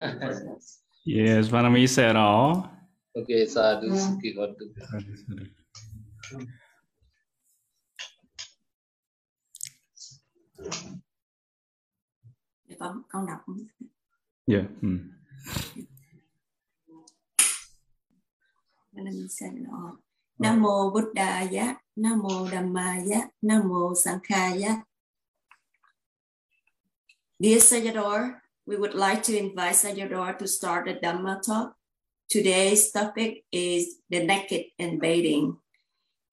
[1.04, 2.68] Yes, Vanami said all.
[3.16, 4.68] Okay, sadhu, sukhi hotu.
[12.68, 13.40] Để con con đọc
[14.46, 14.64] Yeah.
[14.82, 14.98] Mm.
[18.92, 19.96] Me say it all.
[20.38, 24.82] Nam mô Buddhaya, Nam mô Dhammaya, Nam mô Sankhaya.
[27.38, 31.76] Dear Sayadaw, we would like to invite Sayadaw to start the Dhamma talk.
[32.28, 35.56] Today's topic is the naked and bathing.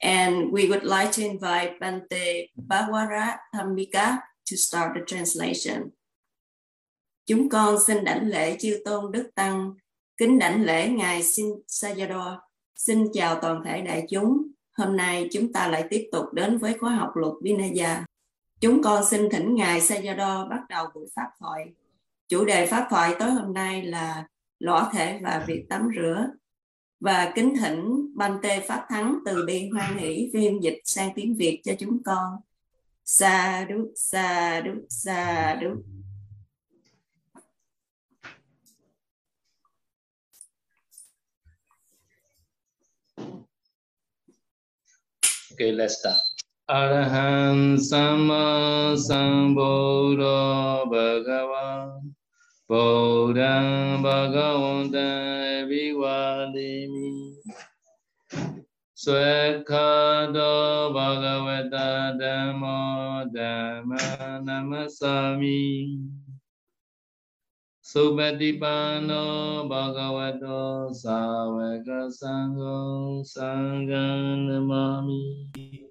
[0.01, 5.91] And we would like to invite Bante Bhagwara Thamika to start the translation.
[7.25, 9.73] Chúng con xin đảnh lễ chư tôn Đức Tăng,
[10.17, 12.37] kính đảnh lễ Ngài Sin Sayadaw.
[12.75, 14.47] Xin chào toàn thể đại chúng.
[14.77, 18.05] Hôm nay chúng ta lại tiếp tục đến với khóa học luật Vinaya.
[18.59, 21.73] Chúng con xin thỉnh Ngài Sayadaw bắt đầu buổi pháp thoại.
[22.27, 24.27] Chủ đề pháp thoại tối hôm nay là
[24.59, 26.27] lõa thể và việc tắm rửa.
[26.99, 31.61] Và kính thỉnh Bante Pháp Thắng từ bi hoan hỷ phiên dịch sang tiếng Việt
[31.63, 32.35] cho chúng con.
[33.05, 35.83] Sa đúc, sa đúc, sa đúc.
[45.59, 46.17] Okay, let's start.
[46.67, 48.95] Araham Sama
[52.69, 57.33] Sambuddho Bhagava Bodham Bhagavantam Viwadimi
[58.93, 65.97] Swekado Bhagavata Dhammo Dhamma Namasami.
[67.81, 75.87] Subhadipano Bhagavato Savaka Sangho Sangha Namami.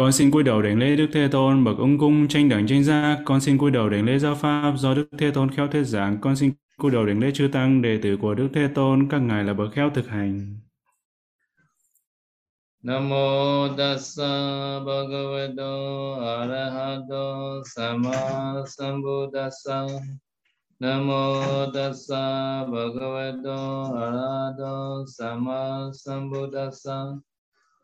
[0.00, 2.84] Con xin cúi đầu đảnh lễ Đức Thế Tôn bậc ung cung tranh đẳng tranh
[2.84, 3.18] giác.
[3.24, 6.20] Con xin cúi đầu đảnh lễ giáo pháp do Đức Thế Tôn khéo thuyết giảng.
[6.20, 9.08] Con xin cúi đầu đảnh lễ chư tăng, đệ tử của Đức Thế Tôn.
[9.08, 10.56] Các ngài là bậc khéo thực hành.
[12.82, 15.72] Namo tassa bhagavato
[16.38, 18.12] arahato sama
[18.66, 19.86] sambuddhassa
[20.78, 21.42] Namo
[21.74, 27.20] tassa bhagavato arahato sama sambuddhassa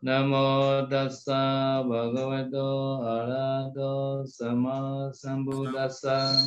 [0.05, 6.37] Namo tassa bhagavato arahato sama sambuddhassa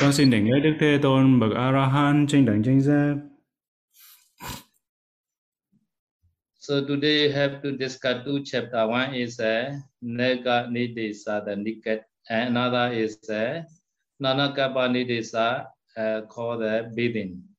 [0.00, 3.14] Con xin đảnh lễ Đức Thế Tôn bậc A-la-hán tranh đẳng tranh giác.
[6.58, 8.88] So today have to discuss two chapter.
[8.88, 13.64] One is a Nega Nidesa, the naked, and another is a
[14.22, 15.66] Nanakapa Nidesa,
[15.96, 17.53] uh, called the bathing.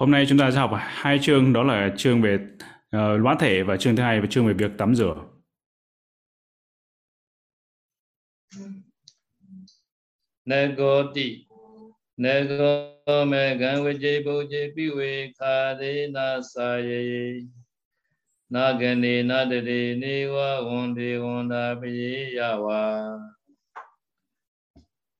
[0.00, 2.38] Hôm nay chúng ta sẽ học hai chương đó là chương về
[2.90, 5.14] ờ, uh, lõa thể và chương thứ hai là chương về việc tắm rửa.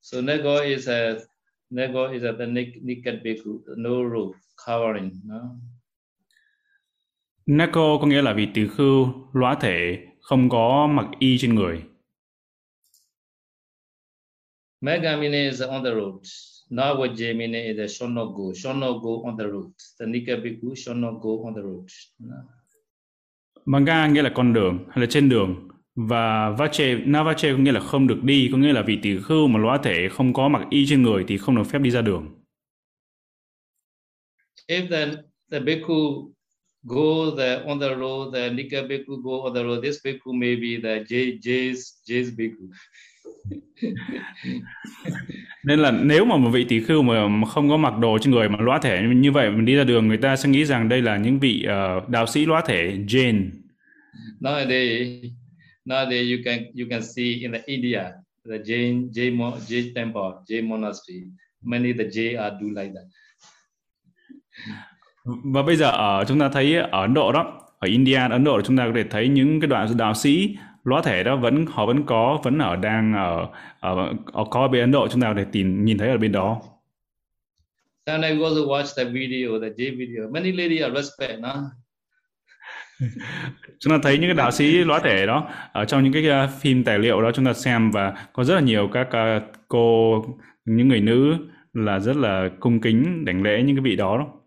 [0.02, 1.29] So Nego is a
[1.70, 4.34] Nego is a the naked bhikkhu, no roof
[4.66, 5.20] covering.
[5.24, 5.56] No?
[7.46, 11.82] Neko có nghĩa là vị tỳ khưu, lõa thể, không có mặc y trên người.
[14.80, 16.22] Megamine is on the road.
[16.70, 18.52] Navajamine is a shonogo.
[18.52, 19.72] Shonogo on the road.
[19.98, 21.86] The naked bhikkhu shonogo on the road.
[22.18, 22.36] No?
[23.64, 27.80] Manga nghĩa là con đường hay là trên đường và vache navache có nghĩa là
[27.80, 30.62] không được đi có nghĩa là vị tỳ khưu mà lõa thể không có mặc
[30.70, 32.28] y trên người thì không được phép đi ra đường
[34.68, 35.06] If the
[35.50, 36.32] the bhikkhu
[36.82, 40.56] go the on the road, the Nika bhikkhu go on the road, this bhikkhu may
[40.56, 42.66] be the J J's J's bhikkhu.
[45.64, 48.34] nên là nếu mà một vị tỳ khưu mà mà không có mặc đồ trên
[48.34, 50.88] người mà lõa thể như vậy mình đi ra đường người ta sẽ nghĩ rằng
[50.88, 53.50] đây là những vị uh, đạo sĩ lõa thể Jain
[54.40, 55.30] Nowadays,
[55.90, 58.02] nowadays you can you can see in the India
[58.44, 61.24] the Jain J mo, J temple, J monastery.
[61.62, 63.06] Many the J are do like that.
[65.24, 68.60] và bây giờ ở chúng ta thấy ở Ấn Độ đó ở India Ấn Độ
[68.60, 71.86] chúng ta có thể thấy những cái đoạn đạo sĩ lõa thể đó vẫn họ
[71.86, 73.48] vẫn có vẫn ở đang ở
[73.80, 76.32] ở, ở có bên Ấn Độ chúng ta có thể tìm nhìn thấy ở bên
[76.32, 76.62] đó
[78.06, 80.30] Sometimes we also watch the video, the J video.
[80.30, 81.54] Many lady are respect, no?
[83.78, 86.50] Chúng ta thấy những cái đạo sĩ lõa thể đó ở trong những cái uh,
[86.60, 90.24] phim tài liệu đó chúng ta xem và có rất là nhiều các uh, cô
[90.64, 91.36] những người nữ
[91.72, 94.40] là rất là cung kính đảnh lễ những cái vị đó, đó.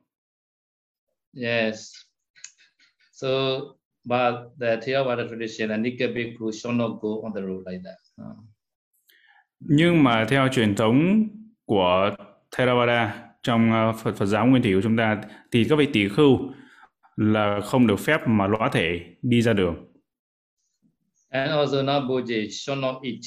[1.36, 1.92] Yes.
[3.12, 3.28] So,
[4.06, 8.28] but the Theravada tradition, the Nika bhikkhu shall not go on the road like that.
[9.60, 11.28] nhưng mà theo truyền thống
[11.66, 12.12] của
[12.58, 15.22] Theravada trong uh, Phật Phật giáo nguyên thủy của chúng ta
[15.52, 16.40] thì các vị tỷ khưu
[17.16, 19.76] là không được phép mà lõa thể đi ra đường.
[21.30, 23.20] And also not boje should not eat.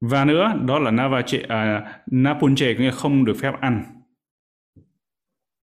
[0.00, 3.84] Và nữa đó là navache uh, napunche nghĩa không được phép ăn.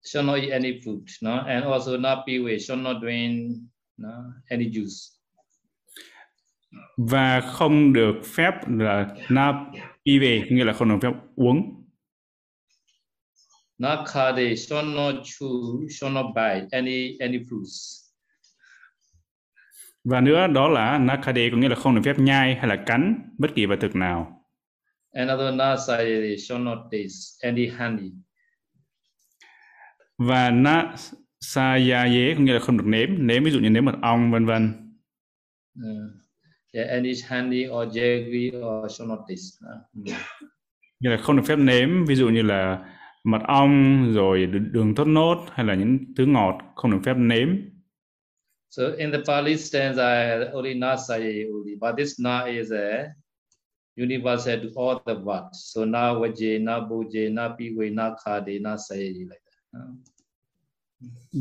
[0.03, 1.37] Should not eat any food, no?
[1.37, 3.57] And also not piwe, should not drink
[3.97, 4.09] no?
[4.49, 5.15] any juice.
[6.97, 9.65] Và không được phép là na
[10.05, 11.84] pive nghĩa là không được phép uống.
[13.77, 18.01] Not kade, should not chew, should not bite any any fruits.
[20.03, 23.29] Và nữa đó là nakade có nghĩa là không được phép nhai hay là cắn
[23.37, 24.41] bất kỳ vật thực nào.
[25.13, 28.11] Another nasaye should not taste any honey.
[30.17, 30.95] Và na
[31.39, 34.45] sayaye có nghĩa là không được nếm, nếm ví dụ như nếm mật ong vân
[34.45, 34.91] vân.
[35.79, 36.11] Uh,
[36.73, 39.67] yeah, any honey or jaggery or should not taste.
[39.75, 40.17] Uh,
[40.99, 42.85] Như là không được phép nếm, ví dụ như là
[43.25, 47.47] mật ong rồi đường thốt nốt hay là những thứ ngọt không được phép nếm.
[48.69, 53.05] So in the Pali stanza, only nasaye only, but this na is a
[53.97, 55.73] universal to all the words.
[55.73, 59.39] So na vaje, na boje, na piwe, na khade, na saye like
[59.73, 59.81] that.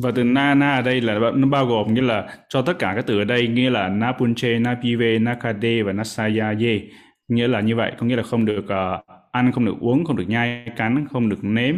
[0.02, 2.92] Và từ na na ở đây là nó bao gồm nghĩa là cho tất cả
[2.96, 6.80] các từ ở đây nghĩa là na punche, na pive, na kade và na sayaye.
[7.28, 9.04] Nghĩa là như vậy, có nghĩa là không được uh,
[9.34, 11.74] ăn, không được uống, không được nhai, cắn, không được nếm.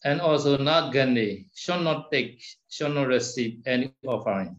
[0.00, 2.36] And also not gani, should not take,
[2.68, 4.54] should not receive any offering.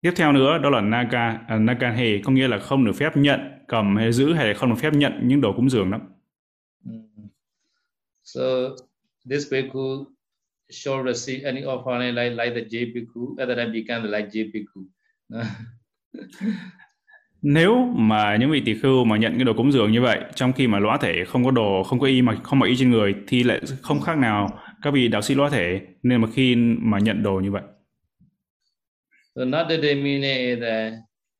[0.00, 3.40] Tiếp theo nữa đó là naga, uh, nagahe, có nghĩa là không được phép nhận,
[3.68, 6.00] cầm hay giữ hay không được phép nhận những đồ cúng dường đó.
[6.84, 7.28] Mm.
[8.24, 8.40] So
[9.30, 10.04] this bhikkhu
[10.70, 14.84] should receive any offering like like the J bhikkhu, at time become like J bhikkhu.
[17.42, 20.52] Nếu mà những vị tỳ khưu mà nhận cái đồ cúng dường như vậy, trong
[20.52, 22.90] khi mà lõa thể không có đồ, không có y mặc không mặc y trên
[22.90, 26.54] người thì lại không khác nào các vị đạo sĩ lõa thể nên mà khi
[26.78, 27.62] mà nhận đồ như vậy.
[29.34, 30.92] so not that they mean is that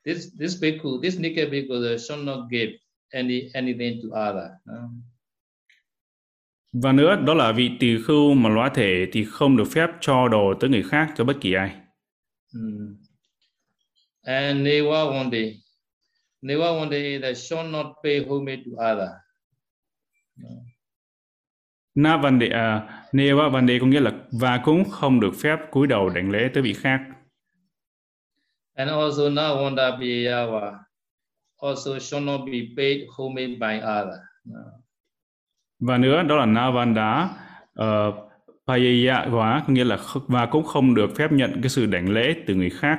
[0.04, 2.72] this this bhikkhu, this Nikka bhikkhu they should not give
[3.12, 4.48] any anything to other.
[4.70, 4.90] uh.
[6.72, 10.28] Và nữa đó là vị tỳ khưu mà lõa thể thì không được phép cho
[10.28, 11.70] đồ tới người khác cho bất kỳ ai.
[12.54, 12.96] Mm.
[14.22, 15.60] And Neva one day,
[16.42, 19.08] Neva one day that should not pay homage to other.
[21.94, 25.56] Na văn đề à, Neva văn đề có nghĩa là và cũng không được phép
[25.70, 27.00] cúi đầu đảnh lễ tới vị khác.
[28.74, 30.72] And also not wanda piyawa,
[31.62, 34.18] also should not be paid homage by other.
[35.78, 37.28] Và nữa đó là Na văn đá
[37.80, 38.14] uh,
[38.66, 42.34] Payaya hóa có nghĩa là và cũng không được phép nhận cái sự đảnh lễ
[42.46, 42.98] từ người khác.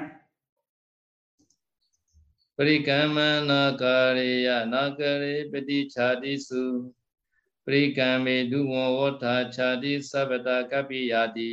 [2.67, 3.17] ရိကမ
[3.49, 6.63] နာကာရေယနာကရေပတိခြာတိစု
[7.65, 11.51] ပရိကံမေဒုဝဝဋ္ဌာခြာတိသဗ္ဗတာကပ္ပိယာတိ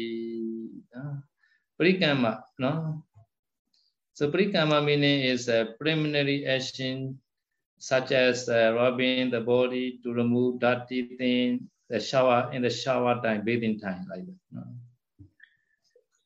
[0.92, 1.16] နော်
[1.78, 2.24] ပရိကံမ
[2.62, 2.82] နော်
[4.18, 6.96] so ပရိကံမ meaning is a preliminary action
[7.90, 11.48] such as uh, rubbing the body to remove dirty thing
[11.90, 14.62] the shower in the shower time bathing time like that no?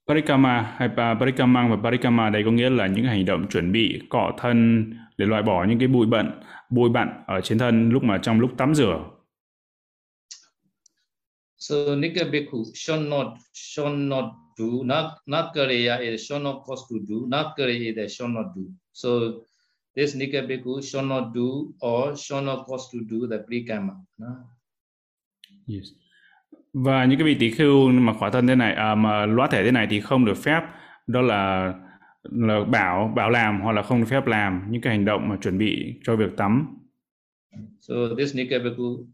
[0.07, 4.01] Parikama hay pa- Parikamang và Parikama đây có nghĩa là những hành động chuẩn bị
[4.11, 6.41] cọ thân để loại bỏ những cái bụi bẩn,
[6.71, 9.05] bụi bặn ở trên thân lúc mà trong lúc tắm rửa.
[11.59, 14.25] So Nika Bhikkhu should not should not
[14.59, 18.63] do not not Kareya is should not cause to do not Kareya is not do.
[18.93, 19.09] So
[19.97, 23.95] this Nika Bhikkhu should not do or should not cause to do the prekama.
[24.19, 24.27] No?
[25.67, 25.93] Yes.
[26.73, 29.65] Và những cái vị tỷ khưu mà khỏa thân thế này à, mà lõa thể
[29.65, 30.61] thế này thì không được phép
[31.07, 31.75] đó là
[32.23, 35.37] là bảo bảo làm hoặc là không được phép làm những cái hành động mà
[35.43, 36.79] chuẩn bị cho việc tắm.
[37.81, 39.07] So this Nika Bhikkhu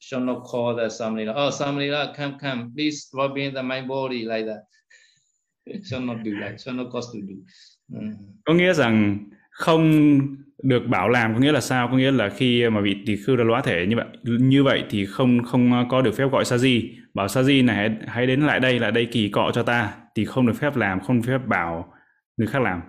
[0.00, 1.46] should not call the Samnila.
[1.46, 4.62] Oh Samnila, come come, please rub in the my body like that.
[5.84, 6.60] should not do that.
[6.60, 7.34] Should not cause to do.
[8.00, 8.14] Mm.
[8.44, 9.18] Có nghĩa rằng
[9.50, 10.12] không
[10.62, 11.88] được bảo làm có nghĩa là sao?
[11.88, 14.84] Có nghĩa là khi mà vị tỷ khưu đã lõa thể như vậy như vậy
[14.90, 18.26] thì không không có được phép gọi sa di bảo sa di này hãy, hãy
[18.26, 21.16] đến lại đây lại đây kỳ cọ cho ta thì không được phép làm không
[21.16, 21.94] được phép bảo
[22.36, 22.80] người khác làm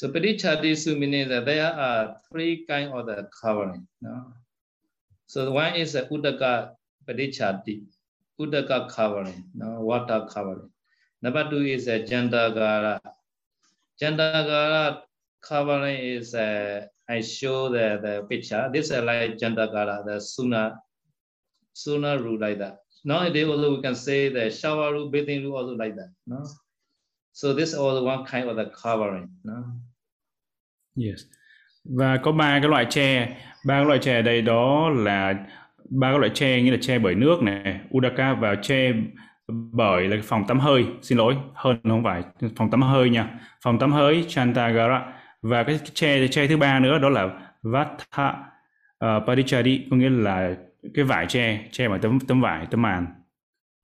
[0.00, 3.84] So Padichadisu meaning that there are three kind of the covering.
[4.00, 4.32] No?
[5.26, 6.68] So one is a Uddaka
[7.04, 7.82] Padichadi,
[8.38, 9.80] Uddaka covering, no?
[9.80, 10.70] water covering.
[11.20, 13.00] Number two is a Jandagara.
[14.00, 15.02] Jandagara
[15.40, 18.70] covering is uh, I show the, the picture.
[18.72, 20.76] This is like Jandagara, the Suna,
[21.72, 22.76] Suna rule like that.
[23.04, 26.10] Nowadays also we can say the shower rule, bathing rule also like that.
[26.26, 26.44] No?
[27.32, 29.28] So this is all one kind of the covering.
[29.44, 29.64] No?
[30.96, 31.24] Yes.
[31.84, 33.26] Và có ba cái loại tre,
[33.66, 35.46] ba cái loại tre ở đây đó là
[35.90, 38.92] ba cái loại tre như là tre bởi nước này, udaka và tre
[39.48, 42.22] bởi là phòng tắm hơi, xin lỗi, hơn không phải
[42.56, 43.40] phòng tắm hơi nha.
[43.64, 48.30] Phòng tắm hơi Chantagara và cái tre tre thứ ba nữa đó là Vatha
[49.04, 50.56] uh, Parichari có nghĩa là
[50.94, 53.06] cái vải tre, tre bằng tấm tấm vải, tấm màn.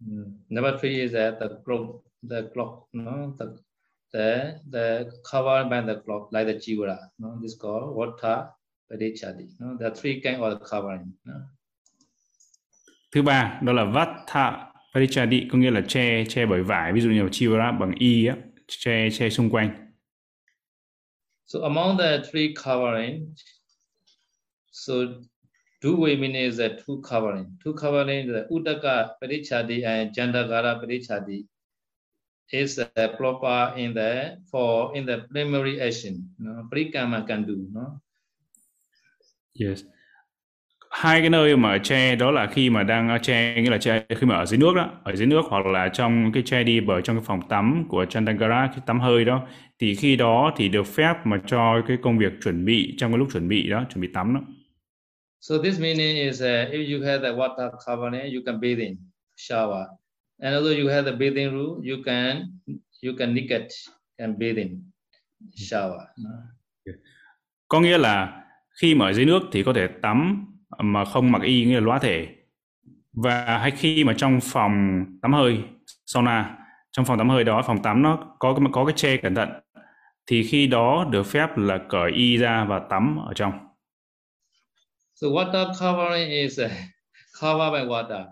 [0.07, 0.25] Mm.
[0.49, 3.47] Number three is that the clock, the clock, no, the
[4.13, 8.45] the the cover by the clock like the jivara, no, this is called water
[8.91, 9.47] parichadi.
[9.61, 11.13] No, are three kind of covering.
[11.25, 11.35] No?
[13.13, 17.11] Thứ ba đó là Vatha Parichadi có nghĩa là che che bởi vải, ví dụ
[17.11, 19.84] như là chivara bằng y á, che che xung quanh.
[21.47, 23.37] So among the three covering,
[24.71, 25.23] so
[25.81, 27.59] two women is a two covering.
[27.63, 31.47] Two covering the Uddaka Parichadi and Jandagara Parichadi
[32.53, 36.31] is uh, proper in the for in the primary action.
[36.39, 36.69] No?
[36.73, 37.67] Parikama can do.
[37.73, 38.01] No?
[39.55, 39.85] Yes.
[40.97, 44.27] Hai cái nơi mà che đó là khi mà đang che nghĩa là che khi
[44.27, 47.03] mà ở dưới nước đó, ở dưới nước hoặc là trong cái che đi bởi
[47.03, 49.47] trong cái phòng tắm của Chandangara cái tắm hơi đó
[49.79, 53.19] thì khi đó thì được phép mà cho cái công việc chuẩn bị trong cái
[53.19, 54.41] lúc chuẩn bị đó, chuẩn bị tắm đó.
[55.41, 58.97] So this meaning is uh, if you have the water covering, you can bathe in
[59.37, 59.87] shower.
[60.43, 62.43] And although you have the bathing room, you can
[63.05, 63.63] you can naked
[64.19, 64.91] and bathe in
[65.57, 66.01] shower.
[67.69, 68.43] Có nghĩa là
[68.81, 70.47] khi mà ở dưới nước thì có thể tắm
[70.79, 72.29] mà không mặc y nghĩa là lõa thể.
[73.13, 75.59] Và hay khi mà trong phòng tắm hơi
[76.07, 76.59] sauna,
[76.91, 79.49] trong phòng tắm hơi đó, phòng tắm nó có có cái che cẩn thận
[80.27, 83.53] thì khi đó được phép là cởi y ra và tắm ở trong.
[85.15, 86.71] So water covering is uh,
[87.41, 88.25] covered by water.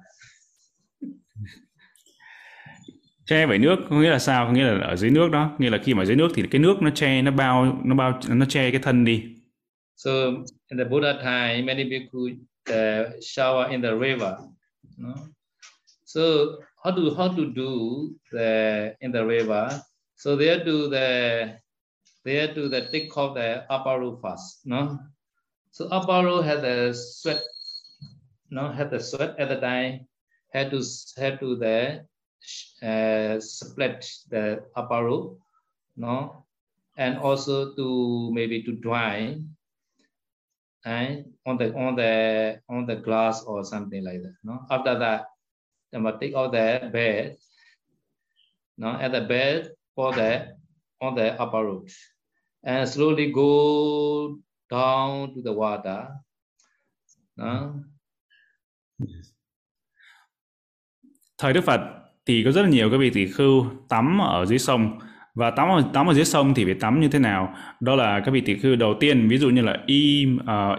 [3.27, 5.71] che bởi nước có nghĩa là sao có nghĩa là ở dưới nước đó nghĩa
[5.71, 8.47] là khi mà dưới nước thì cái nước nó che nó bao nó bao nó
[8.49, 9.33] che cái thân đi
[9.97, 10.11] So
[10.73, 12.33] in the Buddha time, many people
[12.73, 14.39] uh, shower in the river.
[14.97, 15.15] No?
[16.07, 19.69] So how to how to do the in the river?
[20.17, 21.59] So they do the
[22.25, 24.65] they do the take off the upper roof first.
[24.65, 24.99] No,
[25.71, 27.43] so upper roof has a sweat.
[28.51, 30.09] No, had the sweat at the time.
[30.53, 30.81] Had to
[31.19, 32.05] had to the
[32.81, 35.37] uh, split the upper roof.
[35.97, 36.45] No,
[36.97, 39.37] and also to maybe to dry
[40.85, 44.35] and on the on the on the glass or something like that.
[44.43, 45.21] No, after that,
[45.93, 47.37] I'm gonna take out the bed.
[48.77, 50.57] No, at the bed for the
[51.01, 51.91] on the upper root,
[52.65, 54.39] and slowly go
[54.71, 56.09] down to the water.
[57.37, 57.75] No.
[61.39, 61.81] Thời Đức Phật
[62.27, 64.99] thì có rất là nhiều các vị tỷ khưu tắm ở dưới sông
[65.35, 67.55] và tắm ở, tắm ở dưới sông thì phải tắm như thế nào?
[67.81, 70.79] Đó là các vị tỷ khư đầu tiên ví dụ như là y uh,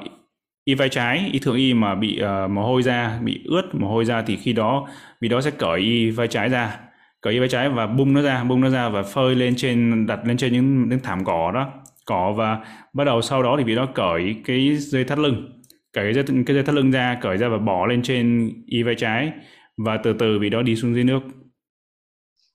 [0.65, 3.87] y vai trái y thượng y mà bị uh, mồ hôi ra bị ướt mồ
[3.87, 4.87] hôi ra thì khi đó
[5.21, 6.77] vị đó sẽ cởi y vai trái ra
[7.21, 10.07] cởi y vai trái và bung nó ra bung nó ra và phơi lên trên
[10.07, 11.71] đặt lên trên những, những thảm cỏ đó
[12.05, 12.59] cỏ và
[12.93, 15.61] bắt đầu sau đó thì vị đó cởi cái dây thắt lưng
[15.93, 18.83] cởi cái dây, cái dây thắt lưng ra cởi ra và bỏ lên trên y
[18.83, 19.31] vai trái
[19.77, 21.19] và từ từ vị đó đi xuống dưới nước.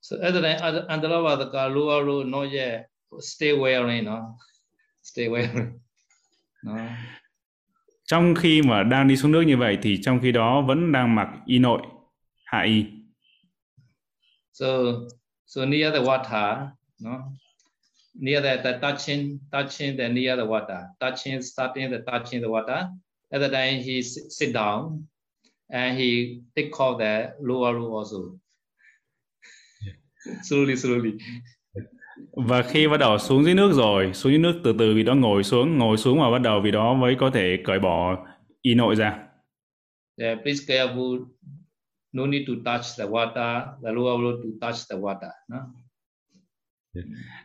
[0.09, 2.89] So at the time, Andalavadaka, lower road, not yet
[3.19, 4.39] stay wearing, no?
[5.03, 5.81] Stay wearing.
[6.63, 6.75] No.
[8.05, 11.15] Trong khi mà đang đi xuống nước như vậy thì trong khi đó vẫn đang
[11.15, 11.83] mặc y nội,
[12.45, 12.85] hạ y.
[14.53, 14.67] So,
[15.47, 16.69] so near the water,
[17.01, 17.33] no?
[18.15, 22.89] Near the, the touching, touching the near the water, touching, starting the touching the water.
[23.31, 25.07] At the time he sit, sit down
[25.71, 28.39] and he take off the lower robe also.
[30.43, 31.19] Slowly slowly.
[32.33, 35.15] Và khi bắt đầu xuống dưới nước rồi xuống dưới nước từ từ vì đó
[35.15, 38.27] ngồi xuống ngồi xuống và bắt đầu vì đó mới có thể cởi bỏ
[38.63, 39.19] y nội ra.
[40.21, 41.25] Yeah, please careful
[42.13, 43.61] no need to touch the water.
[43.85, 45.59] The lower to touch the water no?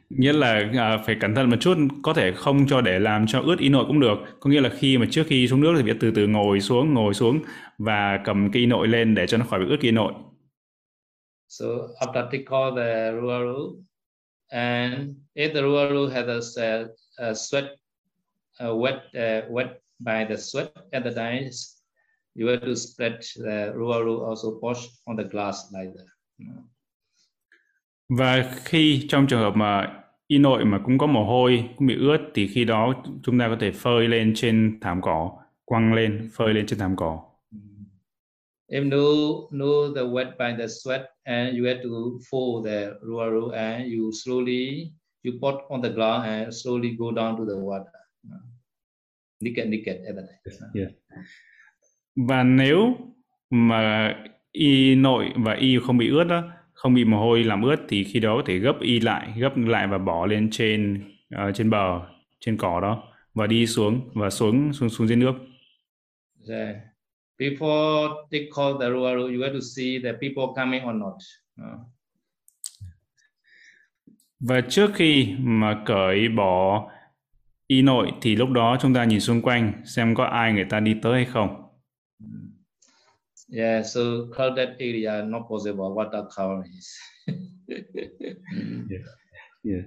[0.10, 3.42] nghĩa là à, phải cẩn thận một chút có thể không cho để làm cho
[3.42, 4.15] ướt y nội cũng được.
[4.39, 6.94] Có nghĩa là khi mà trước khi xuống nước thì phải từ từ ngồi xuống
[6.94, 7.39] ngồi xuống
[7.77, 10.13] và cầm cái y nội lên để cho nó khỏi bị ướt y nội
[11.48, 13.84] So after take out the ruaru,
[14.52, 16.88] and if the ruaru has a,
[17.20, 17.78] a sweat,
[18.60, 21.50] a wet, uh, wet by the sweat at the time,
[22.36, 26.08] you have to spread the ruaru also wash on the glass like that.
[28.10, 31.96] Và khi trong trường hợp mà y nội mà cũng có mồ hôi, cũng bị
[31.96, 35.32] ướt thì khi đó chúng ta có thể phơi lên trên thảm cỏ,
[35.66, 37.22] quăng lên, phơi lên trên thảm cỏ.
[38.70, 43.51] If no, no the wet by the sweat and you have to fold the ruaru
[43.53, 44.93] and you slowly
[45.24, 47.91] you put on the ground and slowly go down to the water.
[49.41, 50.25] Naked, naked at that
[50.60, 50.72] time.
[50.74, 50.91] Yeah.
[52.15, 52.98] Và nếu
[53.50, 54.13] mà
[54.51, 58.03] y nội và y không bị ướt đó, không bị mồ hôi làm ướt thì
[58.03, 61.03] khi đó có thể gấp y lại, gấp lại và bỏ lên trên
[61.36, 62.01] uh, trên bờ,
[62.39, 63.03] trên cỏ đó
[63.34, 65.34] và đi xuống và xuống xuống xuống dưới nước.
[66.50, 66.75] Yeah.
[67.38, 71.16] Before they call the ruaru, you have to see the people coming or not.
[71.62, 71.80] Uh.
[74.40, 76.90] Và trước khi mà cởi bỏ
[77.68, 80.80] y nội thì lúc đó chúng ta nhìn xung quanh xem có ai người ta
[80.80, 81.63] đi tới hay không.
[83.56, 84.02] Yeah, so
[84.36, 86.74] crowded area not possible water covering.
[88.90, 89.02] yeah.
[89.63, 89.86] Yeah.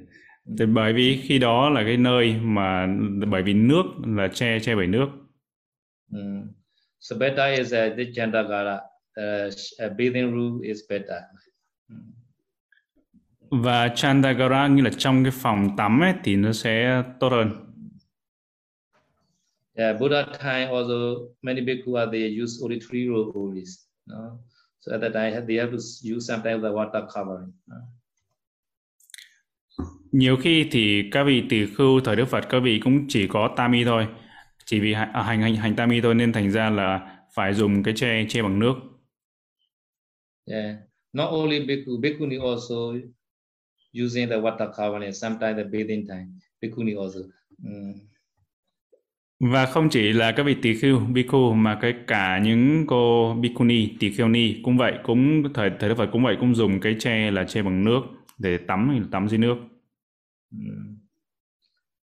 [0.59, 2.87] Thì bởi vì khi đó là cái nơi mà
[3.26, 5.09] bởi vì nước là che che bởi nước.
[6.11, 6.49] Mm.
[7.09, 8.81] So better is uh, the Chandagara,
[9.17, 11.23] uh, bathing room is better.
[13.51, 17.51] Và Chandagara như là trong cái phòng tắm ấy thì nó sẽ tốt hơn.
[19.75, 20.95] Yeah, Buddha time also
[21.43, 23.65] many bhikkhu are they use only three row only.
[24.07, 24.39] No?
[24.81, 25.79] So at that time they have to
[26.15, 27.53] use sometimes the water covering.
[27.67, 27.77] No?
[30.13, 33.55] Nhiều khi thì các vị tỷ khưu thời Đức Phật các vị cũng chỉ có
[33.57, 34.07] tami thôi.
[34.66, 37.94] Chỉ vì hành hành hành, hành tami thôi nên thành ra là phải dùng cái
[37.96, 38.75] che che bằng nước.
[40.46, 40.76] Yeah,
[41.12, 42.75] not only bhikkhu, bhikkhuni also
[44.04, 46.26] using the water covering sometimes the bathing time.
[46.62, 47.20] Bhikkhuni also.
[47.58, 47.92] Mm.
[49.40, 53.96] Và không chỉ là các vị tỳ khưu, bhikkhu mà cái cả những cô bhikkhuni,
[54.00, 56.96] tỳ kheo ni cũng vậy, cũng thời thời Đức Phật cũng vậy cũng dùng cái
[56.99, 58.00] che là che bằng nước
[58.38, 59.56] để tắm tắm dưới nước.
[60.50, 60.96] Mm.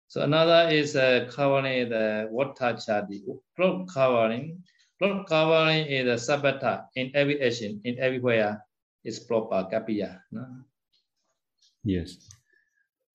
[0.08, 3.20] So another is uh, covering the water chadi.
[3.56, 4.62] Cloth covering.
[4.98, 8.58] Cloth covering is a sabata in every action, in everywhere
[9.04, 10.20] is proper kapiya.
[10.30, 10.40] No?
[11.84, 12.10] Yes.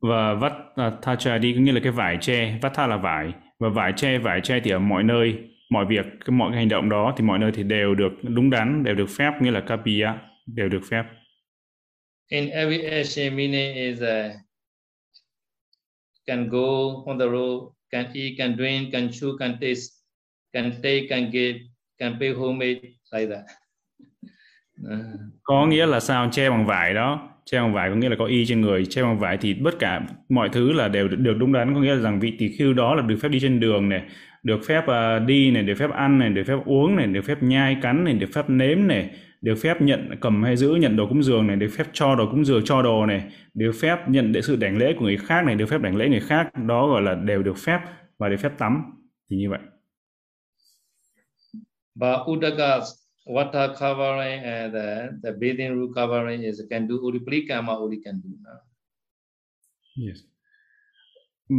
[0.01, 3.69] Và vắt uh, thachadi có nghĩa là cái vải che, vắt tha là vải và
[3.69, 5.37] vải che vải che thì ở mọi nơi
[5.69, 8.83] mọi việc mọi cái hành động đó thì mọi nơi thì đều được đúng đắn
[8.83, 11.03] đều được phép nghĩa là kapiya đều được phép
[12.27, 14.07] in every action meaning is uh,
[16.25, 19.93] can go on the road can eat can drink can chew can taste
[20.53, 21.59] can take can give
[21.97, 22.81] can pay homemade
[23.11, 23.45] like that.
[25.43, 26.29] Có nghĩa là sao?
[26.31, 27.29] Che bằng vải đó.
[27.45, 28.85] Che bằng vải có nghĩa là có y trên người.
[28.85, 31.73] Che bằng vải thì tất cả mọi thứ là đều được đúng đắn.
[31.73, 34.03] Có nghĩa là rằng vị tỷ khưu đó là được phép đi trên đường này
[34.43, 37.43] được phép uh, đi này được phép ăn này được phép uống này được phép
[37.43, 39.09] nhai cắn này được phép nếm này
[39.43, 42.31] được phép nhận cầm hay giữ nhận đồ cúng dường này được phép cho đồ
[42.31, 45.45] cúng dường cho đồ này được phép nhận để sự đảnh lễ của người khác
[45.45, 47.79] này được phép đảnh lễ người khác đó gọi là đều được phép
[48.17, 48.83] và được phép tắm
[49.29, 49.59] thì như vậy
[51.95, 52.79] và Udaka
[53.25, 58.21] water covering and the, the bathing room covering is can do only plikama only can
[58.23, 58.51] do.
[60.07, 60.17] Yes.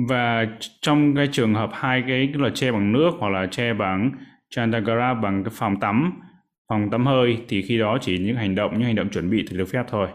[0.09, 0.47] Và
[0.81, 4.11] trong cái trường hợp hai cái là che bằng nước hoặc là che bằng
[4.51, 6.21] chandagara bằng cái phòng tắm,
[6.69, 9.45] phòng tắm hơi thì khi đó chỉ những hành động những hành động chuẩn bị
[9.49, 10.09] thì được phép thôi.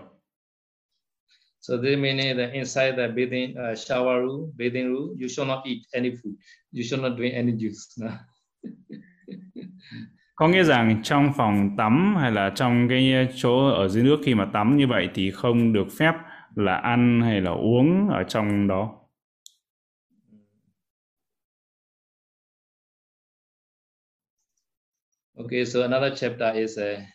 [1.61, 5.59] So this meaning that inside the bathing uh, shower room, bathing room, you should not
[5.65, 6.33] eat any food.
[6.71, 8.01] You should not drink any juice.
[8.01, 8.09] No?
[10.35, 14.35] có nghĩa rằng trong phòng tắm hay là trong cái chỗ ở dưới nước khi
[14.35, 16.13] mà tắm như vậy thì không được phép
[16.55, 18.98] là ăn hay là uống ở trong đó.
[25.39, 27.07] Okay, so another chapter is uh, a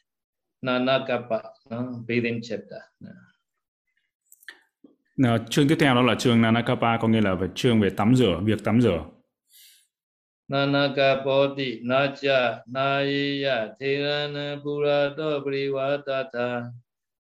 [0.65, 2.03] Nanakappa, no?
[2.07, 2.81] bathing chapter.
[5.17, 8.15] No, chương tiếp theo đó là chương Nanakappa, có nghĩa là về chương về tắm
[8.17, 9.05] rửa, việc tắm rửa.
[10.49, 16.71] Nanakapoti naja Naya Thirana Purato Privatata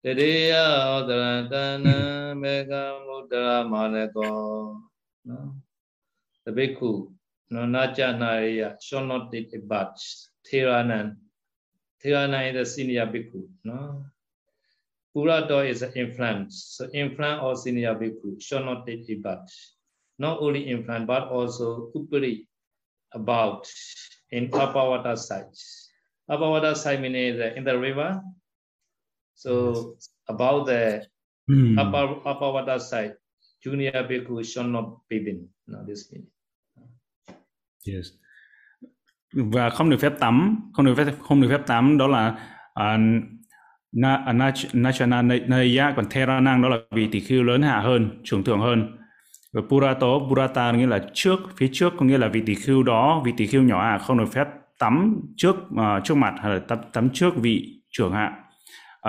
[0.03, 4.75] Tiriya Odarantana Megamudra Maneko
[6.45, 7.11] The Bhikkhu
[7.49, 11.15] naja Naya shall not take a bath Theranan
[12.03, 14.05] Theranan is the senior bhikkhu no
[15.15, 19.51] Purato is an influence so influence or senior bhikkhu shall not take a bath
[20.19, 22.47] not only influence but also upari
[23.13, 23.67] about
[24.31, 25.51] in upper water side.
[26.29, 28.21] Upper water side meaning in the river.
[29.35, 31.05] So about the
[31.49, 31.77] mm.
[31.77, 33.15] upper upper water side,
[33.61, 35.49] junior bhikkhu should not be in.
[35.67, 36.29] No, this meaning.
[37.83, 38.11] Yes.
[39.33, 42.35] Và không được phép tắm, không được phép không được phép tắm đó là
[42.79, 43.23] uh,
[43.91, 48.43] na, na, Nachana Naya còn Theranang đó là vị tỷ khưu lớn hạ hơn, trưởng
[48.43, 48.97] thượng hơn
[49.53, 53.21] và Purato, Purata nghĩa là trước, phía trước có nghĩa là vị tỷ khưu đó,
[53.25, 54.47] vị tỷ khưu nhỏ à không được phép
[54.79, 58.33] tắm trước uh, trước mặt hay là tắm, tắm trước vị trưởng hạ,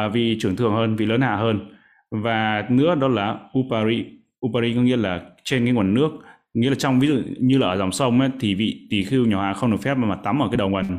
[0.07, 1.61] uh, vị trưởng thượng hơn, vị lớn hạ hơn.
[2.11, 4.07] Và nữa đó là Upari,
[4.47, 6.11] upari có nghĩa là trên cái nguồn nước
[6.55, 9.27] nghĩa là trong ví dụ như là ở dòng sông ấy, thì vị tỳ khưu
[9.27, 10.99] nhỏ hạ không được phép mà tắm ở cái đầu nguồn.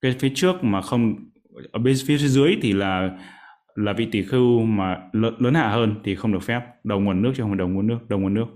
[0.00, 1.14] Cái phía trước mà không
[1.72, 3.18] ở bên phía dưới thì là
[3.74, 6.60] là vị tỳ khưu mà lớn, lớn hạ hơn thì không được phép.
[6.84, 8.46] Đầu nguồn nước chứ không phải đầu nguồn nước đầu nguồn nước.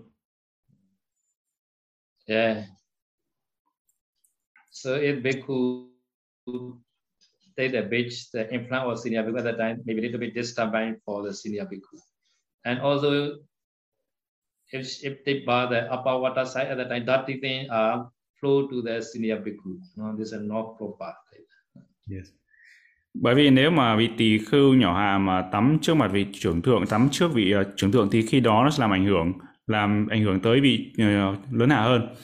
[2.26, 2.56] Yeah.
[4.70, 5.88] So if bhikkhu
[7.56, 10.34] take the beach the influence of senior bhikkhu at that time maybe a little bit
[10.34, 11.98] disturbing for the senior bhikkhu
[12.62, 13.08] and also
[14.72, 18.06] if, if they bar the upper water side at the time dirty thing uh,
[18.40, 19.80] flow to the senior bhikkhu.
[19.96, 21.14] No, this is not proper
[22.10, 22.26] yes.
[23.14, 26.62] Bởi vì nếu mà vị tỳ khưu nhỏ hà mà tắm trước mặt vị trưởng
[26.62, 29.32] thượng tắm trước vị uh, trưởng thượng thì khi đó nó sẽ làm ảnh hưởng
[29.66, 32.14] làm ảnh hưởng tới vị uh, lớn hạ hơn.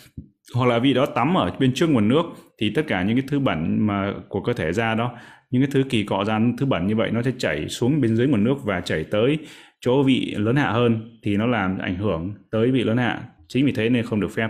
[0.54, 2.22] Hoặc là vị đó tắm ở bên trước nguồn nước
[2.58, 5.18] thì tất cả những cái thứ bẩn mà của cơ thể ra đó
[5.50, 8.16] những cái thứ kỳ cọ ra thứ bẩn như vậy nó sẽ chảy xuống bên
[8.16, 9.38] dưới nguồn nước và chảy tới
[9.84, 13.66] chỗ vị lớn hạ hơn thì nó làm ảnh hưởng tới vị lớn hạ chính
[13.66, 14.48] vì thế nên không được phép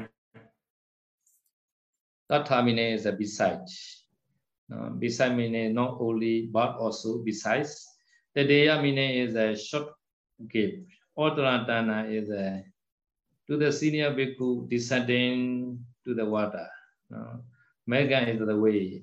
[2.28, 3.72] Tathamine is a besides.
[4.74, 7.70] Uh, beside mine not only but also besides.
[8.34, 9.86] The Deya meaning is a short
[10.38, 10.76] gift.
[11.16, 12.62] Uttarantana is a
[13.48, 16.68] to the senior bhikkhu descending to the water.
[17.14, 17.36] Uh,
[17.86, 19.02] Mega is the way.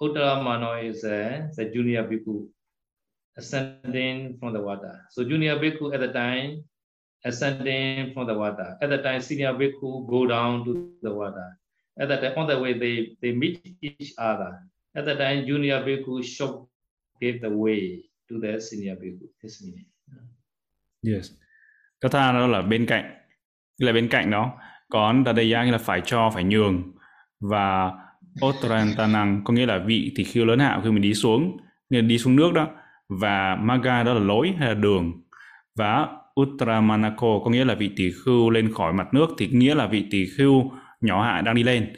[0.00, 2.48] Uttaramano is a, the junior bhikkhu
[3.36, 5.00] ascending from the water.
[5.10, 6.64] So junior bhikkhu at the time
[7.24, 8.76] ascending from the water.
[8.80, 11.58] At the time senior bhikkhu go down to the water.
[12.00, 14.52] At that time on the way they, they meet each other.
[14.94, 16.68] At that time, junior bhikkhu show
[17.20, 19.28] gave the way to the senior bhikkhu.
[19.42, 19.86] This meaning.
[21.02, 21.32] Yes.
[22.00, 23.14] Katha đó là bên cạnh,
[23.78, 24.58] là bên cạnh đó.
[24.88, 26.92] Còn Dadaya nghĩa là phải cho, phải nhường.
[27.40, 27.92] Và
[28.46, 31.56] Otrantanang có nghĩa là vị thì khiêu lớn hạ khi mình đi xuống,
[31.90, 32.70] nên đi xuống nước đó.
[33.20, 35.12] Và Maga đó là lối hay là đường.
[35.76, 36.08] Và
[36.40, 40.06] utramanako có nghĩa là vị tỷ khưu lên khỏi mặt nước, thì nghĩa là vị
[40.10, 41.92] tỷ khưu nhỏ hạ đang đi lên.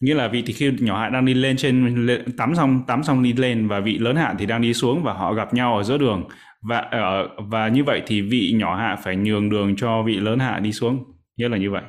[0.00, 2.06] Nghĩa là vị tỳ khưu nhỏ hạ đang đi lên trên
[2.38, 5.12] tắm xong tắm xong đi lên và vị lớn hạ thì đang đi xuống và
[5.12, 6.24] họ gặp nhau ở giữa đường.
[6.62, 10.38] Và ở và như vậy thì vị nhỏ hạ phải nhường đường cho vị lớn
[10.38, 11.04] hạ đi xuống.
[11.36, 11.82] Nghĩa là như vậy.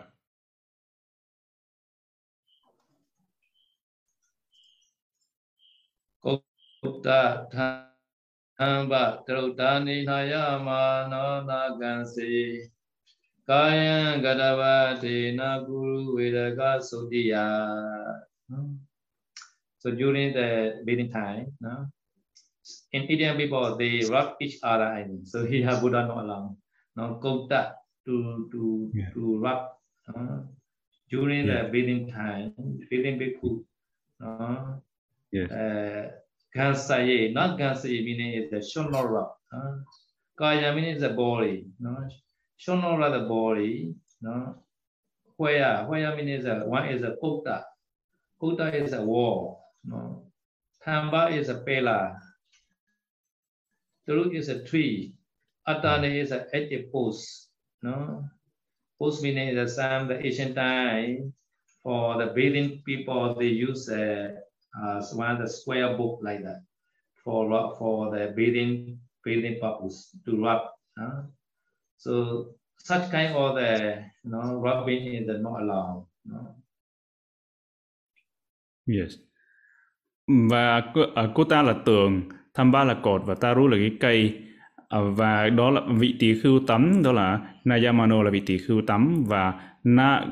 [8.60, 12.72] Kutta thamba krutani nayama nanagansi
[13.48, 18.22] Kaya Gadavati Naguru Vedaka Sodiya.
[19.80, 21.88] So during the bathing time, no?
[22.94, 24.86] in Indian people they rub each other.
[24.86, 25.26] I mean.
[25.26, 26.56] So here Buddha not allowed.
[26.96, 29.10] No kota to to yeah.
[29.12, 29.74] to rub
[30.08, 30.46] uh,
[31.10, 31.64] during yeah.
[31.64, 32.54] the bathing time.
[32.90, 33.66] Bathing bhikkhu.
[34.22, 34.80] No?
[35.32, 35.50] Yes.
[35.50, 36.21] Uh,
[36.56, 39.32] Gansaye, not Gansaye meaning is the should not rub.
[39.54, 39.78] Uh,
[40.38, 41.66] Kaya meaning the body.
[41.80, 42.10] No?
[42.62, 44.56] shown over the body, no?
[45.38, 47.64] Where, where means a, one is a kutta,
[48.40, 50.28] kutta is a wall, no?
[50.86, 52.18] Tamba is a pillar,
[54.08, 55.16] Turu is a tree,
[55.68, 57.50] Atane is a active post,
[57.82, 58.26] no?
[59.00, 61.34] Post meaning the same the ancient time
[61.82, 64.38] for the breathing people they use a
[64.76, 66.62] uh, one of the square book like that
[67.24, 70.62] for for the breathing breathing purpose to rub.
[71.00, 71.24] Uh,
[72.02, 72.46] So
[72.78, 76.06] such kind of the you know rubbing is not allowed.
[76.26, 76.56] You know.
[78.88, 79.12] Yes.
[80.50, 82.22] Và cô, à, cô ta là tường,
[82.54, 84.44] tham ba là cột và Taru là cái cây.
[84.90, 88.82] À, và đó là vị tỷ khưu tắm đó là Nayamano là vị tỷ khưu
[88.88, 90.26] tắm và na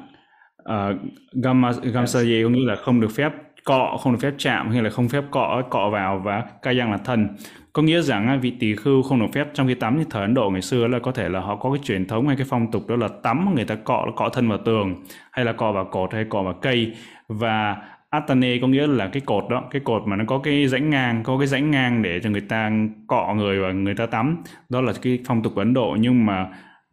[0.61, 0.95] uh,
[1.43, 3.31] gamma gamsaye có nghĩa là không được phép
[3.69, 6.97] cọ không được phép chạm hay là không phép cọ cọ vào và kayang là
[6.97, 7.27] thân
[7.73, 10.33] có nghĩa rằng vị tỳ khưu không được phép, trong khi tắm như thời Ấn
[10.33, 12.71] Độ ngày xưa là có thể là họ có cái truyền thống hay cái phong
[12.71, 14.95] tục đó là tắm, người ta cọ cọ thân vào tường,
[15.31, 16.93] hay là cọ vào cột hay cọ vào cây.
[17.27, 17.77] Và
[18.09, 21.23] Atane có nghĩa là cái cột đó, cái cột mà nó có cái rãnh ngang,
[21.23, 22.71] có cái rãnh ngang để cho người ta
[23.07, 24.43] cọ người và người ta tắm.
[24.69, 26.47] Đó là cái phong tục của Ấn Độ, nhưng mà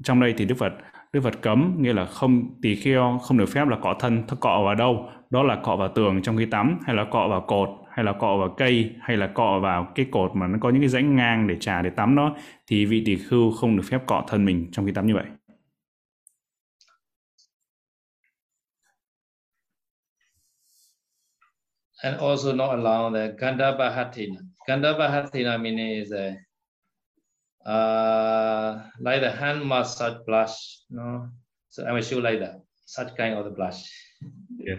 [0.04, 0.72] trong đây thì Đức Phật
[1.12, 4.62] Đức Phật cấm nghĩa là không tỳ kheo, không được phép là cọ thân cọ
[4.64, 7.68] vào đâu đó là cọ vào tường trong khi tắm, hay là cọ vào cột,
[7.90, 10.82] hay là cọ vào cây, hay là cọ vào cái cột mà nó có những
[10.82, 14.06] cái rãnh ngang để trà để tắm đó, thì vị tỳ khưu không được phép
[14.06, 15.24] cọ thân mình trong khi tắm như vậy.
[22.02, 24.40] And also not allow the Gandhabahatina.
[24.68, 26.45] Gandhabahatina meaning is a
[27.66, 30.52] uh, like the hand massage blush.
[30.90, 31.28] No?
[31.70, 32.54] So I will show like that,
[32.86, 33.76] such kind of the blush.
[34.66, 34.78] Yeah.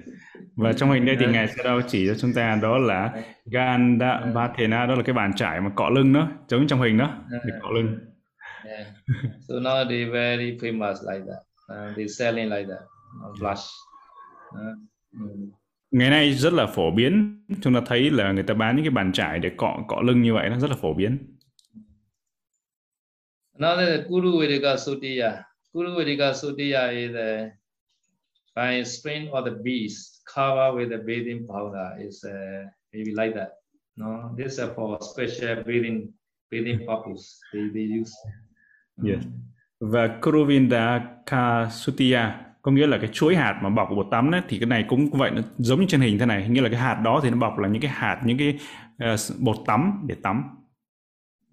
[0.55, 4.25] Và trong hình đây thì ngài sẽ đâu chỉ cho chúng ta đó là Ganda
[4.33, 7.53] Bhathena đó là cái bàn trải mà cọ lưng đó, giống trong hình đó, để
[7.61, 7.99] cọ lưng.
[8.65, 8.87] Yeah.
[9.47, 11.47] So now they very famous like that.
[11.69, 12.83] uh, they selling like that,
[13.39, 13.65] blush.
[14.49, 14.77] Uh,
[15.11, 15.51] mm.
[15.91, 18.91] ngày nay rất là phổ biến chúng ta thấy là người ta bán những cái
[18.91, 21.36] bàn trải để cọ cọ lưng như vậy nó rất là phổ biến
[23.57, 25.43] Another Kuru Vedika Sutiya.
[25.73, 27.49] Kuru Vedika Sutiya is uh,
[28.55, 33.53] by strain of the beast covered with the bathing powder is uh, maybe like that.
[33.95, 36.13] No, this is for special bathing
[36.51, 37.39] bathing purpose.
[37.53, 38.13] They, they use.
[39.03, 39.23] yes.
[39.79, 44.59] và Kuruvinda Kasutiya có nghĩa là cái chuỗi hạt mà bọc bột tắm đấy thì
[44.59, 47.01] cái này cũng vậy nó giống như trên hình thế này nghĩa là cái hạt
[47.03, 48.59] đó thì nó bọc là những cái hạt những cái
[49.13, 50.43] uh, bột tắm để tắm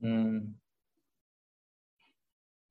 [0.01, 0.55] Mm.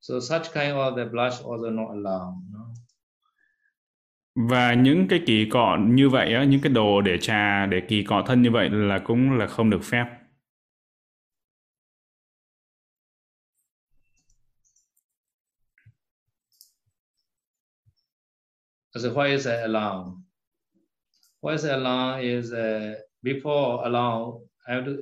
[0.04, 2.34] So such kind of the blush also not allowed.
[2.52, 2.74] No?
[4.34, 8.04] và những cái kỳ cọ như vậy á những cái đồ để trà để kỳ
[8.04, 10.04] cọ thân như vậy là cũng là không được phép
[18.94, 20.22] So why is it allowed?
[21.40, 24.92] Why is it allowed is uh, before allow, I have to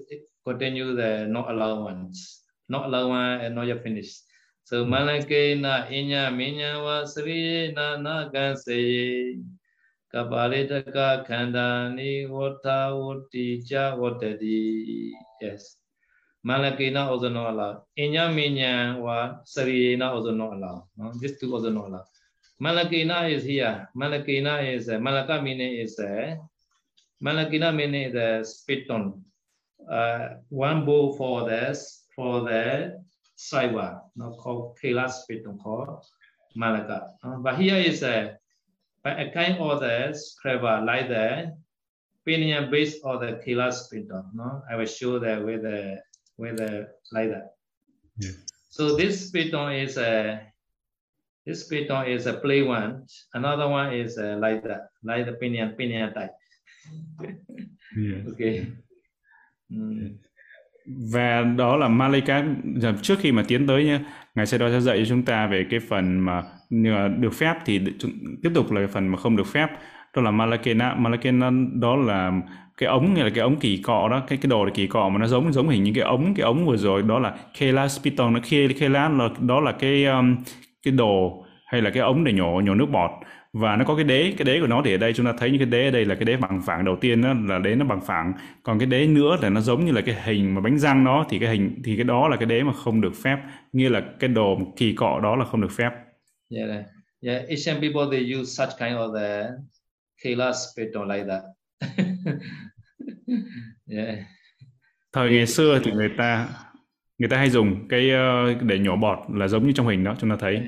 [0.45, 2.45] continue the not allowed ones.
[2.69, 4.32] Not allowed one and not yet finished.
[4.65, 9.39] So malake na inya minya wa sri na na gan se
[10.15, 15.13] kapalitaka khanda ni wata wati watati.
[15.41, 15.77] Yes.
[16.47, 17.83] Malakina also not allowed.
[17.99, 20.85] Inya minya wa sri na allowed.
[20.97, 21.13] No?
[21.21, 22.07] These two also not allowed.
[22.63, 23.89] Malakina is here.
[23.97, 26.37] Malakina is uh, Malaka meaning is uh,
[27.23, 29.25] Malakina meaning is the spit on.
[29.91, 33.02] Uh, one bowl for this for the
[33.37, 36.05] Saiwa, not called on called
[36.57, 37.09] Malaka.
[37.23, 38.39] Uh, but here is a,
[39.03, 41.55] by a kind of the clever like the
[42.23, 44.31] opinion based on the Kela spit on.
[44.35, 46.01] No, I will show that with the
[46.39, 47.55] with the like that.
[48.19, 48.31] Yeah.
[48.69, 50.53] So this spit on is a
[51.45, 53.07] this piton is a play one.
[53.35, 56.35] Another one is uh, like that, like the pinion, pinion type.
[57.97, 58.23] yeah.
[58.31, 58.73] Okay.
[59.71, 60.19] Mm.
[61.13, 62.45] Và đó là Malika
[62.77, 63.99] giờ trước khi mà tiến tới nhé,
[64.35, 66.43] ngài sẽ đó sẽ dạy cho chúng ta về cái phần mà
[67.19, 67.81] được phép thì
[68.43, 69.67] tiếp tục là cái phần mà không được phép.
[70.17, 72.33] Đó là Malakena Malakena đó là
[72.77, 75.09] cái ống nghĩa là cái ống kỳ cọ đó cái cái đồ để kỳ cọ
[75.09, 77.03] mà nó giống giống hình những cái ống cái ống vừa rồi.
[77.03, 78.41] Đó là Kela Spiton nó
[78.81, 80.37] Kela là đó là cái um,
[80.85, 83.11] cái đồ hay là cái ống để nhổ nhổ nước bọt
[83.53, 85.51] và nó có cái đế cái đế của nó thì ở đây chúng ta thấy
[85.51, 87.75] những cái đế ở đây là cái đế bằng phẳng đầu tiên đó là đế
[87.75, 90.61] nó bằng phẳng còn cái đế nữa là nó giống như là cái hình mà
[90.61, 93.13] bánh răng đó thì cái hình thì cái đó là cái đế mà không được
[93.23, 93.39] phép
[93.73, 95.91] nghĩa là cái đồ kỳ cọ đó là không được phép
[96.57, 96.85] Yeah,
[97.23, 97.49] yeah.
[97.49, 99.49] Asian people they use such kind of the
[100.25, 101.43] Kela piton like that.
[103.89, 104.19] yeah.
[105.13, 106.49] thời ngày xưa thì người ta
[107.19, 110.17] người ta hay dùng cái ờ, để nhổ bọt là giống như trong hình đó
[110.21, 110.63] chúng ta thấy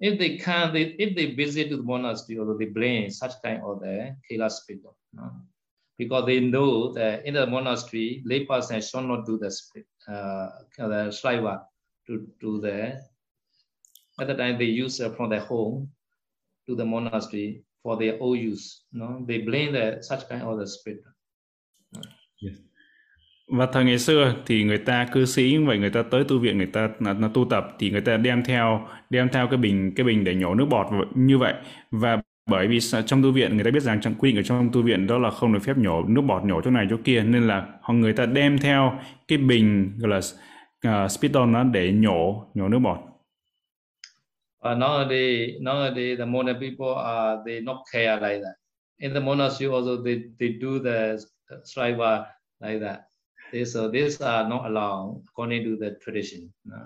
[0.00, 3.80] If they can, they, if they visit the monastery or they bring such kind of
[3.80, 5.30] the piton, no?
[5.96, 9.46] because they know that in the monastery, lay person should not do the
[10.08, 11.64] uh, the sliva
[12.06, 13.00] to to the.
[14.20, 15.90] At the time they use uh, from their home
[16.68, 18.82] to the monastery for their own use.
[18.92, 21.02] No, they blame the such kind of the spirit.
[23.48, 26.58] Và thời ngày xưa thì người ta cư sĩ vậy người ta tới tu viện
[26.58, 29.92] người ta là, là tu tập thì người ta đem theo đem theo cái bình
[29.96, 31.54] cái bình để nhổ nước bọt như vậy
[31.90, 34.70] và bởi vì trong tu viện người ta biết rằng trong quy định ở trong
[34.72, 37.22] tu viện đó là không được phép nhổ nước bọt nhổ chỗ này chỗ kia
[37.22, 40.20] nên là họ người ta đem theo cái bình gọi là
[41.04, 42.98] uh, spiton đó để nhổ nhổ nước bọt
[44.64, 48.54] Uh, nowadays, nowadays the modern people are they not care like that.
[48.98, 51.16] In the monastery also they, they do the
[51.52, 52.24] uh, saliva
[52.60, 53.00] like that.
[53.54, 56.50] They, so these are not allowed according to the tradition.
[56.64, 56.76] No.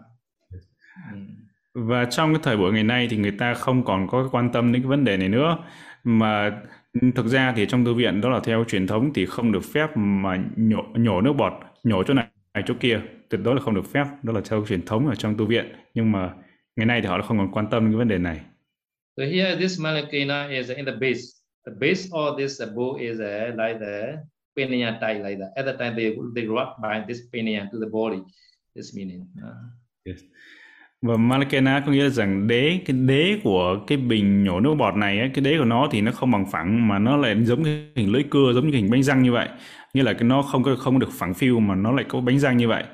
[1.14, 1.48] Mm.
[1.74, 4.72] và trong cái thời buổi ngày nay thì người ta không còn có quan tâm
[4.72, 5.58] đến cái vấn đề này nữa
[6.04, 6.62] mà
[7.14, 9.90] thực ra thì trong tu viện đó là theo truyền thống thì không được phép
[9.94, 11.52] mà nhổ nhổ nước bọt
[11.84, 12.26] nhổ chỗ này
[12.66, 15.36] chỗ kia tuyệt đối là không được phép đó là theo truyền thống ở trong
[15.36, 16.30] tu viện nhưng mà
[16.76, 18.40] ngày nay thì họ không còn quan tâm đến cái vấn đề này
[19.16, 21.22] So here this malakina is in the base.
[21.66, 24.16] The base of this bow is uh, like the
[24.58, 25.50] pineal type like that.
[25.56, 28.22] At the time they they wrap by this pineal to the body.
[28.74, 29.26] This meaning.
[29.38, 30.14] Uh,
[31.02, 34.96] và Malakena có nghĩa là rằng đế cái đế của cái bình nhổ nước bọt
[34.96, 37.64] này ấy, cái đế của nó thì nó không bằng phẳng mà nó lại giống
[37.64, 39.48] cái hình lưỡi cưa giống như hình bánh răng như vậy
[39.94, 42.38] nghĩa là cái nó không có không được phẳng phiu mà nó lại có bánh
[42.38, 42.84] răng như vậy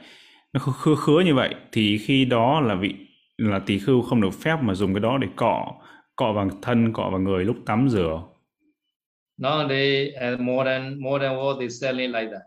[0.53, 2.95] nó khứa khứa, khứa như vậy thì khi đó là vị
[3.39, 5.73] là tỳ khưu không được phép mà dùng cái đó để cọ
[6.17, 8.23] cọ vào thân cọ vào người lúc tắm rửa
[9.39, 12.43] nowadays, uh, modern modern world is selling like that.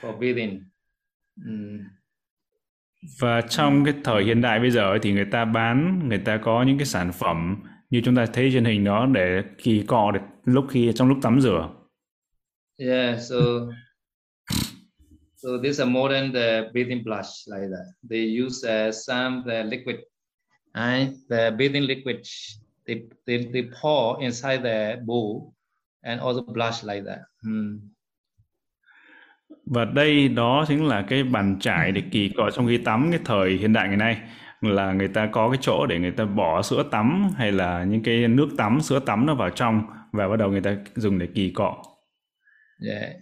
[0.00, 0.64] For bathing.
[1.36, 1.78] Mm.
[3.20, 6.62] và trong cái thời hiện đại bây giờ thì người ta bán người ta có
[6.62, 7.56] những cái sản phẩm
[7.90, 11.18] như chúng ta thấy trên hình đó để kỳ cọ để lúc khi trong lúc
[11.22, 11.70] tắm rửa.
[12.76, 13.36] Yeah so
[15.36, 17.86] so this is a modern the bathing blush like that.
[18.10, 19.96] They use uh, some the liquid
[20.74, 21.14] right?
[21.30, 22.16] The bathing liquid
[22.86, 25.52] they, they they pour inside the bowl
[26.02, 27.78] and also blush like that hmm.
[29.66, 33.20] và đây đó chính là cái bàn chải để kỳ cọ trong khi tắm cái
[33.24, 34.20] thời hiện đại ngày nay
[34.60, 38.02] là người ta có cái chỗ để người ta bỏ sữa tắm hay là những
[38.02, 41.28] cái nước tắm sữa tắm nó vào trong và bắt đầu người ta dùng để
[41.34, 41.82] kỳ cọ.
[42.88, 43.12] Yeah.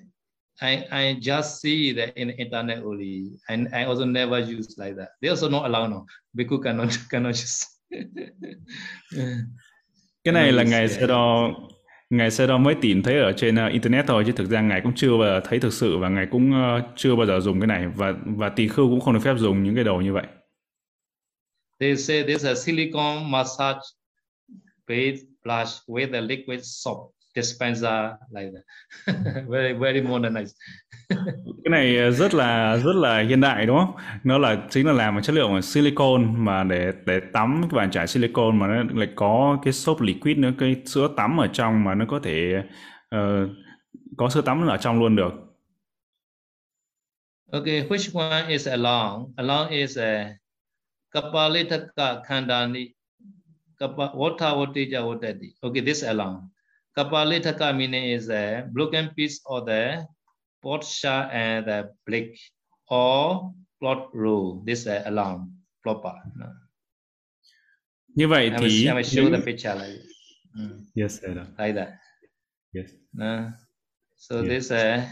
[0.62, 4.94] I I just see that in the internet only, and I also never use like
[4.96, 5.08] that.
[5.22, 6.06] They also not allowed no.
[6.34, 7.66] Bhikkhu cannot cannot use.
[10.24, 11.50] cái này là ngày sau đó
[12.10, 14.80] ngài sau đó mới tìm thấy ở trên uh, internet thôi chứ thực ra ngài
[14.80, 17.60] cũng chưa bao giờ thấy thực sự và ngài cũng uh, chưa bao giờ dùng
[17.60, 20.12] cái này và và tỳ khưu cũng không được phép dùng những cái đồ như
[20.12, 20.26] vậy.
[21.80, 23.80] They say this is a silicone massage
[24.88, 26.98] base blush with a liquid soap
[27.40, 28.64] dispenser like that.
[29.48, 30.54] very very modernized.
[31.64, 33.94] cái này rất là rất là hiện đại đúng không?
[34.24, 37.76] Nó là chính là làm bằng chất liệu bằng silicon mà để để tắm cái
[37.76, 41.46] bàn chải silicon mà nó lại có cái soap liquid nữa cái sữa tắm ở
[41.52, 42.62] trong mà nó có thể
[43.16, 43.50] uh,
[44.16, 45.32] có sữa tắm ở trong luôn được.
[47.52, 49.32] Okay, which one is along?
[49.36, 50.36] Along is a
[51.14, 52.94] Kapalitaka Khandani.
[53.80, 55.54] Kapa, Vata Vatija Vatati.
[55.62, 56.50] Okay, this along.
[57.00, 60.04] Kapalitaka meaning is a broken piece of the
[60.62, 62.36] pot shell and the brick
[62.90, 64.60] or plot roll.
[64.66, 65.48] This is along
[65.82, 66.12] proper.
[68.14, 70.00] Như vậy I will, I will show the picture like,
[70.58, 71.46] mm, Yes, sir.
[71.58, 71.88] like that.
[72.72, 72.90] Yes.
[73.12, 73.52] No.
[74.16, 74.48] So Yeah.
[74.48, 75.06] this uh,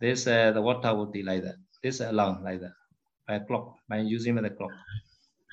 [0.00, 1.56] this uh, the water would be like that.
[1.82, 2.72] This along like that
[3.28, 4.72] by clock by using the clock.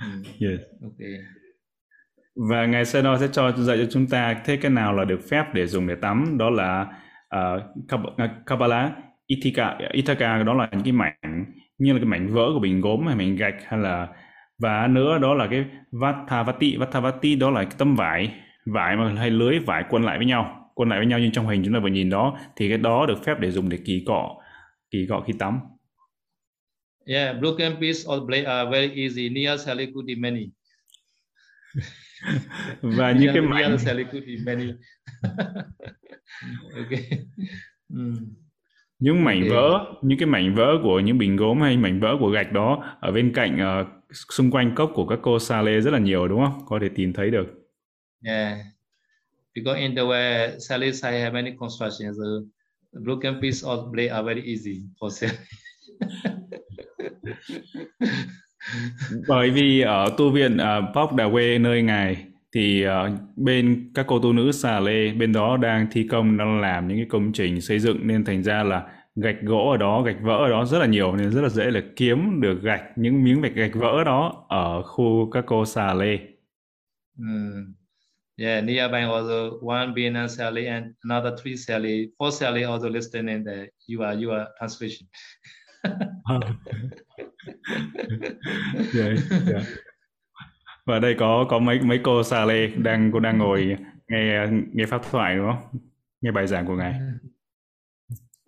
[0.04, 0.62] Mm, Yes.
[0.86, 1.26] okay.
[2.36, 5.46] Và ngài Seno sẽ cho dạy cho chúng ta thế cái nào là được phép
[5.54, 6.88] để dùng để tắm đó là
[7.36, 7.62] uh,
[8.46, 8.92] Kabbalah
[9.28, 11.46] Ithaka Ithaka đó là những cái mảnh
[11.78, 14.08] như là cái mảnh vỡ của bình gốm hay mảnh gạch hay là
[14.60, 18.34] và nữa đó là cái Vatavati Vatavati đó là cái tấm vải
[18.66, 21.48] vải mà hay lưới vải quấn lại với nhau quấn lại với nhau như trong
[21.48, 24.04] hình chúng ta vừa nhìn đó thì cái đó được phép để dùng để kỳ
[24.08, 24.36] cọ
[24.92, 25.60] kỳ cọ khi tắm
[27.06, 29.30] Yeah, broken piece or blade are very easy.
[29.30, 30.50] Near Salikudi many.
[32.82, 34.72] và những cái mảnh Salikudi many.
[36.78, 37.10] okay.
[37.90, 38.16] Mm.
[39.00, 39.50] những mảnh Ok.
[39.50, 42.98] vỡ những cái mảnh vỡ của những bình gốm hay mảnh vỡ của gạch đó
[43.02, 43.86] ở bên cạnh ờ,
[44.30, 46.90] xung quanh cốc của các cô sa lê rất là nhiều đúng không có thể
[46.96, 47.46] tìm thấy được
[48.28, 48.58] Yeah.
[49.56, 54.24] Because in the way Salih side have many constructions, the broken piece or blade are
[54.24, 55.38] very easy for sale.
[59.28, 64.06] bởi vì ở tu viện uh, Pop Đà Quê nơi ngài thì ờ, bên các
[64.08, 67.32] cô tu nữ xà lê bên đó đang thi công đang làm những cái công
[67.34, 68.84] trình xây dựng nên thành ra là
[69.16, 71.72] gạch gỗ ở đó gạch vỡ ở đó rất là nhiều nên rất là dễ
[71.72, 75.94] là kiếm được gạch những miếng gạch gạch vỡ đó ở khu các cô xà
[75.94, 76.20] lê
[77.20, 77.76] Mm.
[78.38, 83.44] Yeah, nearby also one Vietnam Sally and another three Sally, four Sally also listed in
[83.44, 85.08] the you are you are translation.
[88.94, 89.06] Dạ,
[89.48, 89.62] dạ.
[90.86, 93.78] và đây có có mấy mấy cô xà lê đang cô đang ngồi
[94.08, 95.80] nghe nghe pháp thoại đúng không
[96.22, 96.94] nghe bài giảng của ngài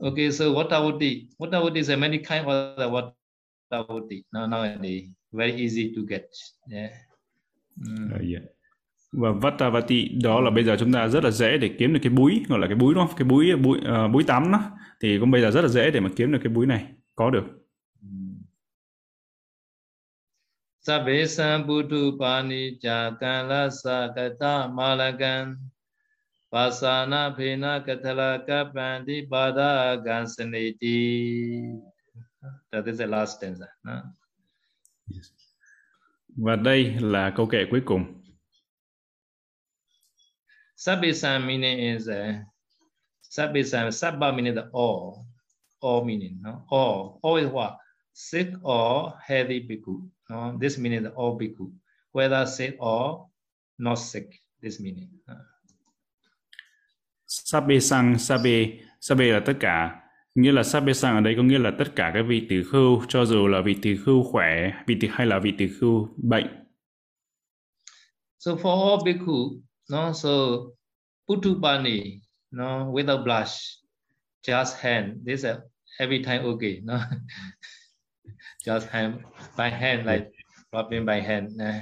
[0.03, 1.27] Okay, so Watawuti.
[1.39, 4.21] Watawuti is a many kind of the Watawuti.
[4.31, 6.23] Now nowadays very easy to get.
[6.71, 6.91] Yeah.
[7.75, 8.09] Mm.
[8.11, 8.39] Ờ, dạ.
[9.11, 12.09] và Vatavati đó là bây giờ chúng ta rất là dễ để kiếm được cái
[12.09, 15.19] búi gọi là cái búi đúng không cái búi búi ờ, búi tắm đó thì
[15.19, 17.43] cũng bây giờ rất là dễ để mà kiếm được cái búi này có được
[20.83, 25.55] Sabbe sambuddhu pani jakala sakata malagan
[26.51, 31.79] pasana phena kathala kapanti pada gansaneti.
[32.71, 33.67] That is the last stanza.
[33.83, 34.01] No?
[36.35, 38.05] và đây là câu kệ cuối cùng
[40.75, 42.35] Sabbisan meaning is uh,
[43.29, 45.25] Sabbisan, Sabba meaning the all,
[45.79, 46.65] all meaning, no?
[46.69, 47.77] All, all is what?
[48.13, 50.09] Sick or healthy bhikkhu.
[50.29, 50.57] No?
[50.61, 51.71] This meaning all bhikkhu.
[52.11, 53.29] Whether sick or
[53.77, 54.25] not sick,
[54.61, 55.09] this meaning.
[57.27, 60.01] Sabe sang Sabe Sabe là tất cả
[60.35, 63.01] nghĩa là Sabe sang ở đây có nghĩa là tất cả các vị tỳ khưu
[63.09, 66.47] cho dù là vị tỳ khưu khỏe vị tỳ hay là vị tỳ khưu bệnh
[68.39, 70.29] So for all bhikkhu, no, so
[71.27, 72.21] putupani,
[72.51, 73.79] no, without blush,
[74.41, 75.57] just hand, this is
[75.97, 76.99] every time okay, no.
[78.65, 79.13] just hand
[79.57, 80.25] by hand like
[80.71, 81.47] rubbing by hand.
[81.47, 81.75] Uh,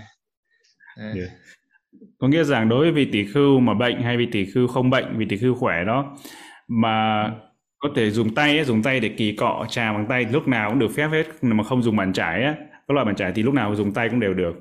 [0.98, 1.16] uh.
[1.16, 1.30] Yeah.
[2.20, 4.90] Có nghĩa rằng đối với vị tỷ khưu mà bệnh hay vị tỷ khưu không
[4.90, 6.18] bệnh, vị tỷ khưu khỏe đó
[6.68, 7.24] mà
[7.80, 10.70] có thể dùng tay ấy, dùng tay để kỳ cọ trà bằng tay lúc nào
[10.70, 12.56] cũng được phép hết mà không dùng bàn chải á
[12.88, 14.54] các loại bàn chải thì lúc nào dùng tay cũng đều được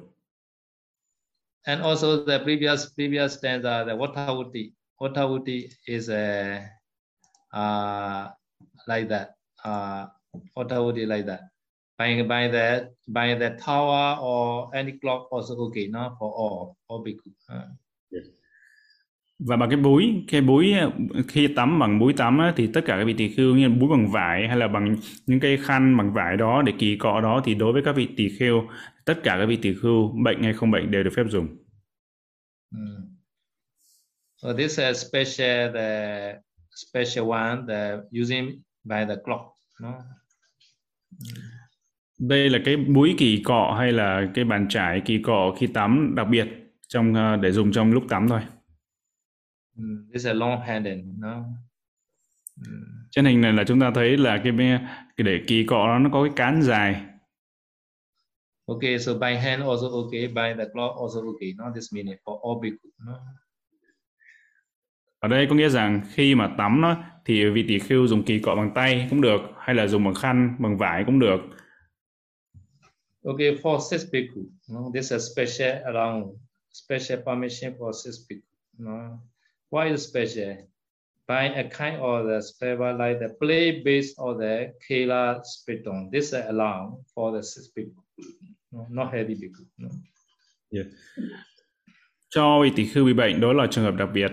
[1.62, 6.60] and also the previous previous stanza the Vatavati Vatavati is a
[7.56, 8.30] uh,
[8.86, 9.28] like that
[9.68, 10.08] uh,
[10.54, 11.40] Vatavati like that
[12.00, 12.66] by by the
[13.16, 17.68] by the tower or any clock also okay no for all all bhikkhu uh.
[18.12, 18.26] yes
[19.48, 20.74] và bằng cái búi cái búi
[21.28, 23.90] khi tắm bằng búi tắm á, thì tất cả các vị tỳ khưu như búi
[23.90, 24.96] bằng vải hay là bằng
[25.26, 28.08] những cái khăn bằng vải đó để kỳ cọ đó thì đối với các vị
[28.16, 28.62] tỳ khưu
[29.04, 31.46] tất cả các vị tỳ khưu bệnh hay không bệnh đều được phép dùng.
[32.70, 33.16] Mm.
[34.36, 36.34] So this is special the
[36.74, 39.42] special one the using by the clock.
[39.80, 39.92] No?
[42.20, 46.12] Đây là cái búi kỳ cọ hay là cái bàn trải kỳ cọ khi tắm
[46.16, 46.48] đặc biệt
[46.88, 48.40] trong để dùng trong lúc tắm thôi.
[49.76, 51.44] Mm, this is a long handed, no?
[52.68, 52.84] Mm.
[53.10, 54.52] Trên hình này là chúng ta thấy là cái
[55.16, 57.06] cái để kỳ cọ nó có cái cán dài.
[58.66, 61.52] Okay, so by hand also okay, by the cloth also okay.
[61.56, 62.90] No, this meaning for all bhikkhu.
[63.06, 63.14] No?
[65.18, 68.38] Ở đây có nghĩa rằng khi mà tắm nó thì vị tỷ khưu dùng kỳ
[68.38, 71.40] cọ bằng tay cũng được hay là dùng bằng khăn, bằng vải cũng được.
[73.26, 76.32] Okay, for six bhikkhu, no, this is special around
[76.70, 78.42] special permission for six bhikkhu.
[78.78, 79.20] No.
[79.70, 80.56] Why is special?
[81.26, 86.10] By a kind of the special like the play based or the Kela spiton.
[86.10, 88.02] This is allowed for the six people,
[88.72, 89.64] no, not heavy people.
[89.78, 89.88] No?
[90.70, 90.86] Yeah.
[92.30, 94.32] Cho vị tỷ khư bị bệnh đó là trường hợp đặc biệt.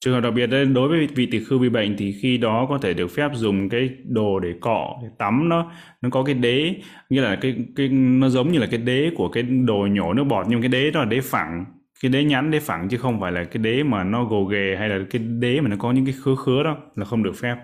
[0.00, 2.66] Trường hợp đặc biệt đấy, đối với vị tỷ khư bị bệnh thì khi đó
[2.68, 5.72] có thể được phép dùng cái đồ để cọ, để tắm nó,
[6.02, 6.74] nó có cái đế,
[7.10, 10.24] như là cái cái nó giống như là cái đế của cái đồ nhổ nước
[10.24, 11.64] bọt nhưng cái đế đó là đế phẳng
[12.00, 14.76] cái đế nhắn đế phẳng chứ không phải là cái đế mà nó gồ ghề
[14.78, 17.32] hay là cái đế mà nó có những cái khứa khứa đó là không được
[17.36, 17.56] phép.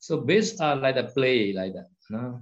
[0.00, 1.84] So base are like a play like that.
[2.10, 2.40] No?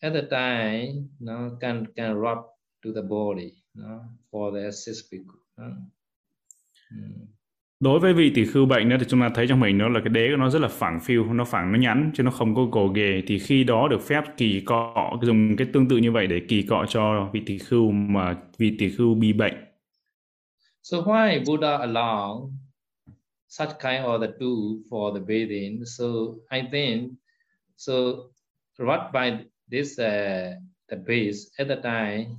[0.00, 2.38] At the time, no, can can rub
[2.84, 3.98] to the body, no,
[4.30, 5.12] for the assist.
[5.56, 5.64] No?
[6.90, 7.02] Ừ.
[7.80, 10.00] Đối với vị tỷ khưu bệnh đó thì chúng ta thấy trong mình nó là
[10.00, 12.54] cái đế của nó rất là phẳng phiu nó phẳng nó nhắn chứ nó không
[12.54, 16.12] có gồ ghề thì khi đó được phép kỳ cọ dùng cái tương tự như
[16.12, 19.54] vậy để kỳ cọ cho vị tỷ khưu mà vị tỷ khưu bị bệnh
[20.82, 22.50] So why Buddha allow
[23.48, 25.84] such kind of the tool for the bathing?
[25.84, 26.04] So
[26.50, 27.12] I think
[27.76, 27.92] so.
[28.80, 30.54] right by this uh,
[30.88, 32.38] the base at the time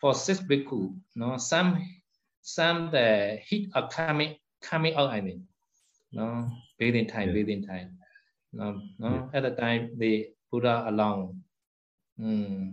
[0.00, 1.80] for six bhikkhu, no, some
[2.42, 4.34] some the heat are coming
[4.70, 5.46] coming out, I mean,
[6.12, 7.34] no, within time, yeah.
[7.34, 7.98] within time.
[8.52, 9.28] No, no, yeah.
[9.32, 11.42] at the time, the Buddha alone.
[12.18, 12.72] Mm.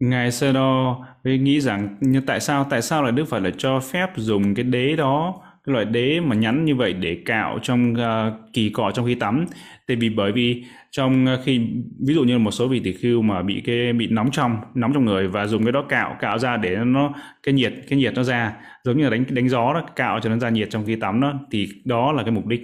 [0.00, 3.80] Ngài Sơ Đo nghĩ rằng như tại sao tại sao là Đức Phật lại cho
[3.80, 7.94] phép dùng cái đế đó cái loại đế mà nhắn như vậy để cạo trong
[7.94, 9.46] uh, kỳ cọ trong khi tắm
[9.86, 11.60] tại vì bởi vì trong ờ, khi
[12.06, 14.92] ví dụ như một số vị tỷ khưu mà bị cái bị nóng trong nóng
[14.94, 18.14] trong người và dùng cái đó cạo cạo ra để nó cái nhiệt cái nhiệt
[18.14, 20.84] nó ra giống như là đánh đánh gió đó cạo cho nó ra nhiệt trong
[20.86, 22.60] khi tắm đó thì đó là cái mục đích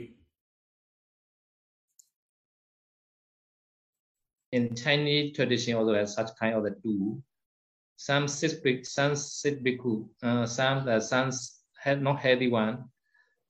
[4.51, 7.21] in Chinese tradition also has such kind of a do.
[7.97, 8.51] Some sit
[8.85, 11.31] some sit bhikkhu, uh, some uh, some
[11.81, 12.85] had not heavy one,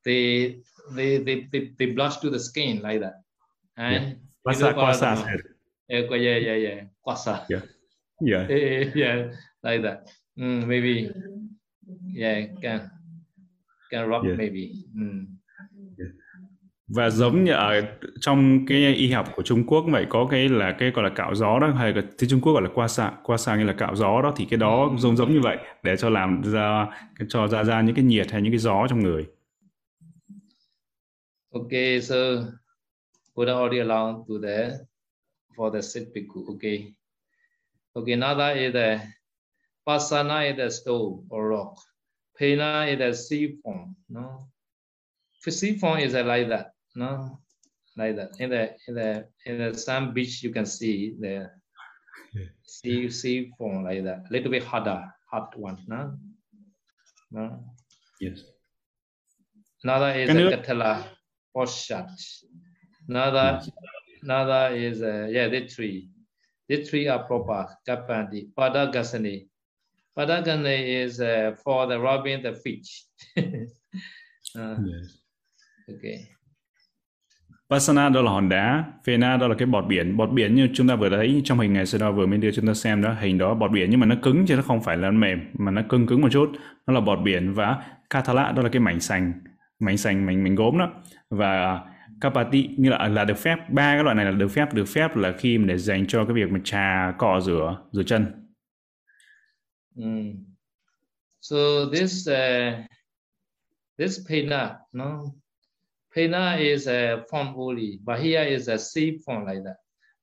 [0.04, 0.60] they
[0.92, 3.22] they they they, they blush to the skin like that.
[3.76, 4.14] And yeah.
[4.44, 5.08] Kwasa, kwasa.
[5.88, 6.80] Yeah, yeah, yeah, yeah.
[7.04, 7.44] Kwasa.
[7.48, 7.62] Yeah.
[8.20, 8.48] Yeah.
[8.48, 9.18] yeah, yeah,
[9.62, 10.08] like that.
[10.38, 11.10] Mm, maybe.
[12.12, 12.90] Yeah, can
[13.90, 14.34] can rub yeah.
[14.34, 14.84] maybe.
[14.96, 15.37] Mm.
[16.88, 17.82] Và giống như ở
[18.20, 21.34] trong cái y học của Trung Quốc vậy có cái là cái gọi là cạo
[21.34, 23.72] gió đó hay là tiếng Trung Quốc gọi là qua xạ qua xạ như là
[23.72, 26.86] cạo gió đó thì cái đó giống giống như vậy để cho làm ra
[27.28, 29.26] cho ra ra những cái nhiệt hay những cái gió trong người.
[31.52, 32.16] Okay, so
[33.34, 34.70] Buddha already allowed to the
[35.56, 36.46] for the sit bhikkhu.
[36.48, 36.94] Okay,
[37.92, 38.16] okay.
[38.16, 39.00] nada is the
[39.86, 41.74] pasana is the stone or rock.
[42.40, 43.94] Pena is the sea form.
[44.08, 44.48] No,
[45.50, 47.38] sea form is like that no?
[47.96, 48.30] Like that.
[48.38, 51.50] In the in the in the sand beach you can see the
[52.34, 52.50] yeah.
[52.62, 54.24] sea sea form like that.
[54.28, 56.16] A little bit harder hot one no?
[57.30, 57.64] No?
[58.20, 58.42] Yes.
[59.84, 61.04] Another is can a katala
[61.56, 62.10] poshat
[63.08, 63.70] another yes.
[64.22, 66.10] another is a, yeah the tree.
[66.68, 69.48] The tree are proper kapandi padagasani
[70.16, 73.06] padagasani is uh, for the rubbing the fish.
[74.56, 75.18] Uh, yes.
[75.90, 76.26] okay
[77.70, 80.16] Pasana đó là hòn đá, Phena đó là cái bọt biển.
[80.16, 82.50] Bọt biển như chúng ta vừa thấy trong hình ngày xưa đó vừa mới đưa
[82.50, 84.82] chúng ta xem đó, hình đó bọt biển nhưng mà nó cứng chứ nó không
[84.82, 86.52] phải là mềm mà nó cứng cứng một chút.
[86.86, 89.32] Nó là bọt biển và Kathala đó là cái mảnh sành,
[89.78, 90.92] mảnh sành, mảnh mảnh gốm đó.
[91.30, 91.80] Và
[92.20, 95.16] Kapati như là là được phép ba cái loại này là được phép được phép
[95.16, 98.26] là khi mà để dành cho cái việc mà trà cọ rửa rửa chân.
[99.94, 100.32] Mm.
[101.40, 101.56] So
[101.92, 102.74] this uh,
[103.98, 105.22] this pena, no,
[106.18, 109.76] pena is a form only, but here is a shape form like that.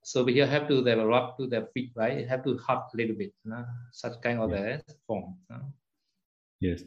[0.03, 2.27] So we here have to rub to the feet, right?
[2.27, 3.63] Have to hop a little bit, no?
[3.91, 5.23] such kind of the form.
[5.49, 5.55] No?
[6.59, 6.81] Yes.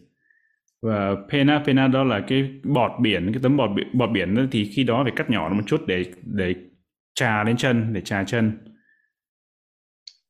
[0.82, 4.70] Và pena pena đó là cái bọt biển, cái tấm bọt biển, bọt biển thì
[4.74, 6.54] khi đó phải cắt nhỏ nó một chút để để
[7.14, 8.52] trà lên chân, để trà chân.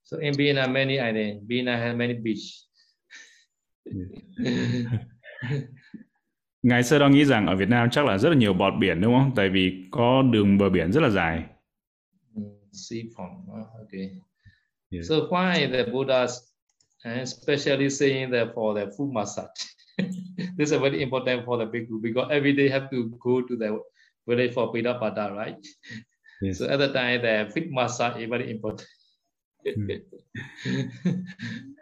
[0.04, 2.38] So in Bina many islands, Bina has many beach.
[6.62, 9.00] Ngài Sơ Đo nghĩ rằng ở Việt Nam chắc là rất là nhiều bọt biển
[9.00, 9.32] đúng không?
[9.36, 11.44] Tại vì có đường bờ biển rất là dài.
[12.34, 12.44] Mm,
[13.06, 14.10] oh, okay.
[14.90, 15.08] Yes.
[15.08, 16.38] So why the Buddhas
[17.04, 19.46] and especially saying that for the foot massage?
[20.58, 23.78] this is very important for the bhikkhu because every day have to go to the
[24.26, 25.56] village for Pidapada, right?
[26.40, 26.58] Yes.
[26.58, 28.88] So at the time the feet massage is very important.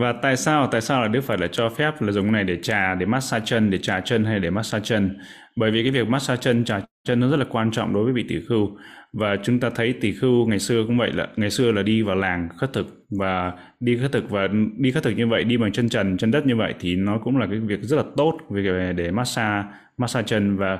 [0.00, 2.44] Và tại sao tại sao là Đức Phật lại cho phép là dùng cái này
[2.44, 5.18] để trà, để massage chân, để trà chân hay để massage chân?
[5.56, 8.12] Bởi vì cái việc massage chân, trà chân nó rất là quan trọng đối với
[8.12, 8.78] vị tỷ khưu
[9.12, 12.02] và chúng ta thấy tỷ khưu ngày xưa cũng vậy là, ngày xưa là đi
[12.02, 12.86] vào làng khất thực
[13.18, 16.30] và đi khất thực và đi khất thực như vậy, đi bằng chân trần, chân
[16.30, 19.68] đất như vậy thì nó cũng là cái việc rất là tốt về để massage
[19.96, 20.78] massage chân và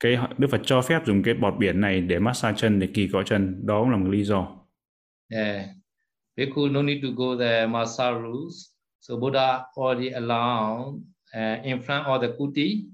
[0.00, 3.08] cái Đức Phật cho phép dùng cái bọt biển này để massage chân, để kỳ
[3.12, 4.48] cọ chân đó cũng là một lý do.
[5.32, 5.77] Yeah.
[6.38, 8.70] Bhikkhu no need to go the massage rules.
[9.00, 11.02] So Buddha already allowed
[11.34, 12.86] uh, in front of the kuti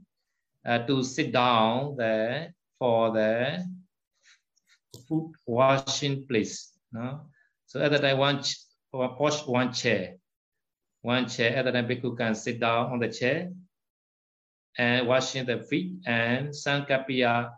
[0.65, 3.63] uh, to sit down there for the
[5.07, 6.73] foot washing place.
[6.93, 7.21] No?
[7.67, 8.57] So at that time, one ch-
[8.93, 10.15] one chair.
[11.03, 11.57] One chair.
[11.57, 13.53] At that time, Bhikkhu can sit down on the chair
[14.79, 15.93] and washing the feet.
[16.07, 17.53] And Sankapiya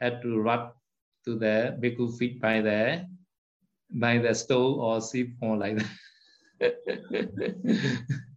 [0.00, 0.74] had to rub
[1.24, 3.06] to the Bhikkhu feet by the
[3.88, 5.86] by the stove or siphon like that.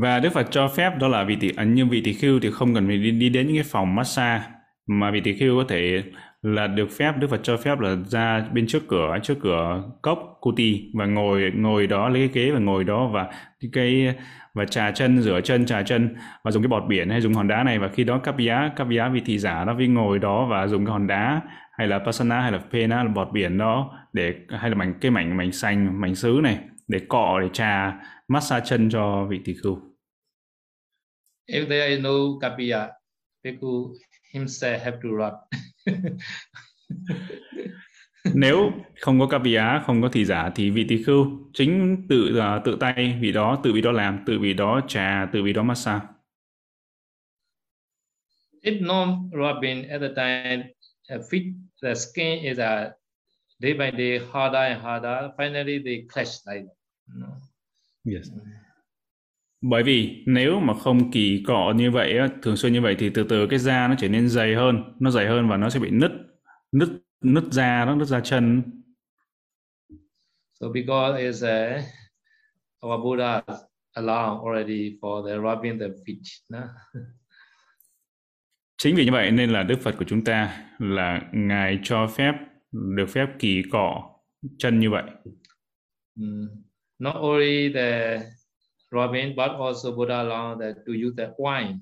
[0.00, 2.40] Và Đức Phật cho phép đó là vị tỷ ẩn à, như vị tỷ khưu
[2.40, 4.44] thì không cần phải đi, đi đến những cái phòng massage
[4.86, 6.02] mà vị tỷ khưu có thể
[6.42, 10.38] là được phép Đức Phật cho phép là ra bên trước cửa trước cửa cốc
[10.40, 13.30] kuti và ngồi ngồi đó lấy cái ghế và ngồi đó và
[13.72, 14.14] cái
[14.54, 17.48] và trà chân rửa chân trà chân và dùng cái bọt biển hay dùng hòn
[17.48, 20.18] đá này và khi đó các giá các giá vị thị giả nó vi ngồi
[20.18, 21.40] đó và dùng cái hòn đá
[21.78, 25.10] hay là pasana hay là pena là bọt biển đó để hay là mảnh cái
[25.10, 26.58] mảnh mảnh xanh mảnh sứ này
[26.88, 29.78] để cọ để trà massage chân cho vị tỷ khưu
[31.46, 32.10] If there is no
[32.40, 32.88] kapiya,
[33.44, 33.94] Bhikkhu
[34.34, 35.34] himself have to rub.
[38.34, 42.60] nếu không có kapia không có thị giả thì vị tỷ khưu chính tự là
[42.64, 45.62] tự tay vị đó tự vị đó làm tự vị đó trà tự vị đó
[45.62, 46.06] massage
[48.62, 50.73] If no rubbing at the time, uh,
[51.08, 52.94] fit the skin is a
[53.60, 55.32] day by day harder and harder.
[55.36, 56.74] Finally, they clash like that.
[58.04, 58.28] Yes.
[59.66, 63.24] bởi vì nếu mà không kỳ cọ như vậy thường xuyên như vậy thì từ
[63.28, 65.90] từ cái da nó trở nên dày hơn nó dày hơn và nó sẽ bị
[65.90, 66.12] nứt
[66.72, 66.88] nứt
[67.20, 68.62] nứt da nó nứt da chân
[70.60, 71.82] So because is a
[72.86, 73.42] our Buddha
[73.94, 76.22] allow already for the rubbing the feet.
[76.50, 76.68] No?
[78.76, 82.32] chính vì như vậy nên là đức phật của chúng ta là ngài cho phép
[82.72, 84.10] được phép kỳ cọ
[84.58, 85.02] chân như vậy
[86.16, 86.48] Mm.
[86.98, 88.20] Not only the
[88.92, 91.78] rubbing, but also Buddha allowed that to use the wine,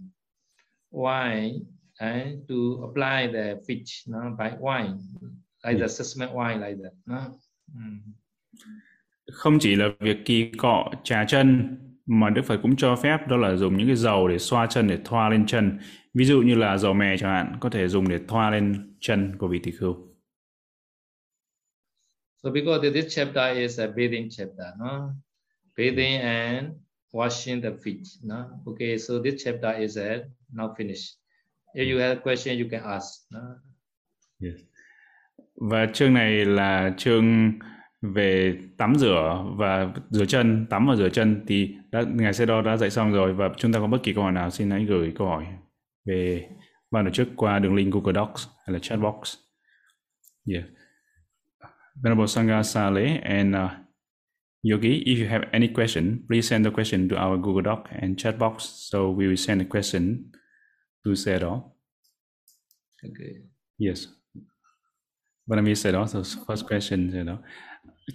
[0.90, 1.66] wine,
[1.98, 4.98] and to apply the feet no, by wine,
[5.64, 6.92] like the sesame wine like that.
[7.06, 7.20] No?
[7.74, 8.12] Mm.
[9.32, 13.36] không chỉ là việc kỳ cọ trà chân mà Đức Phật cũng cho phép đó
[13.36, 15.78] là dùng những cái dầu để xoa chân để thoa lên chân
[16.14, 19.36] ví dụ như là dầu mè chẳng hạn có thể dùng để thoa lên chân
[19.38, 20.12] của vị tỷ khưu
[22.42, 25.14] So because this chapter is a bathing chapter, no?
[25.76, 26.68] Bathing and
[27.12, 28.50] washing the feet, no?
[28.66, 31.18] Okay, so this chapter is uh, now finished.
[31.74, 33.30] If you have a question, you can ask.
[33.30, 33.40] No?
[35.56, 37.52] và chương này là chương
[38.02, 42.62] về tắm rửa và rửa chân tắm và rửa chân thì đã, ngài Sê Đo
[42.62, 44.84] đã dạy xong rồi và chúng ta có bất kỳ câu hỏi nào xin hãy
[44.84, 45.46] gửi câu hỏi
[46.06, 46.48] về
[46.90, 49.36] ban tổ chức qua đường link Google Docs hay là chat box.
[50.46, 50.64] Yeah.
[52.02, 53.70] Venerable Sangha Sale and uh,
[54.62, 58.18] Yogi, if you have any question, please send the question to our Google Doc and
[58.18, 60.32] chat box so we will send a question
[61.04, 61.72] to Sero.
[63.04, 63.42] Okay.
[63.78, 64.06] Yes.
[65.50, 67.38] Vanami said also first question you know.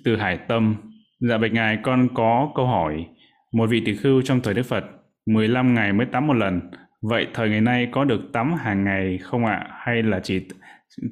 [0.03, 0.75] Từ Hải Tâm,
[1.19, 3.05] dạ bạch ngài con có câu hỏi.
[3.51, 4.83] Một vị tỳ khưu trong thời Đức Phật
[5.25, 6.61] 15 ngày mới tắm một lần.
[7.01, 9.67] Vậy thời ngày nay có được tắm hàng ngày không ạ?
[9.71, 10.47] Hay là chỉ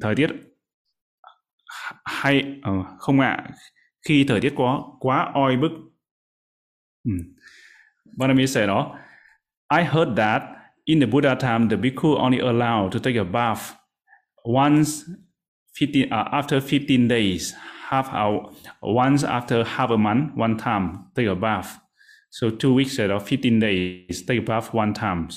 [0.01, 0.29] thời tiết
[2.05, 3.49] hay uh, không ạ?
[4.07, 5.71] Khi thời tiết quá quá oi bức.
[7.05, 7.35] Hmm.
[8.17, 8.99] Vanami sẽ đó?
[9.77, 10.43] I heard that
[10.85, 13.61] in the Buddha time, the bhikkhu only allowed to take a bath
[14.43, 14.89] once
[15.79, 17.53] 15, uh, after 15 days,
[17.95, 21.79] half hour, once after half a month, one time, take a bath.
[22.29, 25.29] So two weeks or 15 days, take a bath one time.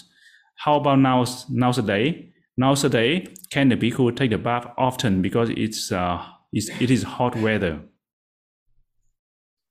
[0.57, 2.15] How about now, nowadays?
[2.57, 6.19] Nowadays, can the bhikkhu take the bath often because it's, uh,
[6.53, 7.81] it's it is hot weather?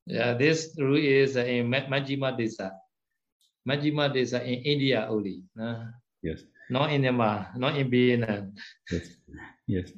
[0.05, 2.71] Yeah, this rule is in Majjhima Desa.
[3.67, 5.43] Majjhima Desa in India only.
[5.53, 5.91] No?
[6.23, 6.43] Yes.
[6.69, 8.53] Not in Myanmar, not in Vietnam.
[8.89, 9.07] Yes.
[9.67, 9.91] Yes.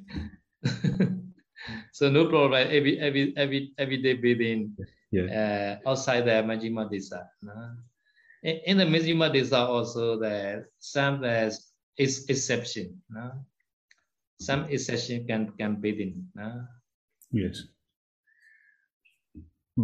[1.91, 2.67] so no problem.
[2.69, 4.75] Every every every every day bathing
[5.11, 5.25] Yeah.
[5.25, 7.25] uh, outside the Majjhima Desa.
[7.41, 7.73] No?
[8.45, 11.49] In, in the Majjhima Desa also the some uh,
[11.97, 13.01] is exception.
[13.09, 13.33] No?
[14.39, 16.29] Some exception can can bathing.
[16.37, 16.65] No?
[17.33, 17.65] Yes.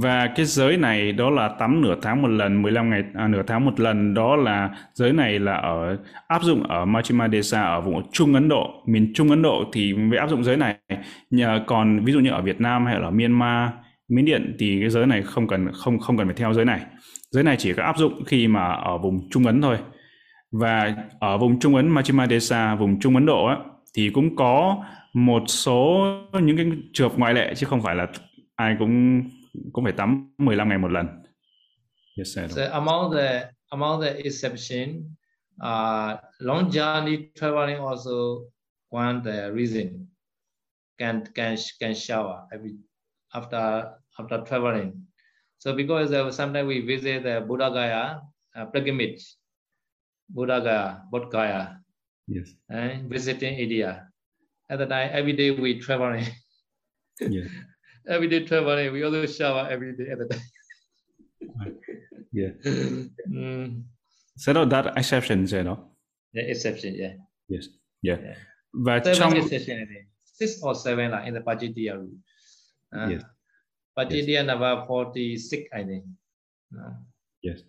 [0.02, 3.44] Và cái giới này đó là tắm nửa tháng một lần, 15 ngày à, nửa
[3.48, 7.82] tháng một lần đó là giới này là ở áp dụng ở Majjhima Desa ở
[7.82, 10.76] vùng Trung Ấn Độ, miền Trung Ấn Độ thì mới áp dụng giới này.
[11.30, 13.70] Nhờ còn ví dụ như ở Việt Nam hay là ở Myanmar,
[14.08, 16.82] Miến Điện thì cái giới này không cần không không cần phải theo giới này.
[17.32, 19.78] Giới này chỉ có áp dụng khi mà ở vùng Trung Ấn thôi.
[20.52, 23.58] Và ở vùng Trung Ấn Majjhima Desa, vùng Trung Ấn Độ á,
[23.98, 24.78] thì cũng có
[25.14, 26.06] một số
[26.42, 28.08] những cái trường ngoại lệ chứ không phải là
[28.56, 29.24] ai cũng
[29.74, 31.08] cũng phải tắm 15 ngày một lần.
[32.18, 32.52] Yes, sir.
[32.52, 35.16] So among the among the exception,
[35.62, 38.46] uh, long journey traveling also
[38.90, 40.08] one the reason
[40.98, 42.76] can can can shower every
[43.34, 43.84] after
[44.20, 44.92] after traveling.
[45.60, 48.22] So because uh, sometimes we visit the Buddha Gaya
[48.56, 49.36] uh, pilgrimage,
[50.30, 51.80] Buddha Gaya, Bodh Gaya,
[52.28, 52.56] Yes.
[52.70, 54.08] and visiting India.
[54.70, 56.26] At the time, every day we traveling.
[57.22, 57.48] Yeah.
[58.08, 60.42] Every day traveling, we also shower every day at the time.
[62.34, 62.52] Yeah.
[63.28, 63.84] mm,
[64.38, 65.78] So no, that exception, you know.
[66.34, 67.14] the exception, yeah.
[67.48, 67.66] Yes.
[68.02, 68.20] Yeah.
[68.22, 68.38] Yeah.
[68.74, 70.08] Và Seven trong exception, I think.
[70.24, 72.18] Six or seven like in the Pajitiya rule.
[72.92, 73.22] Uh, Yes.
[73.98, 76.04] Pajitiya number 46, I think.
[76.76, 76.94] Uh,
[77.42, 77.60] yes.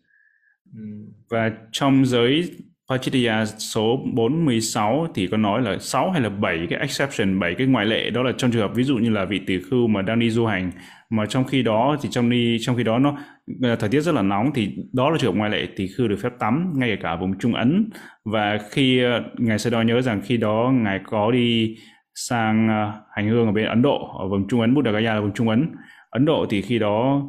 [0.74, 2.51] mm, Và trong giới
[2.89, 7.55] Pachitya à, số 416 thì có nói là 6 hay là 7 cái exception, 7
[7.59, 9.87] cái ngoại lệ đó là trong trường hợp ví dụ như là vị tỷ khưu
[9.87, 10.70] mà đang đi du hành
[11.11, 13.18] mà trong khi đó thì trong đi trong khi đó nó
[13.62, 16.09] ờ, thời tiết rất là nóng thì đó là trường hợp ngoại lệ tỷ khưu
[16.09, 17.91] được phép tắm ngay cả vùng Trung Ấn.
[18.24, 21.76] Và khi ờ, ngài sẽ đo nhớ rằng khi đó ngài có đi
[22.14, 25.20] sang ờ, hành hương ở bên Ấn Độ ở vùng Trung Ấn Buddha Gaya là
[25.20, 25.72] vùng Trung Ấn.
[26.11, 27.22] Ấn Độ thì khi đó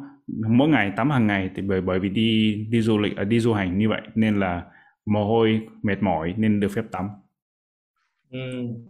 [0.48, 3.40] mỗi ngày tắm hàng ngày thì bởi bởi vì đi đi du lịch à, đi
[3.40, 4.62] du hành như vậy nên là
[5.08, 7.08] mồ hôi mệt mỏi nên được phép tắm
[8.30, 8.88] mm.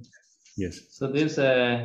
[0.57, 1.79] yes So this uh,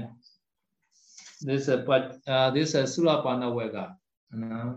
[1.46, 3.96] this uh, but uh, this uh, Surapana Vega.
[4.34, 4.74] Uh,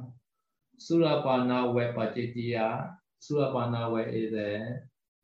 [0.79, 2.91] Surapana Ve Pajitiya.
[3.21, 4.77] Surapana Ve is uh,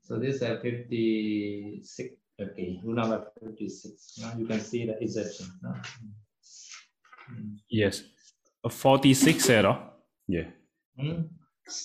[0.02, 2.14] so this is uh, 56.
[2.42, 4.18] Okay, rule number 56.
[4.18, 5.46] Now you can see the exception.
[5.62, 5.70] no?
[7.30, 7.58] Mm.
[7.68, 8.02] yes
[8.62, 9.92] 46 said đó
[10.26, 10.46] yeah
[10.96, 11.28] Mm.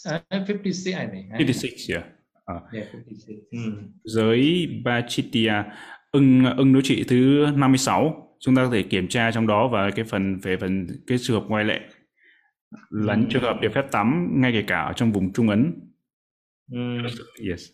[0.05, 1.37] Uh, 56, I eh?
[1.37, 2.16] 56 yeah
[2.47, 3.35] Yeah, 56.
[3.51, 3.91] Mm.
[4.03, 5.65] giới Bachitya
[6.11, 9.89] ưng ưng đối trị thứ 56 chúng ta có thể kiểm tra trong đó và
[9.91, 11.79] cái phần về phần cái trường hợp ngoại lệ
[12.89, 13.29] là những Ừ.
[13.31, 15.73] trường hợp được phép tắm ngay kể cả ở trong vùng Trung Ấn
[16.71, 17.05] Mm.
[17.49, 17.69] yes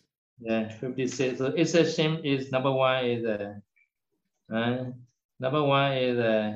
[0.49, 1.35] Yeah, 56.
[1.35, 3.41] So exception is number one is uh,
[4.53, 4.87] uh,
[5.39, 6.55] number one is uh,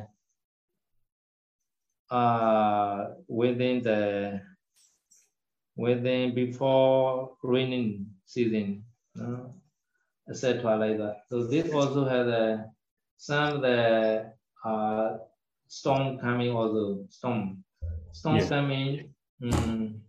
[2.11, 4.31] uh, within the
[5.77, 8.83] within before raining season,
[9.21, 9.47] uh,
[10.29, 10.75] etc.
[10.77, 11.23] like that.
[11.29, 12.65] So this also has a
[13.17, 14.31] some of the
[14.65, 15.17] uh,
[15.67, 17.63] storm coming also storm
[18.11, 18.49] storm Yeah.
[18.49, 19.13] coming.
[19.41, 20.01] mm,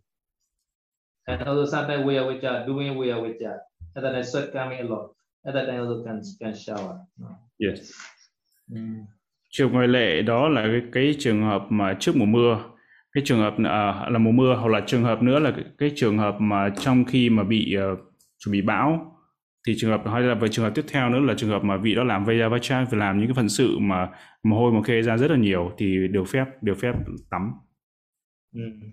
[1.26, 3.60] and also sometimes we are with that, doing we are with that.
[3.94, 5.10] And then I sweat coming a lot.
[5.46, 7.00] At that time also can can shower.
[7.58, 7.92] Yes
[8.70, 9.06] Mm.
[9.50, 12.58] trường ngoại lệ đó là cái, cái trường hợp mà trước mùa mưa
[13.12, 15.92] cái trường hợp à, là mùa mưa hoặc là trường hợp nữa là cái, cái
[15.96, 17.96] trường hợp mà trong khi mà bị ờ,
[18.38, 19.14] chuẩn bị bão
[19.66, 21.76] thì trường hợp hay là về trường hợp tiếp theo nữa là trường hợp mà
[21.76, 24.09] vị đó làm Vajavacha phải làm những cái phần sự mà
[24.42, 26.92] mồ hôi mồ khê ra rất là nhiều thì được phép được phép
[27.30, 27.52] tắm
[28.52, 28.92] Mm.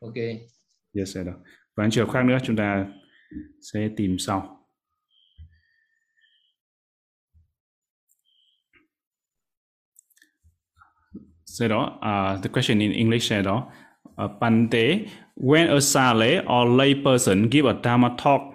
[0.00, 0.38] Okay.
[0.96, 1.26] yes sir.
[1.76, 2.86] và những trường hợp khác nữa chúng ta
[3.72, 4.63] sẽ tìm sau
[11.54, 13.70] Sau uh, the question in English đó,
[14.18, 18.54] uh, Pante, when a sale or lay person give a Dharma talk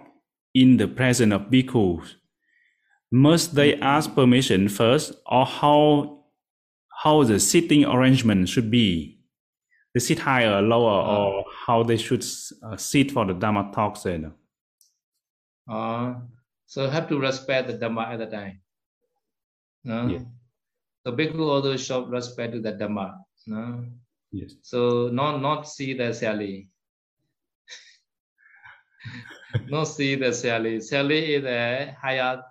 [0.54, 2.16] in the presence of bhikkhus,
[3.10, 6.18] must they ask permission first or how
[7.04, 9.16] how the sitting arrangement should be?
[9.94, 11.18] They sit higher, or lower, Uh.
[11.18, 12.24] or how they should
[12.64, 14.30] uh, sit for the Dharma talk said.
[15.72, 16.16] Uh,
[16.66, 18.60] so have to respect the Dharma at the time.
[19.86, 20.08] No?
[20.08, 20.20] Yeah.
[21.06, 23.16] So bhikkhu also show respect to the Dhamma.
[23.48, 23.86] No?
[24.32, 24.56] Yes.
[24.62, 26.70] So not not see the Sally.
[29.68, 30.82] not see the Sally.
[30.82, 32.44] Sally is a higher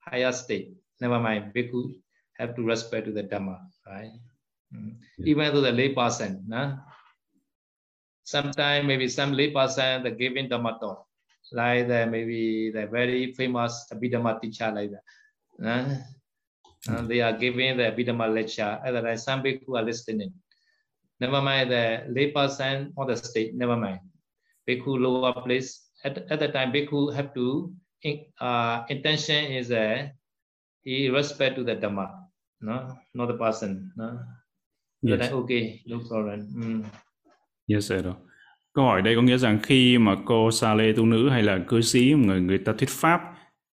[0.00, 0.74] higher state.
[1.00, 1.52] Never mind.
[1.54, 1.94] Bhikkhu
[2.38, 4.12] have to respect to the Dhamma, right?
[4.74, 4.96] Mm.
[5.24, 6.44] Even to the lay person.
[6.46, 6.78] No?
[8.24, 11.06] Sometimes maybe some lay person the giving Dhamma talk.
[11.52, 15.02] Like the maybe the very famous Abhidhamma teacher like that.
[15.58, 15.98] no?
[16.88, 18.78] And they are giving the Abhidhamma lecture.
[18.84, 20.32] Time, some people are listening.
[21.20, 24.00] Never mind the lay person on the stage, never mind.
[24.68, 25.80] Bhikkhu lower place.
[26.04, 27.72] At, at the time, Bhikkhu have to,
[28.40, 30.12] uh, intention is a,
[30.82, 32.10] he respect to the Dhamma,
[32.60, 33.92] no, not the person.
[33.96, 34.18] No?
[35.02, 35.20] Yes.
[35.20, 36.48] time, okay, no problem.
[36.54, 36.84] Mm.
[37.66, 38.04] Yes, sir.
[38.74, 41.58] Câu hỏi đây có nghĩa rằng khi mà cô sa lê tu nữ hay là
[41.68, 43.20] cư sĩ người người ta thuyết pháp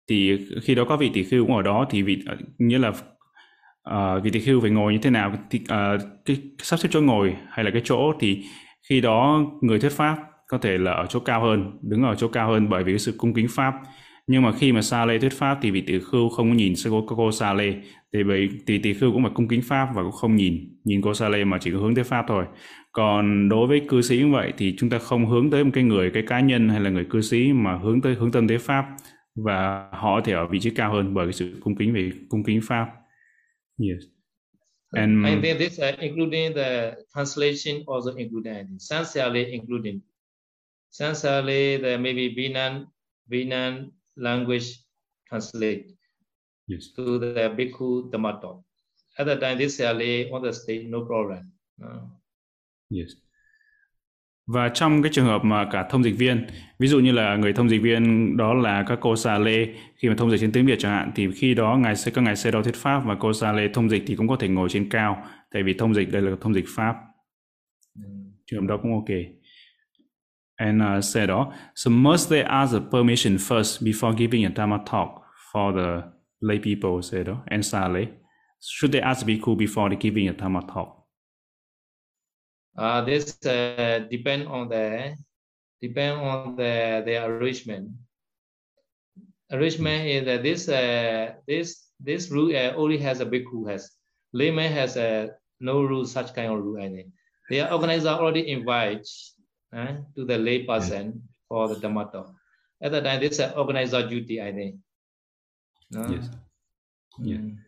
[0.08, 2.18] thì khi đó có vị tỷ khưu cũng ở đó thì vị
[2.58, 5.32] như nghĩa là uh, vị tỷ khưu phải ngồi như thế nào?
[5.50, 8.42] Thì uh, cái sắp xếp chỗ ngồi hay là cái chỗ thì
[8.88, 10.16] khi đó người thuyết pháp
[10.48, 12.98] có thể là ở chỗ cao hơn đứng ở chỗ cao hơn bởi vì cái
[12.98, 13.74] sự cung kính pháp.
[14.26, 16.76] Nhưng mà khi mà sa lê thuyết pháp thì vị tỷ khưu không có nhìn
[16.76, 17.74] sang cô, cô sa lê.
[18.12, 20.54] Thì bởi thì tỷ khưu cũng phải cung kính pháp và cũng không nhìn
[20.84, 22.44] nhìn cô sa lê mà chỉ có hướng tới pháp thôi.
[22.92, 25.84] Còn đối với cư sĩ như vậy thì chúng ta không hướng tới một cái
[25.84, 28.58] người cái cá nhân hay là người cư sĩ mà hướng tới hướng tâm tới
[28.58, 28.86] pháp
[29.44, 32.10] và họ có thể ở vị trí cao hơn bởi cái sự cung kính về
[32.28, 32.86] cung kính pháp
[33.78, 34.04] yes
[34.92, 38.80] and I think this uh, including the translation also including I think.
[38.80, 40.00] Sansali including.
[40.90, 42.86] Sansali the maybe Vinan
[43.28, 44.80] Vinan language
[45.28, 45.94] translate
[46.66, 48.64] yes to the Bhikkhu Dhammato.
[49.18, 51.52] At the time this Sali on the stage no problem.
[51.78, 52.10] No.
[52.90, 53.14] Yes.
[54.48, 56.46] Và trong cái trường hợp mà cả thông dịch viên,
[56.78, 60.08] ví dụ như là người thông dịch viên đó là các cô Sa Lê khi
[60.08, 62.36] mà thông dịch trên tiếng Việt chẳng hạn thì khi đó ngài sẽ các ngài
[62.36, 64.68] sẽ đo thuyết pháp và cô Sa Lê thông dịch thì cũng có thể ngồi
[64.68, 66.96] trên cao tại vì thông dịch đây là thông dịch pháp.
[68.46, 69.16] Trường hợp đó cũng ok.
[70.56, 74.78] And uh, said đó, so must they ask the permission first before giving a Dharma
[74.92, 75.08] talk
[75.52, 76.08] for the
[76.40, 78.06] lay people, said đó, and Sale Lê?
[78.60, 80.97] Should they ask bhikkhu before they giving a Dharma talk?
[82.78, 85.16] Uh, this uh, depend on the
[85.82, 87.90] depend on the the arrangement.
[89.50, 93.90] Arrangement is that this uh, this this rule uh, only has a bhikkhu has
[94.32, 96.78] layman has a no rule such kind of rule.
[96.78, 97.10] Think
[97.50, 99.08] the organizer already invite
[99.74, 102.30] uh, to the lay person for the dhammato.
[102.80, 104.40] At the time, this is organizer duty.
[104.40, 104.76] I think.
[105.90, 106.06] No?
[106.06, 106.30] Yes.
[107.18, 107.38] Yeah.
[107.38, 107.58] Mm.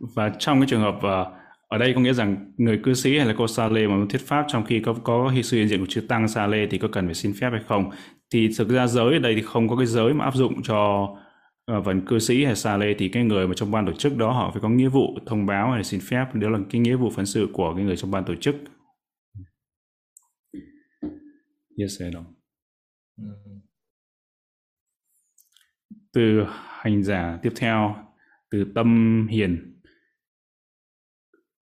[0.00, 1.37] và trong cái trường hợp ờ,
[1.68, 4.08] ở đây có nghĩa rằng người cư sĩ hay là cô sa lê mà muốn
[4.08, 6.78] thuyết pháp trong khi có có sự hiện diện của chư tăng sa lê thì
[6.78, 7.90] có cần phải xin phép hay không?
[8.30, 11.08] Thì thực ra giới ở đây thì không có cái giới mà áp dụng cho
[11.78, 14.16] uh, phần cư sĩ hay sa lê thì cái người mà trong ban tổ chức
[14.16, 16.26] đó họ phải có nghĩa vụ thông báo hay xin phép.
[16.34, 18.56] Đó là cái nghĩa vụ phận sự của cái người trong ban tổ chức.
[21.78, 22.24] Yes I know.
[26.12, 26.44] Từ
[26.80, 27.96] hành giả tiếp theo
[28.50, 29.77] từ tâm hiền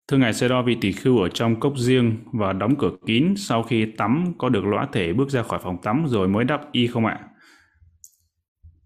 [0.07, 3.33] thưa ngài sẽ đo vị tỷ khưu ở trong cốc riêng và đóng cửa kín
[3.37, 6.71] sau khi tắm có được lõa thể bước ra khỏi phòng tắm rồi mới đắp
[6.71, 7.19] y không ạ?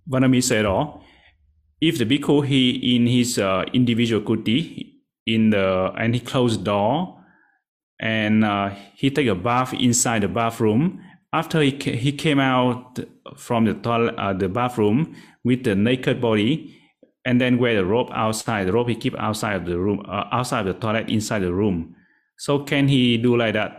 [0.05, 0.99] Vanami sẽ đó
[1.81, 4.85] if the bhikkhu he in his uh, individual kuti
[5.23, 7.07] in the and he closed door
[7.97, 8.71] and uh,
[9.03, 10.89] he take a bath inside the bathroom
[11.31, 12.99] after he, he came out
[13.37, 15.05] from the toilet, uh, the bathroom
[15.43, 16.78] with the naked body
[17.29, 20.25] and then wear the robe outside the robe he keep outside of the room uh,
[20.37, 21.77] outside of the toilet inside the room
[22.45, 23.73] so can he do like that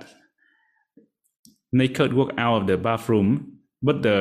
[1.72, 4.16] naked walk out of the bathroom but the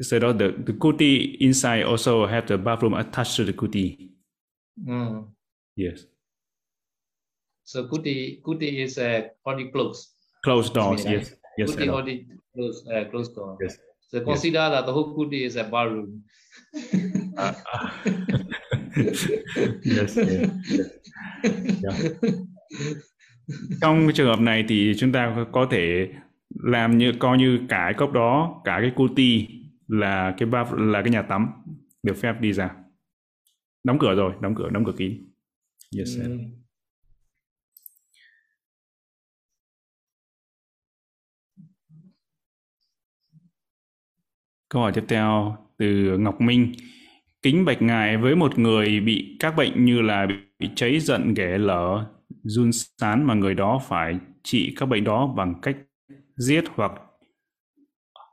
[0.00, 3.86] so the, the kuti inside also have the bathroom attached to the kuti
[4.80, 5.26] Mm.
[5.76, 6.06] yes
[7.64, 10.08] So kuti kuti is uh, already closed.
[10.42, 12.16] closed doors yes yes Kuti already
[12.54, 13.58] closed, uh, closed door.
[13.62, 13.76] Yes.
[14.08, 16.24] So consider that the whole kuti is a barroom.
[19.84, 20.22] yes, yes.
[20.22, 20.50] Yeah.
[21.82, 21.90] Dạ.
[23.80, 26.08] Trong trường hợp này thì chúng ta có thể
[26.62, 29.48] làm như coi như cái cốc đó, cả cái cuti
[29.88, 31.50] là cái bath, là cái nhà tắm
[32.02, 32.70] được phép đi ra.
[33.84, 35.30] Đóng cửa rồi, đóng cửa, đóng cửa kín.
[35.98, 36.16] Yes.
[36.18, 36.22] Mm.
[36.22, 36.30] Yes.
[36.30, 36.38] Ừ.
[44.68, 46.72] Câu hỏi tiếp theo từ Ngọc Minh.
[47.42, 50.26] Kính bạch ngài với một người bị các bệnh như là
[50.58, 52.04] bị cháy giận, ghẻ lở,
[52.42, 55.76] run sán mà người đó phải trị các bệnh đó bằng cách
[56.36, 56.92] giết hoặc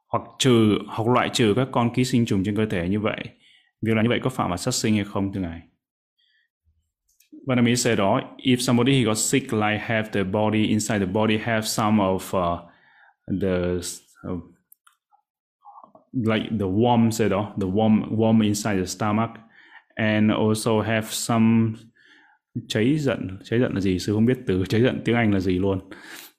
[0.07, 3.23] hoặc trừ hoặc loại trừ các con ký sinh trùng trên cơ thể như vậy.
[3.81, 5.61] Việc làm như vậy có phạm vào sát sinh hay không thưa ngài?
[7.31, 11.11] Vâng, Vietnamese said, đó if somebody he got sick, like have the body inside the
[11.11, 12.59] body have some of uh,
[13.41, 13.75] the
[14.31, 14.56] uh,
[16.25, 19.31] like the worm said, oh, the worm worm inside the stomach,
[19.97, 21.75] and also have some
[22.67, 23.39] cháy giận.
[23.43, 23.99] Cháy giận là gì?
[23.99, 25.79] Sư không biết từ cháy giận tiếng anh là gì luôn.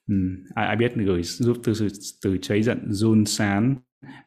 [0.07, 0.15] Ừ,
[0.55, 1.73] ai, ai biết gửi giúp từ
[2.23, 3.75] từ cháy giận run sán.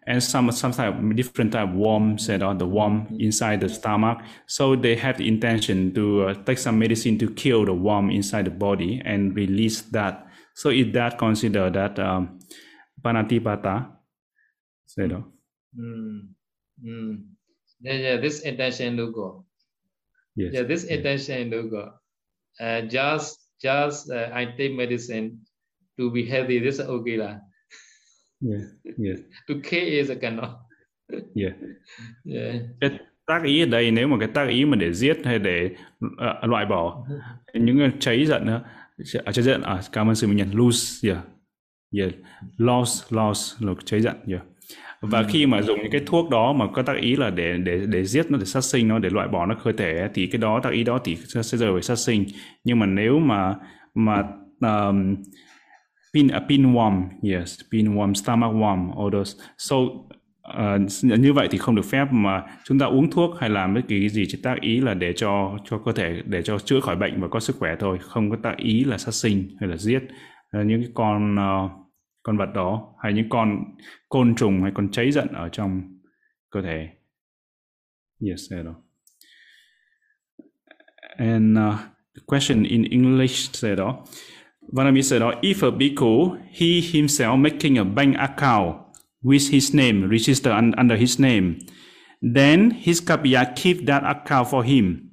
[0.07, 3.68] And some some type of different type of worm said on the worm inside the
[3.68, 4.18] stomach.
[4.46, 8.44] So they have the intention to uh, take some medicine to kill the worm inside
[8.44, 10.26] the body and release that.
[10.55, 12.38] So is that considered that um,
[13.03, 13.86] panatipata
[14.86, 15.31] said mm.
[15.78, 16.28] Mm.
[17.80, 19.44] Yeah, yeah, this intention to go.
[20.36, 20.52] Yes.
[20.54, 21.92] Yeah this intention to go.
[22.60, 25.40] Uh, just just uh, i take medicine
[25.98, 27.40] to be healthy this is okay lah.
[28.40, 28.64] Yeah
[28.96, 29.20] yes.
[29.48, 30.64] To kill is a cannot
[31.34, 31.52] yeah.
[32.24, 32.72] Yeah.
[32.80, 32.90] Cái
[33.26, 35.70] tác ý ở đây nếu mà cái tác ý mà để giết hay để
[36.06, 37.06] uh, loại bỏ
[37.54, 38.64] những cái cháy giận nữa
[39.24, 41.24] à, cháy giận à cảm ơn sư minh nhân lose yeah.
[41.92, 42.12] Yeah.
[42.56, 44.42] Loss loss là cháy giận yeah
[45.03, 45.26] và ừ.
[45.28, 48.05] khi mà dùng những cái thuốc đó mà có tác ý là để để để
[48.05, 50.61] giết nó để sát sinh nó để loại bỏ nó cơ thể thì cái đó
[50.62, 52.24] tác ý đó thì sẽ rơi về sát sinh.
[52.64, 53.55] Nhưng mà nếu mà
[53.94, 54.22] mà
[54.61, 55.16] um,
[56.14, 59.32] pin a pinworm yes pinworm stomach worm all those.
[59.59, 63.74] So uh, như vậy thì không được phép mà chúng ta uống thuốc hay làm
[63.74, 66.59] bất kỳ cái gì chỉ tác ý là để cho cho cơ thể để cho
[66.59, 69.57] chữa khỏi bệnh và có sức khỏe thôi không có tác ý là sát sinh
[69.61, 70.03] hay là giết.
[70.59, 71.81] Uh, những cái con uh,
[72.22, 73.64] con vật đó hay những con
[74.08, 75.82] côn trùng hay con cháy giận ở trong
[76.50, 76.88] cơ thể.
[78.30, 78.74] Yes hello.
[81.18, 81.74] And uh,
[82.14, 83.86] the question in English said uh,
[84.72, 85.32] Vanami said đó.
[85.42, 88.76] If a bhikkhu he himself making a bank account
[89.22, 91.54] with his name register un, under his name
[92.34, 95.10] then his kapiya keep that account for him.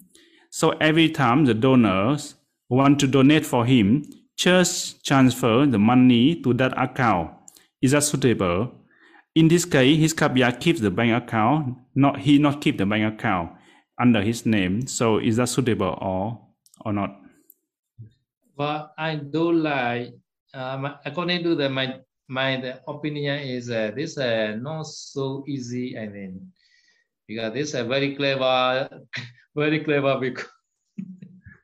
[0.51, 2.35] So every time the donors
[2.69, 4.03] want to donate for him
[4.39, 7.35] just transfer the money to that account.
[7.81, 8.71] Is that suitable?
[9.35, 13.03] In this case, his Kapia keeps the bank account, not he not keep the bank
[13.19, 13.51] account
[13.99, 14.87] under his name.
[14.87, 16.39] So is that suitable or
[16.85, 17.19] or not?
[18.55, 20.15] Well, I do like
[20.53, 25.99] um, according to the my my opinion is uh, this uh, not so easy.
[25.99, 26.47] I mean,
[27.27, 28.87] because this is uh, very clever,
[29.55, 30.47] very clever because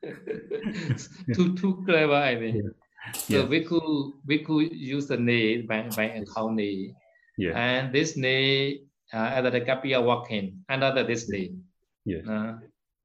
[1.36, 2.56] too too clever, I mean.
[2.56, 2.72] Yeah.
[3.14, 3.46] So yeah.
[3.46, 6.96] we could we could use the name by by account name.
[7.38, 7.54] Yeah.
[7.54, 11.64] And this name uh, other the Kapia walking another this name.
[12.06, 12.28] Yes.
[12.28, 12.58] Uh,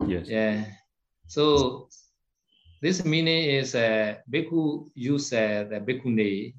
[0.06, 0.28] yes.
[0.28, 0.64] Yeah.
[1.26, 1.88] So
[2.80, 6.54] this meaning is uh, Bhikkhu use uh, the Bhikkhu name.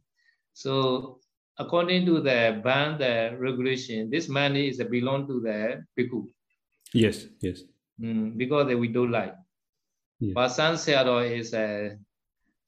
[0.54, 1.20] So
[1.58, 6.28] according to the band uh, regulation, this money is uh, belong to the Bhikkhu.
[6.94, 7.26] Yes.
[7.42, 7.64] Yes.
[8.00, 9.34] Mm, because we don't like.
[10.22, 10.34] Yeah.
[10.36, 11.98] But San Seattle is a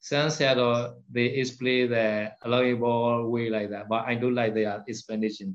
[0.00, 5.54] San Seattle they explain the allowable way like that, but I don't like their explanation.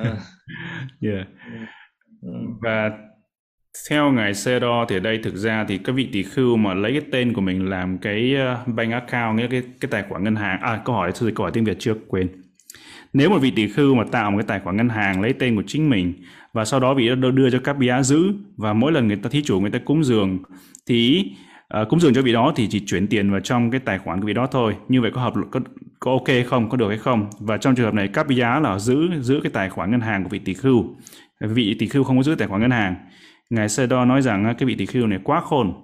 [0.00, 0.16] Uh,
[1.00, 1.26] yeah.
[2.22, 2.58] Mm.
[2.60, 2.90] Và
[3.90, 6.92] theo ngài Sero thì ở đây thực ra thì các vị tỷ khưu mà lấy
[6.92, 10.36] cái tên của mình làm cái uh, bank account nghĩa cái cái tài khoản ngân
[10.36, 12.28] hàng à câu hỏi thôi câu hỏi tiếng Việt trước quên
[13.12, 15.56] nếu một vị tỷ khưu mà tạo một cái tài khoản ngân hàng lấy tên
[15.56, 16.14] của chính mình
[16.56, 18.32] và sau đó vị đó đưa cho các bia giữ.
[18.56, 20.38] Và mỗi lần người ta thí chủ người ta cúng dường
[20.86, 21.24] thì
[21.80, 24.20] uh, cúng dường cho vị đó thì chỉ chuyển tiền vào trong cái tài khoản
[24.20, 24.76] của vị đó thôi.
[24.88, 25.60] Như vậy có hợp có,
[26.00, 27.30] có ok không có được hay không?
[27.40, 30.22] Và trong trường hợp này các bia là giữ giữ cái tài khoản ngân hàng
[30.22, 30.84] của vị tỷ khưu.
[31.40, 32.94] Vị tỷ khưu không có giữ tài khoản ngân hàng.
[33.50, 35.74] Ngài sơ đo nói rằng à, cái vị tỷ khưu này quá khôn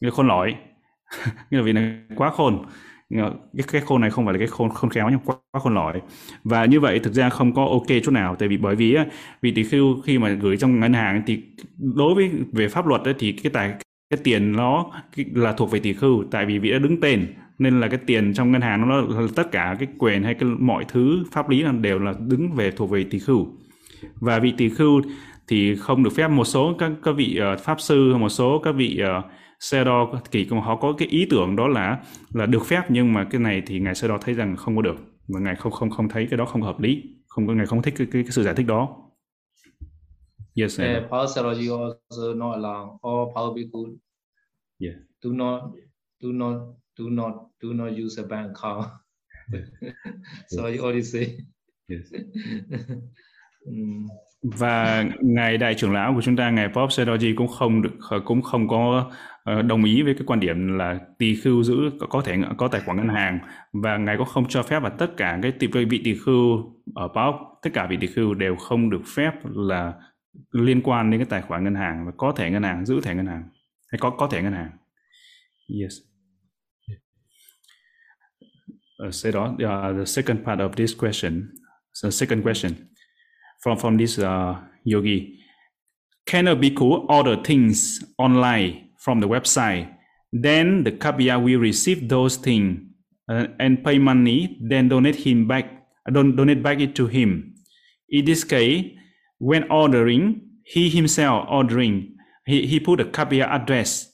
[0.00, 0.54] nghĩa khôn lõi
[1.50, 2.64] nghĩa là vị này quá khôn
[3.10, 5.74] cái cái khôn này không phải là cái khôn khôn khéo nhưng quá, quá khôn
[5.74, 6.00] lỏi.
[6.44, 8.96] Và như vậy thực ra không có ok chút nào tại vì bởi vì
[9.42, 11.42] vì tỷ khi khi mà gửi trong ngân hàng thì
[11.78, 13.74] đối với về pháp luật ấy, thì cái tài
[14.10, 14.86] cái tiền nó
[15.34, 17.26] là thuộc về tỷ khưu tại vì vị đã đứng tên.
[17.58, 20.48] Nên là cái tiền trong ngân hàng nó là tất cả cái quyền hay cái
[20.58, 23.48] mọi thứ pháp lý là đều là đứng về thuộc về tỷ khưu.
[24.20, 25.02] Và vị tỷ khưu
[25.48, 28.72] thì không được phép một số các các vị uh, pháp sư một số các
[28.72, 29.24] vị uh,
[29.60, 32.02] xe đo kỳ họ có cái ý tưởng đó là
[32.34, 34.82] là được phép nhưng mà cái này thì ngài xe đo thấy rằng không có
[34.82, 34.96] được
[35.28, 37.82] và ngài không không không thấy cái đó không hợp lý không có ngài không
[37.82, 38.96] thích cái, cái, cái sự giải thích đó
[40.54, 40.80] Yes.
[40.80, 43.96] Uh, power psychology also not allow all power people.
[44.80, 44.96] Yeah.
[45.22, 45.62] Do not,
[46.20, 48.86] do not, do not, do not use a bank account.
[50.48, 51.38] so you already say.
[51.88, 52.12] Yes.
[53.66, 54.06] Mm.
[54.42, 57.90] và ngài đại trưởng lão của chúng ta ngài Bob Sedoji cũng không được
[58.24, 59.10] cũng không có
[59.44, 62.80] Ờ, đồng ý với cái quan điểm là tỳ khưu giữ có thể có tài
[62.80, 63.38] khoản ngân hàng
[63.72, 67.08] và ngài cũng không cho phép là tất cả cái tỳ vị tỳ khưu ở
[67.08, 69.94] báo tất cả vị tỳ khưu đều không được phép là
[70.52, 73.14] liên quan đến cái tài khoản ngân hàng và có thẻ ngân hàng giữ thẻ
[73.14, 73.48] ngân hàng.
[73.88, 74.70] Hay có có thẻ ngân hàng.
[75.80, 75.92] Yes.
[78.96, 81.50] Ờ, uh, say đó uh, the second part of this question.
[82.02, 82.72] The second question
[83.64, 84.56] from from this uh,
[84.94, 85.36] yogi.
[86.26, 89.88] Can a bhikkhu order things online from the website
[90.32, 92.78] then the kabya will receive those things
[93.28, 95.66] uh, and pay money then donate him back
[96.12, 97.54] don't donate back it to him
[98.08, 98.84] in this case
[99.38, 102.14] when ordering he himself ordering
[102.46, 104.06] he, he put a kabya address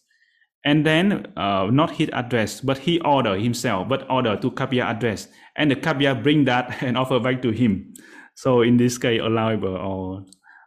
[0.64, 5.28] and then uh, not his address but he order himself but order to kabya address
[5.56, 7.92] and the kabya bring that and offer back to him
[8.36, 10.24] so in this case, allowable or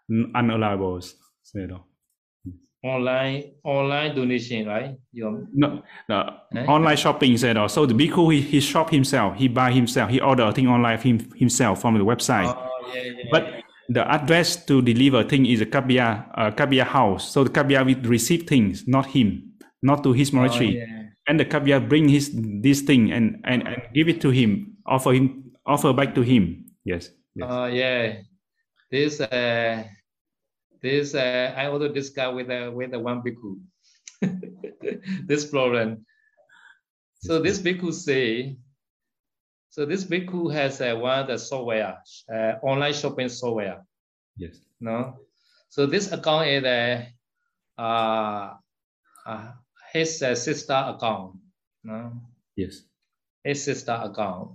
[0.09, 0.99] unallowable?
[1.53, 1.88] Đó.
[2.81, 4.95] Online online donation, right?
[5.11, 6.65] You no, no eh?
[6.65, 7.67] online shopping said đó.
[7.67, 11.19] So the bhikkhu he, he shop himself, he buy himself, he order thing online him,
[11.35, 12.47] himself from the website.
[12.47, 13.61] Oh, yeah, yeah, but yeah.
[13.89, 17.29] the address to deliver thing is a kabya uh, kabya house.
[17.29, 19.51] So the kabya will receive things, not him,
[19.81, 20.79] not to his monastery.
[20.81, 21.03] Oh, yeah.
[21.27, 25.11] And the kabya bring his this thing and, and, and give it to him, offer
[25.11, 26.65] him offer back to him.
[26.85, 27.09] Yes.
[27.35, 27.51] Yes.
[27.51, 28.13] Uh, yeah,
[28.89, 29.83] this uh,
[30.81, 33.59] this uh, I also discussed with uh, with the one bhikkhu
[35.27, 36.05] this problem.
[37.21, 38.57] So this bhikkhu say,
[39.69, 41.97] so this bhikkhu has uh, one of the software,
[42.33, 43.85] uh, online shopping software.
[44.37, 44.59] Yes.
[44.79, 45.19] No.
[45.69, 47.13] So this account is a
[47.77, 48.53] uh, uh,
[49.25, 49.51] uh,
[49.93, 51.37] his uh, sister account.
[51.83, 52.13] No.
[52.55, 52.83] Yes.
[53.43, 54.51] His sister account.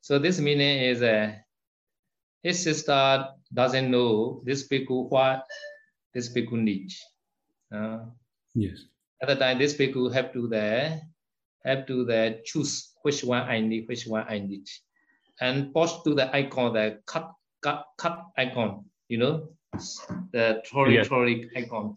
[0.00, 1.32] So this meaning is a uh,
[2.42, 5.46] his sister doesn't know this bhikkhu what
[6.14, 6.98] this bhikkhu needs.
[7.74, 8.06] Uh,
[8.54, 8.86] yes.
[9.22, 11.00] At the time, this bhikkhu have to the
[11.64, 14.66] have to the choose which one I need, which one I need,
[15.40, 17.30] and post to the icon, the cut
[17.62, 18.84] cut cut icon.
[19.08, 19.34] You know,
[20.32, 21.08] the trolley yes.
[21.08, 21.96] trolley icon.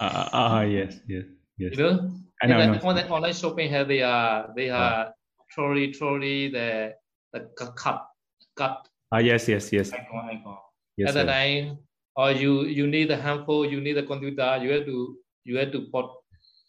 [0.00, 1.24] Ah uh, uh, uh, yes yes
[1.58, 1.76] yes.
[1.76, 2.58] You know, I know.
[2.58, 2.80] I know.
[2.84, 5.44] On the online shopping, here they are they are oh.
[5.50, 6.94] trolley trolley the
[7.32, 8.06] the cut
[8.54, 9.92] cut Ah, yes, yes, yes.
[9.92, 10.56] Icon, icon.
[10.96, 11.78] Yes, At the time,
[12.16, 15.72] or you you need a handful, you need a computer, you have to you have
[15.72, 16.06] to put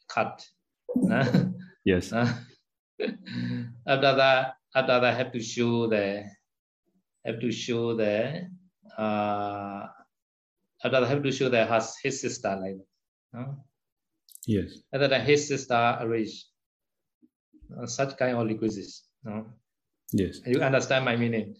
[0.07, 0.45] cut.
[1.85, 2.13] yes.
[2.13, 6.23] after that, after that, have to show the
[7.25, 8.47] have to show the
[8.97, 9.87] uh,
[10.83, 12.77] after that, have to show that has his sister like
[13.33, 13.55] that.
[14.45, 14.79] Yes.
[14.93, 16.45] After that, his sister arrange
[17.81, 19.07] uh, such kind of requisites.
[19.23, 19.45] No?
[20.11, 20.39] Yes.
[20.45, 21.55] You understand my meaning?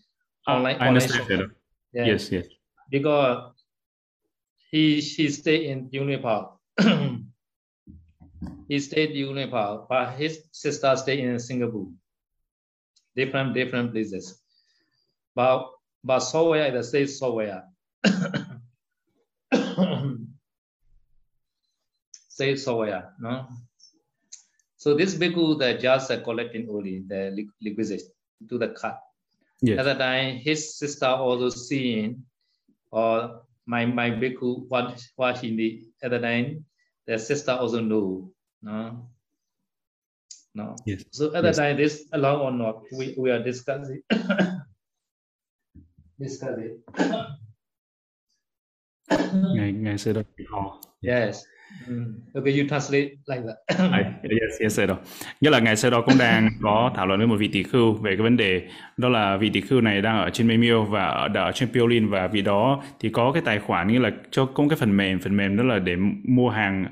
[0.48, 1.50] online, I understand that.
[1.94, 2.06] Yeah.
[2.06, 2.48] Yes, yes.
[2.90, 3.54] Because
[4.72, 6.58] he he stayed in Unipal.
[8.68, 11.88] he stayed in Unipal, but his sister stayed in Singapore.
[13.16, 14.42] Different different places.
[15.36, 15.70] But
[16.04, 17.64] but somewhere the same somewhere.
[22.30, 23.48] Say somewhere, no?
[24.78, 28.02] So this bhikkhu that just collecting only the liquid
[28.50, 29.00] to the cut.
[29.64, 29.80] Yes.
[29.80, 32.26] At that time, his sister also seeing,
[32.92, 35.88] or my my bhikkhu what what he need.
[36.04, 36.66] At that time,
[37.08, 38.30] their sister also know.
[38.62, 39.08] No.
[40.54, 40.76] No.
[40.86, 41.06] Yes.
[41.12, 41.58] So at that yes.
[41.58, 44.04] time, this along or not, we, we are discussing.
[46.20, 46.84] discussing.
[49.56, 50.22] ngày ngày xưa đó
[51.02, 51.44] Yes.
[51.88, 51.94] Ừ.
[52.34, 53.78] Okay, you translate like that.
[54.24, 54.90] yes, yes, sir.
[55.42, 57.94] Nghĩa là ngày sau đó cũng đang có thảo luận với một vị tỷ khưu
[57.94, 58.62] về cái vấn đề
[58.98, 62.10] đó là vị tỷ khưu này đang ở trên Memeo và ở, ở trên Piolin
[62.10, 65.20] và vị đó thì có cái tài khoản như là cho cũng cái phần mềm,
[65.20, 66.86] phần mềm đó là để mua hàng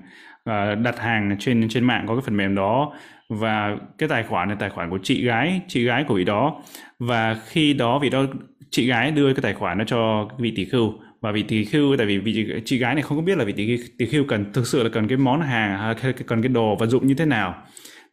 [0.50, 2.94] uh, đặt hàng trên trên mạng có cái phần mềm đó
[3.30, 6.62] và cái tài khoản là tài khoản của chị gái, chị gái của vị đó
[7.00, 8.26] và khi đó vị đó
[8.70, 11.98] chị gái đưa cái tài khoản đó cho vị tỷ khưu và vị tỷ khưu
[11.98, 14.54] tại vì vị chị gái này không có biết là vị tỷ, tỷ khưu cần
[14.54, 15.96] thực sự là cần cái món hàng
[16.28, 17.64] cần cái đồ vật dụng như thế nào.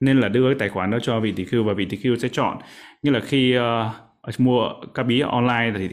[0.01, 2.17] Nên là đưa cái tài khoản đó cho vị tỷ khưu và vị tỷ khưu
[2.17, 2.59] sẽ chọn.
[3.03, 5.89] Như là khi uh, mua cá bí online thì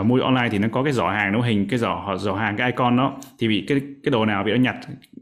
[0.00, 2.56] uh, mua online thì nó có cái giỏ hàng nó hình cái giỏ giỏ hàng
[2.56, 3.16] cái icon đó.
[3.38, 4.76] Thì vị cái cái đồ nào vị nó nhặt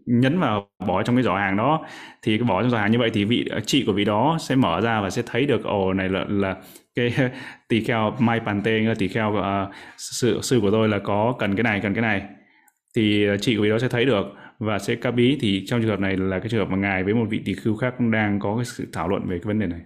[0.07, 1.87] nhấn vào bỏ trong cái giỏ hàng đó
[2.23, 4.81] thì bỏ trong giỏ hàng như vậy thì vị chị của vị đó sẽ mở
[4.81, 6.57] ra và sẽ thấy được ồ này là là
[6.95, 7.15] cái
[7.69, 11.57] tỳ kheo mai bàn tê tỳ kheo uh, sư sư của tôi là có cần
[11.57, 12.23] cái này cần cái này
[12.95, 14.27] thì chị của vị đó sẽ thấy được
[14.59, 17.05] và sẽ cá bí thì trong trường hợp này là cái trường hợp mà ngài
[17.05, 19.47] với một vị tỳ khưu khác cũng đang có cái sự thảo luận về cái
[19.47, 19.81] vấn đề này.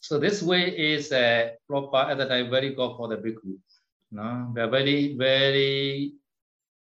[0.00, 3.58] So this way is uh, Prabhupada at the time very good for the bhikkhu.
[4.10, 6.10] No, they're very very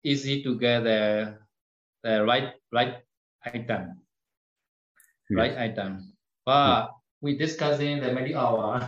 [0.03, 1.26] easy to get the
[2.03, 2.95] the right right
[3.55, 3.80] item,
[5.30, 5.99] right item.
[6.47, 6.91] But
[7.22, 8.82] we discussing the many hour.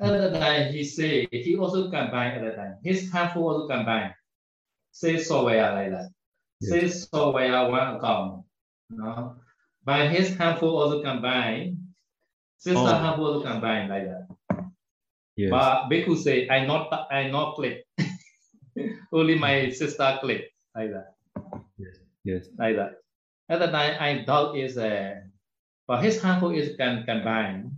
[0.00, 2.76] At the time he say he also combine at the time.
[2.82, 4.12] His handful also combine.
[4.90, 6.08] Say software like that.
[6.62, 8.44] Say software one account.
[8.90, 9.36] No.
[9.84, 11.78] But his handful also combine.
[12.58, 12.98] Sister Oh.
[12.98, 14.26] handful also combine like that.
[15.36, 15.50] Yes.
[15.50, 17.84] But Bhikkhu say, I not I not click.
[19.12, 21.14] Only my sister click like that,
[22.24, 22.48] Yes.
[22.58, 22.92] like that.
[23.48, 25.20] At the time, I doubt is uh,
[25.86, 27.72] but his handful is can combine.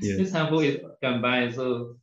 [0.00, 0.18] Yes.
[0.18, 1.54] His handful is combined.
[1.54, 1.96] So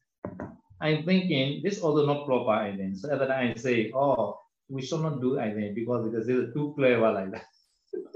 [0.79, 2.51] I'm thinking this also not proper.
[2.51, 2.97] I think.
[2.97, 4.39] So at the time, I say, oh,
[4.69, 7.45] we should not do I think because because it's too clever like that.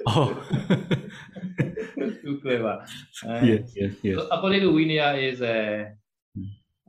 [0.06, 0.36] Oh.
[2.22, 2.86] too clever.
[3.26, 3.72] Uh, yes.
[3.76, 3.94] Yes.
[4.02, 4.16] Yes.
[4.16, 5.90] So according to Vinaya is uh,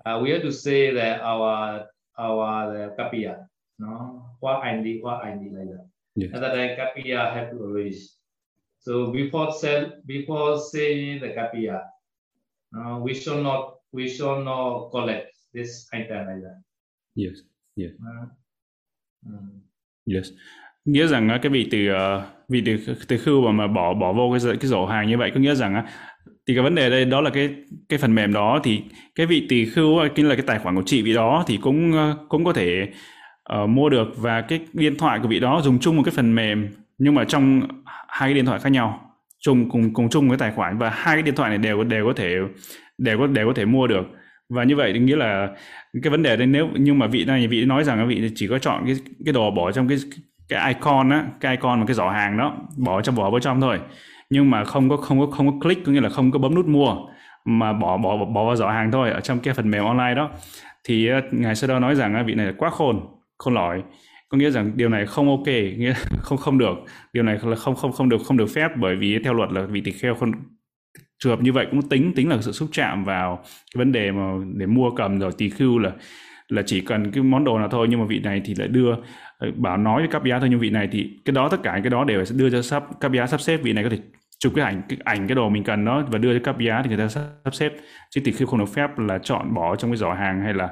[0.04, 1.86] uh, we have to say that our
[2.18, 3.46] our uh, kapiya,
[3.78, 5.86] no, what I need, what I need like that.
[6.14, 6.30] Yes.
[6.34, 7.96] And that kapiya have to arrange.
[8.82, 11.86] So before sell, before saying the kapiya,
[12.74, 16.58] uh, we should not we should not collect this item like that.
[17.14, 17.46] Yes.
[17.76, 17.92] Yes.
[18.02, 18.26] Uh,
[19.26, 19.62] mm.
[20.06, 20.30] Yes.
[20.84, 24.12] Nghĩa rằng á, cái vị từ ờ, vị từ từ khưu mà mà bỏ bỏ
[24.12, 25.84] vô cái cái rổ hàng như vậy có nghĩa rằng á,
[26.46, 27.54] thì cái vấn đề đây đó là cái
[27.88, 28.82] cái phần mềm đó thì
[29.14, 31.56] cái vị tỳ khưu á, cái là cái tài khoản của chị vị đó thì
[31.62, 31.92] cũng
[32.28, 32.88] cũng có thể
[33.42, 36.34] ờ, mua được và cái điện thoại của vị đó dùng chung một cái phần
[36.34, 36.68] mềm
[37.02, 37.62] nhưng mà trong
[38.08, 39.00] hai cái điện thoại khác nhau,
[39.40, 42.06] chung cùng cùng chung cái tài khoản và hai cái điện thoại này đều đều
[42.06, 42.36] có thể,
[42.98, 44.06] đều có đều có thể mua được.
[44.48, 45.48] Và như vậy thì nghĩa là
[46.02, 48.58] cái vấn đề đấy nếu, nhưng mà vị này, vị nói rằng vị chỉ có
[48.58, 49.98] chọn cái cái đồ bỏ trong cái
[50.48, 53.60] cái icon á, cái icon mà cái giỏ hàng đó, bỏ trong, bỏ vào trong
[53.60, 53.78] thôi.
[54.30, 56.54] Nhưng mà không có không có không có click, có nghĩa là không có bấm
[56.54, 56.96] nút mua,
[57.44, 60.30] mà bỏ bỏ bỏ vào giỏ hàng thôi ở trong cái phần mềm online đó.
[60.84, 63.00] Thì ờ, ngài sơ đó nói rằng vị này là quá khôn
[63.38, 63.82] khôn lỏi
[64.32, 66.74] có nghĩa rằng điều này không ok, nghĩa không không được.
[67.12, 69.62] Điều này là không không không được không được phép bởi vì theo luật là
[69.62, 70.32] vị tỳ kheo không
[71.18, 74.10] trường hợp như vậy cũng tính tính là sự xúc chạm vào cái vấn đề
[74.10, 75.92] mà để mua cầm rồi tỳ khưu là
[76.48, 78.94] là chỉ cần cái món đồ nào thôi nhưng mà vị này thì lại đưa
[79.38, 81.80] ờ, bảo nói với các giá thôi nhưng vị này thì cái đó tất cả
[81.82, 83.98] cái đó đều sẽ đưa cho sắp các giá sắp xếp, vị này có thể
[84.38, 86.82] chụp cái ảnh cái ảnh, cái đồ mình cần đó và đưa cho cấp giá
[86.82, 87.72] thì người ta sắp xếp.
[88.10, 90.68] Chứ tỳ khưu không được phép là chọn bỏ trong cái giỏ hàng hay là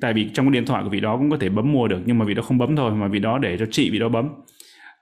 [0.00, 2.00] tại vì trong cái điện thoại của vị đó cũng có thể bấm mua được
[2.06, 4.08] nhưng mà vị đó không bấm thôi mà vị đó để cho chị vị đó
[4.08, 4.28] bấm.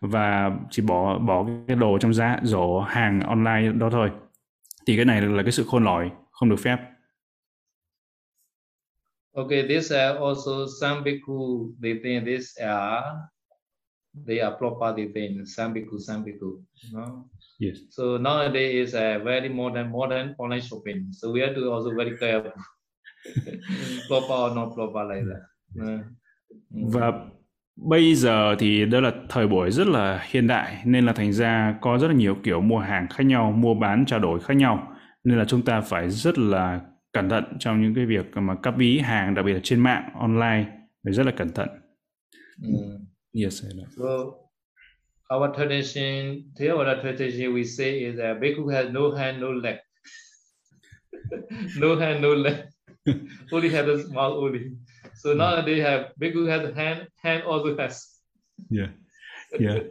[0.01, 4.11] Và chỉ bỏ bỏ cái đồ trong giá rổ hàng online đó thôi.
[4.87, 6.77] Thì cái này là cái sự khôn lỏi không được phép.
[9.37, 13.05] Okay, this uh, also some bhikkhu they think this are
[14.27, 16.63] they are proper they think some bhikkhu some bhikkhu
[16.93, 17.25] no
[17.59, 17.77] yes.
[17.91, 21.13] So nowadays is a very modern modern online shopping.
[21.13, 22.53] So we have to also very careful
[25.09, 25.43] like that
[25.83, 26.01] Uh,
[26.71, 26.89] mm.
[26.89, 27.13] và
[27.77, 31.79] bây giờ thì đó là thời buổi rất là hiện đại nên là thành ra
[31.81, 34.93] có rất là nhiều kiểu mua hàng khác nhau mua bán trao đổi khác nhau
[35.25, 36.81] nên là chúng ta phải rất là
[37.13, 40.11] cẩn thận trong những cái việc mà cấp ví hàng đặc biệt là trên mạng
[40.15, 40.67] online
[41.05, 41.69] phải rất là cẩn thận
[42.63, 43.07] Mm.
[43.45, 43.87] yes I know.
[43.97, 44.35] So
[45.35, 49.77] our tradition, Theravada tradition, we say is that bhikkhu has no hand, no leg.
[51.81, 52.55] no hand, no leg.
[53.53, 54.61] only have the mouth only.
[55.15, 58.03] So now they have bhikkhu has hand, hand also has.
[58.71, 58.89] yeah.
[59.61, 59.83] Yeah.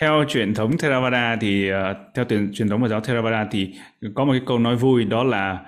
[0.00, 3.74] Theo truyền thống Theravada thì ờ, theo truyền truyền thống của giáo Theravada thì
[4.14, 5.64] có một cái câu nói vui đó là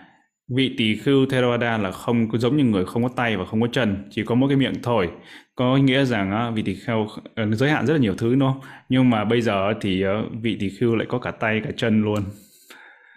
[0.49, 3.61] vị tỳ khưu Theravada là không có giống như người không có tay và không
[3.61, 5.11] có chân chỉ có mỗi cái miệng thôi.
[5.55, 8.61] Có nghĩa rằng vị tỳ kheo ờ, giới hạn rất là nhiều thứ đúng không?
[8.89, 12.03] Nhưng mà bây giờ thì ờ, vị tỳ khưu lại có cả tay cả chân
[12.03, 12.23] luôn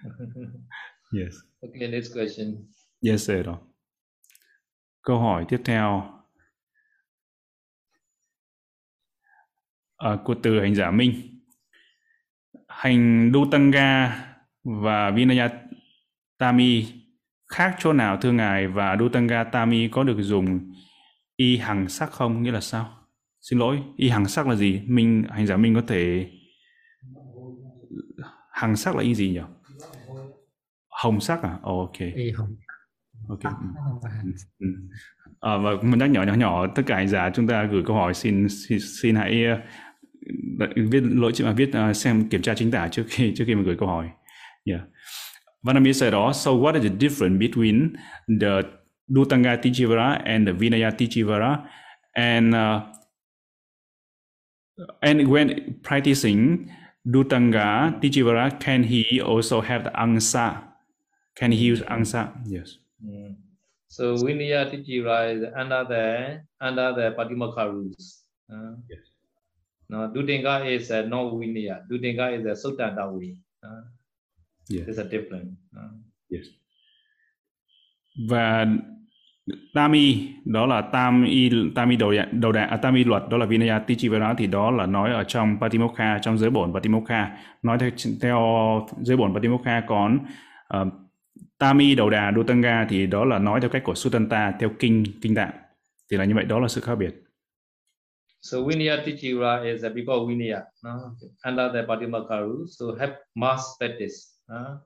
[1.14, 1.34] yes.
[1.62, 2.56] Okay, next question.
[3.02, 3.46] yes sir.
[5.02, 6.10] Câu hỏi tiếp theo.
[9.96, 11.40] Ờ, của từ hành giả Minh.
[12.68, 14.20] Hành Dutanga
[14.64, 15.50] và Vinaya
[16.38, 16.86] Tami
[17.48, 20.74] khác chỗ nào thưa ngài và Dutanga Tami có được dùng
[21.36, 22.44] y hằng sắc không?
[22.44, 23.08] Nghĩa là sao?
[23.42, 24.82] Xin lỗi y hằng sắc là gì?
[24.88, 26.32] Minh hành giả Minh có thể
[28.52, 29.40] hằng sắc là y gì nhỉ
[31.04, 32.56] hồng sắc à ok y hồng
[33.30, 33.68] ok tóc ừ.
[33.84, 34.68] không phải hạnh Ừ.
[35.40, 37.96] À, và một nhắc nhỏ nhỏ nhỏ tất cả hành giả chúng ta gửi câu
[37.96, 42.56] hỏi xin xin, xin hãy ờ, viết lỗi chữ mà viết ờ, xem kiểm tra
[42.56, 44.10] chính tả trước khi trước khi mà gửi câu hỏi.
[44.66, 44.82] Yeah.
[45.64, 47.94] Vanamir said đó, so what is the difference between
[48.42, 48.62] the
[49.08, 51.58] Dutanga Tichivara and the Vinaya Tichivara
[52.14, 52.82] and uh,
[55.02, 55.50] and when
[55.84, 56.70] practicing
[57.06, 60.73] Dutanga Tichivara can he also have the angsa
[61.36, 63.36] can he use angsa yes Mm.
[63.88, 66.06] So Vinaya Tichira is under the
[66.62, 68.24] under the Patimokkha rules.
[68.50, 69.00] Uh, Yes.
[69.90, 71.86] No, Dudinga is uh, no Vinaya.
[71.92, 73.82] Dudinga is a Suttanta Uh,
[74.70, 75.52] yes it's a different.
[75.76, 75.92] Uh,
[76.30, 76.46] yes
[78.30, 78.66] và
[79.74, 83.38] Tami đó là tam y tam y đầu đầu đà à, tam y luật đó
[83.38, 87.78] là Vinaya Tichivara thì đó là nói ở trong Patimokkha trong giới bổn Patimokkha nói
[87.80, 87.90] theo
[88.22, 88.40] theo
[89.02, 90.20] giới bổn Patimokkha còn
[90.82, 90.88] uh,
[91.58, 95.04] tam y đầu đà Dutanga thì đó là nói theo cách của Sutanta theo kinh
[95.22, 95.52] kinh tạng
[96.12, 97.24] thì là như vậy đó là sự khác biệt
[98.42, 101.16] so Vinaya Tichira is a because Vinaya no?
[101.46, 101.86] under the
[102.42, 104.36] rules, so have mass practice.
[104.52, 104.78] Uh,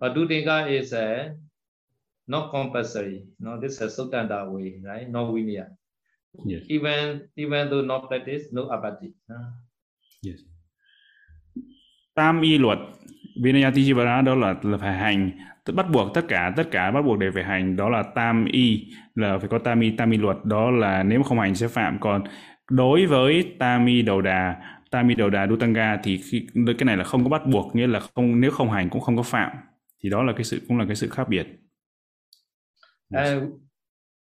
[0.00, 1.34] but Dudinga is a
[2.26, 3.24] not compulsory.
[3.38, 5.08] No, this is a Suttanta way, right?
[5.08, 5.66] No Vinaya.
[6.46, 9.12] yes Even even though not practice, no apathy.
[9.28, 9.52] Uh,
[10.22, 10.38] Yes.
[12.14, 12.78] Tam y luật
[13.42, 15.30] Vinaya Tijivara đó là là phải hành
[15.74, 17.76] bắt buộc tất cả tất cả bắt buộc đều phải hành.
[17.76, 20.36] Đó là tam y là phải có tam y tam y luật.
[20.44, 21.98] Đó là nếu mà không hành sẽ phạm.
[22.00, 22.24] Còn
[22.70, 26.46] đối với tam y đầu đà tam y đầu đà Dutanga thì khi,
[26.78, 29.16] cái này là không có bắt buộc nghĩa là không nếu không hành cũng không
[29.16, 29.50] có phạm.
[30.02, 31.46] Thì đó là cái sự cũng là cái sự khác biệt.
[33.14, 33.42] Uh,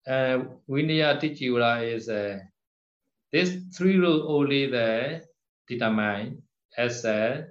[0.10, 2.42] uh, Vinaya Tichura is uh,
[3.34, 3.50] this
[3.80, 5.20] three rule only the
[5.70, 6.36] determine
[6.78, 7.42] as a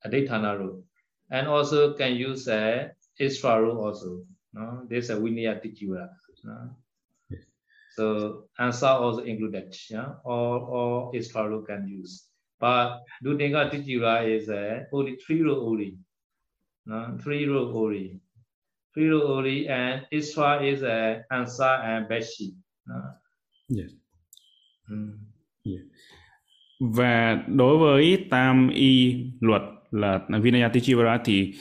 [0.00, 0.82] adhitana rule,
[1.30, 4.24] and also can use a extra rule also.
[4.52, 6.08] No, this is a Vinaya Tichura.
[6.44, 6.70] No?
[7.96, 9.74] So answer also included.
[9.88, 12.26] Yeah, or or extra rule can use.
[12.58, 15.98] But Dudinga Tichura is uh, only three rule only.
[16.86, 18.20] No, three rule only.
[18.94, 22.54] Three rule only, and extra is uh, answer and bedsheet.
[22.86, 23.02] No?
[23.68, 23.90] yes.
[24.90, 25.18] Mm.
[26.80, 29.62] và đối với tam y luật
[29.94, 31.52] là Vinayati Tichivara thì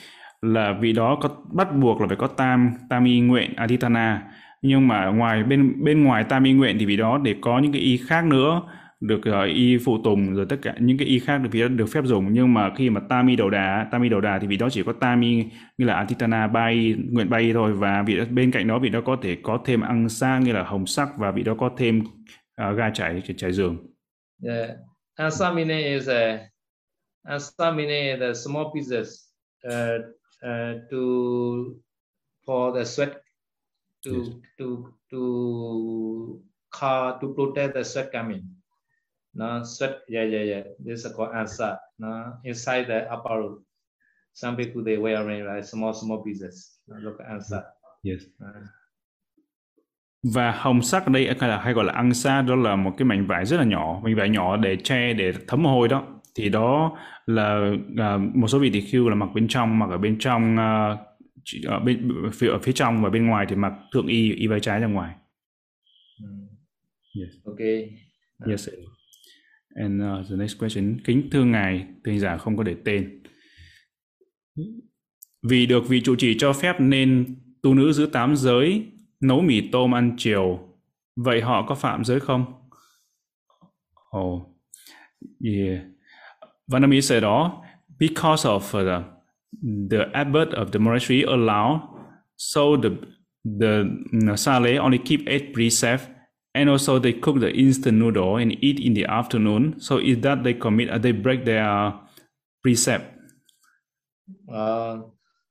[0.41, 4.23] là vị đó có bắt buộc là phải có tam tam y nguyện Aditana.
[4.61, 7.71] Nhưng mà ngoài bên bên ngoài tam y nguyện thì vị đó để có những
[7.71, 8.61] cái y khác nữa
[9.01, 11.67] được uh, y phụ tùng rồi tất cả những cái y khác được vị đó
[11.67, 12.33] được phép dùng.
[12.33, 14.69] Nhưng mà khi mà tam y đầu đà tam y đầu đà thì vị đó
[14.69, 15.43] chỉ có tam y
[15.77, 17.73] như là Aditana bay nguyện bay thôi.
[17.73, 20.51] Và vị đó, bên cạnh đó vị đó có thể có thêm ăn sa như
[20.51, 23.77] là hồng sắc và vị đó có thêm uh, ga chảy chảy giường.
[24.39, 24.53] Dạ.
[24.53, 24.69] Yeah.
[25.15, 26.37] Asamine is a
[27.29, 29.27] is the small pieces
[29.69, 29.99] uh,
[30.43, 31.81] uh, to
[32.45, 33.21] for the sweat
[34.03, 34.33] to Yes.
[34.57, 38.43] to to car to protect the sweat coming.
[39.33, 40.01] No sweat.
[40.07, 40.63] Yeah, yeah, yeah.
[40.79, 41.77] This is called answer.
[41.97, 43.65] No inside the upper room.
[44.33, 46.79] Some people they wearing like small small pieces.
[46.87, 47.63] No, look at answer.
[48.03, 48.67] yes Uh,
[50.23, 53.05] và hồng sắc ở đây hay là hay gọi là angsa đó là một cái
[53.05, 56.12] mảnh vải rất là nhỏ mảnh vải nhỏ để che để thấm mồ hôi đó
[56.35, 59.97] thì đó là à, một số vị tỳ khưu là mặc bên trong mặc ở
[59.97, 60.97] bên trong à,
[61.65, 64.59] ở bên phía ở phía trong và bên ngoài thì mặc thượng y y vai
[64.59, 65.15] trái ra ngoài.
[66.23, 66.47] Mm.
[67.21, 67.29] yes.
[67.45, 67.89] Okay.
[68.49, 68.69] yes
[69.75, 70.99] and uh, the next question.
[71.03, 73.23] Kính thưa ngài hành giả không có để tên.
[75.49, 78.85] Vì được vị trụ trì cho phép nên tu nữ giữ tám giới
[79.21, 80.59] nấu mì tôm ăn chiều.
[81.15, 82.45] Vậy họ có phạm giới không?
[84.17, 84.41] Oh
[85.43, 85.92] yeah
[86.71, 87.61] Vanami said đó
[87.99, 89.03] because of uh, the,
[89.61, 91.89] the abbot of the monastery allow
[92.35, 92.89] so the
[93.45, 93.83] the
[94.13, 96.07] mm, sale only keep eight precepts
[96.55, 100.43] and also they cook the instant noodle and eat in the afternoon so is that
[100.43, 101.93] they commit uh, they break their
[102.63, 103.13] precept
[104.51, 105.01] Uh,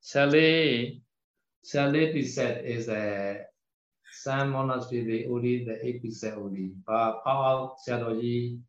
[0.01, 1.03] Sally,
[1.63, 3.47] Sally Piset is a
[4.13, 6.73] some monastery, they only the eight percent only.
[6.87, 8.61] But Power Saloji,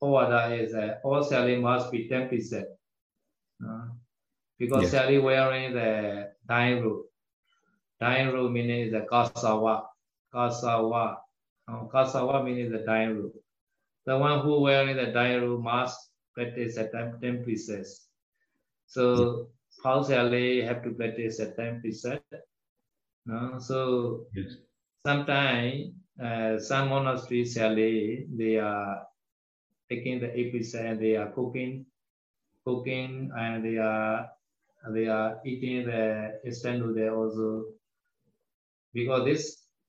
[0.00, 2.68] order is a all Sally must be ten percent.
[3.64, 3.88] Uh,
[4.58, 4.90] because Yes.
[4.92, 7.06] Sally wearing the dying robe.
[8.00, 9.86] Dying robe meaning the kasawa.
[10.34, 11.16] Kasawa.
[11.66, 13.32] Uh, kasawa meaning the dying robe.
[14.06, 15.98] The one who wearing the dying robe must
[16.34, 17.86] practice at ten, 10 percent.
[18.86, 19.48] So
[19.84, 22.22] how shall they have to practice at 10 percent?
[23.26, 23.58] No?
[23.58, 24.56] So yes
[25.08, 25.92] sometimes
[26.22, 29.06] uh, some monasteries shall they are
[29.90, 31.86] taking the 8 percent, they are cooking,
[32.64, 34.28] cooking, and they are
[34.94, 37.64] they are eating the instant noodle also.
[38.94, 39.42] Because this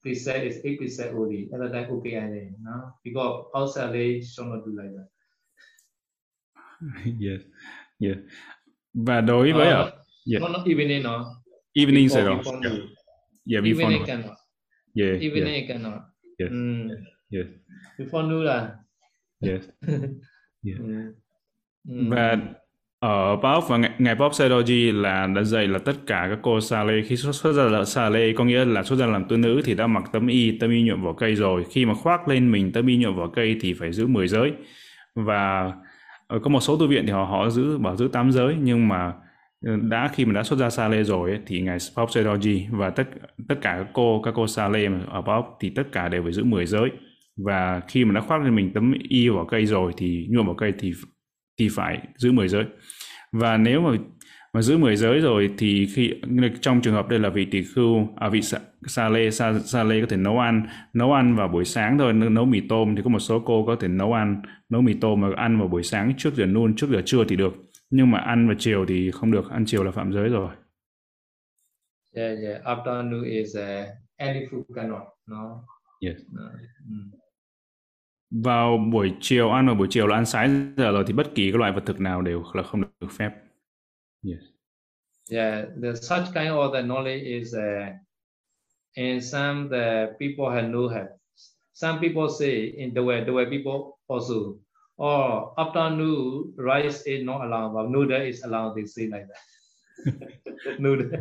[0.04, 2.94] percent is 8 percent only, other than cooking and then, no?
[3.04, 5.10] Because outside they should not do like that.
[7.20, 7.42] yes
[8.00, 8.18] yes
[8.94, 9.92] và đối với ở Uh,
[10.26, 10.42] yeah.
[10.42, 11.26] No, not evening, no.
[11.74, 12.78] evening Before- sẽ đó before yeah,
[13.46, 14.36] yeah before Evening cannot.
[14.94, 16.02] yeah yeah cannot.
[16.40, 16.52] Yes.
[16.52, 16.90] Mm.
[17.30, 17.46] yes
[17.98, 18.79] Before noon lah.
[19.42, 19.64] Yes.
[20.64, 20.80] Yeah.
[21.84, 22.38] Và
[23.00, 26.84] ở Bob và ngài Bob Sedoji là đã dạy là tất cả các cô sa
[26.84, 27.02] lê.
[27.02, 29.62] Khi xuất, xuất ra là sa lê có nghĩa là xuất ra làm tư nữ
[29.66, 31.66] thì đã mặc tấm y tấm y nhuộm vỏ cây rồi.
[31.72, 34.52] Khi mà khoác lên mình tấm y nhuộm vỏ cây thì phải giữ 10 giới.
[35.16, 35.72] Và
[36.28, 38.56] ờ, có một số tu viện thì họ họ giữ bảo giữ 8 giới.
[38.62, 39.14] Nhưng mà
[39.66, 42.78] ờ, đã khi mà đã xuất ra sa lê rồi ấy, thì ngài Bob Sedoji
[42.78, 43.08] và tất
[43.48, 46.32] tất cả các cô các cô sa lê ở Bob thì tất cả đều phải
[46.32, 46.90] giữ 10 giới
[47.46, 50.54] và khi mà đã khoác lên mình tấm y vỏ cây rồi thì nhuộm vỏ
[50.54, 50.94] cây thì
[51.60, 52.66] thì phải giữ 10 giới.
[53.32, 53.98] Và nếu mà
[54.54, 56.14] mà giữ 10 giới rồi thì khi
[56.62, 59.84] trong trường hợp đây là vị tỳ khưu à vị sa, sa lê sa, sa
[59.84, 63.02] lê có thể nấu ăn nấu ăn vào buổi sáng thôi nấu mì tôm thì
[63.04, 65.84] có một số cô có thể nấu ăn nấu mì tôm mà ăn vào buổi
[65.84, 67.54] sáng trước giờ noon trước giờ trưa thì được.
[67.90, 70.50] Nhưng mà ăn vào chiều thì không được ăn chiều là phạm giới rồi.
[72.16, 72.64] Yeah yeah.
[72.64, 73.88] Afternoon is uh,
[74.18, 75.64] any food cannot no?
[76.02, 76.18] Yes.
[76.18, 77.20] Uh, mm
[78.32, 81.52] vào buổi chiều ăn vào buổi chiều là ăn sáng giờ rồi thì bất kỳ
[81.52, 83.32] các loại vật thực nào đều là không được phép.
[84.24, 84.40] Yes.
[85.32, 87.94] Yeah, the such kind of the knowledge is uh,
[88.94, 91.08] in some the people have no have.
[91.74, 94.60] Some people say in the way the way people also
[94.98, 98.76] or afternoon rice is not allowed, but noodle is allowed.
[98.76, 100.80] They say like that.
[100.80, 101.12] noodle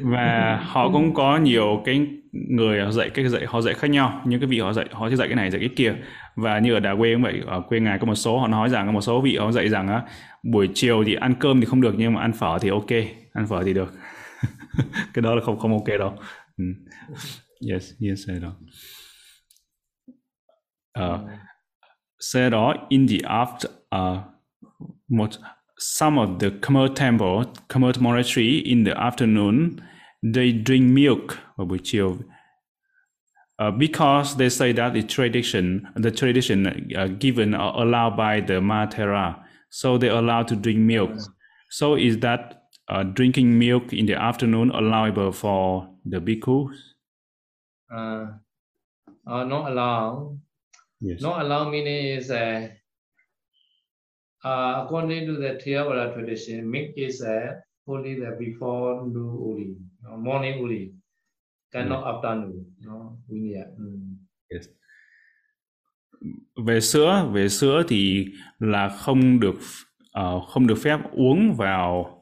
[0.00, 4.22] và họ cũng có nhiều cái người dạy cái dạy họ dạy khác nhau.
[4.24, 5.94] Những cái vị họ dạy họ sẽ dạy cái này dạy cái kia.
[6.36, 8.68] Và như ở đà quê cũng vậy ở quê ngài có một số họ nói
[8.68, 10.02] rằng có một số vị họ dạy rằng á
[10.42, 12.90] buổi chiều thì ăn cơm thì không được nhưng mà ăn phở thì ok
[13.32, 13.92] ăn phở thì được.
[15.14, 16.18] Cái đó là không không ok đâu.
[16.56, 16.64] Ừ.
[17.70, 18.56] yes yes đó.
[20.92, 21.30] Ờ, uh,
[22.18, 24.24] sau đó in the after uh,
[25.08, 25.30] một
[25.80, 29.80] some of the Khmer temple, Khmer monastery in the afternoon,
[30.22, 32.16] they drink milk vào buổi chiều
[33.58, 36.66] uh, because they say that the tradition, the tradition
[36.96, 39.34] uh, given or allowed by the Matera,
[39.70, 41.10] so they allow to drink milk.
[41.70, 46.76] So is that uh, drinking milk in the afternoon allowable for the bhikkhus?
[47.94, 48.26] Uh,
[49.26, 50.38] uh, not allowed.
[51.00, 51.22] Yes.
[51.22, 52.68] Not allowed meaning is uh,
[54.42, 60.16] Uh, according to the Theravada tradition, milk is uh, only the before noon only, no,
[60.16, 60.92] morning only,
[61.72, 62.14] cannot mm.
[62.14, 62.64] afternoon.
[62.80, 64.16] No, we mm.
[64.48, 64.68] yes.
[66.66, 68.26] Về sữa, về sữa thì
[68.58, 69.54] là không được
[70.20, 72.20] uh, không được phép uống vào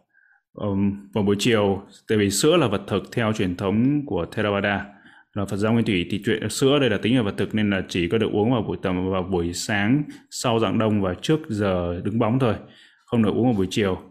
[0.53, 4.86] um, vào buổi chiều, tại vì sữa là vật thực theo truyền thống của Theravada
[5.35, 7.71] là Phật giáo Nguyên Thủy thì chuyện sữa đây là tính là vật thực nên
[7.71, 11.15] là chỉ có được uống vào buổi tầm, vào buổi sáng sau dạng đông và
[11.23, 12.55] trước giờ đứng bóng thôi,
[13.07, 14.03] không được uống vào buổi chiều.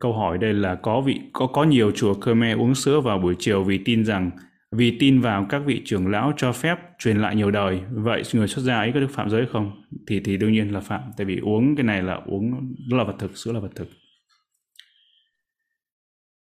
[0.00, 3.34] Câu hỏi đây là có vị, có có nhiều chùa Khmer uống sữa vào buổi
[3.38, 4.30] chiều vì tin rằng,
[4.72, 7.80] vì tin vào các vị trưởng lão cho phép truyền lại nhiều đời.
[7.90, 9.82] Vậy người xuất gia ấy có được phạm giới không?
[10.06, 13.04] Thì thì đương nhiên là phạm, tại vì uống cái này là uống đó là
[13.04, 13.88] vật thực, sữa là vật thực.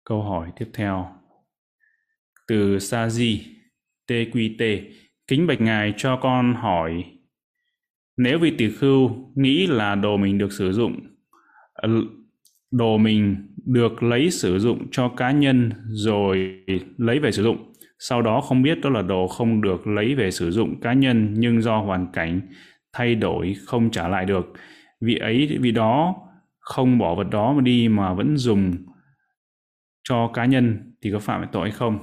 [0.06, 1.08] Câu hỏi tiếp theo.
[2.48, 3.59] Từ sa di
[4.10, 4.82] TQT.
[5.28, 7.04] Kính bạch ngài cho con hỏi,
[8.18, 11.00] nếu vị tỷ khưu nghĩ là đồ mình được sử dụng
[12.72, 16.64] đồ mình được lấy sử dụng cho cá nhân rồi
[16.98, 20.32] lấy về sử dụng, sau đó không biết đó là đồ không được lấy về
[20.32, 22.42] sử dụng cá nhân nhưng do hoàn cảnh
[22.94, 24.54] thay đổi không trả lại được,
[25.02, 26.16] vị ấy vì đó
[26.60, 28.74] không bỏ vật đó mà đi mà vẫn dùng
[30.04, 32.00] cho cá nhân thì có phạm tội hay không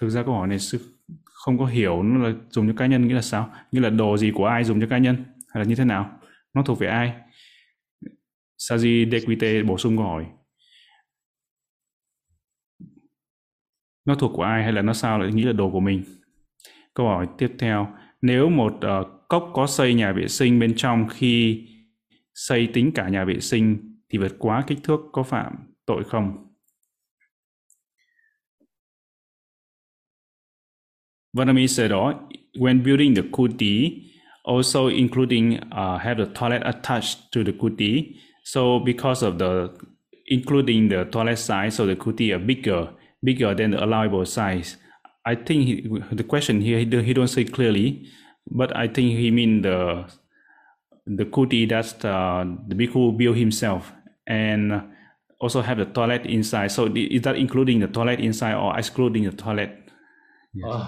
[0.00, 3.08] thực ra câu hỏi này sư không có hiểu nó là dùng cho cá nhân
[3.08, 3.54] nghĩa là sao?
[3.72, 5.16] Nghĩa là đồ gì của ai dùng cho cá nhân?
[5.48, 6.20] Hay là như thế nào?
[6.54, 7.14] Nó thuộc về ai?
[8.58, 10.26] Saji Dequite bổ sung câu hỏi.
[14.04, 16.04] Nó thuộc của ai hay là nó sao lại nghĩ là đồ của mình?
[16.94, 17.88] Câu hỏi tiếp theo.
[18.22, 21.68] Nếu một uh, cốc có xây nhà vệ sinh bên trong khi
[22.34, 25.56] xây tính cả nhà vệ sinh thì vượt quá kích thước có phạm
[25.86, 26.45] tội không?
[31.36, 32.18] Vietnamese said, oh,
[32.56, 34.04] when building the kuti,
[34.44, 38.16] also including uh, have the toilet attached to the kuti.
[38.44, 39.76] So because of the
[40.28, 42.90] including the toilet size, so the kuti are bigger,
[43.22, 44.76] bigger than the allowable size.
[45.24, 48.06] I think he, the question here he, he don't say clearly,
[48.50, 50.08] but I think he mean the
[51.06, 53.92] the kuti that uh, the bhikkhu built himself
[54.26, 54.82] and
[55.40, 56.72] also have the toilet inside.
[56.72, 59.85] So is that including the toilet inside or excluding the toilet?
[60.56, 60.72] Yeah.
[60.72, 60.84] Oh.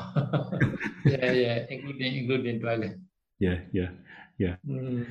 [1.13, 2.91] yeah, yeah, including including toilet.
[3.41, 3.91] Yeah, yeah,
[4.39, 4.57] yeah.
[4.65, 5.05] Mm.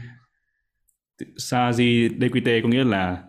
[1.38, 3.24] Sa di DQT có nghĩa là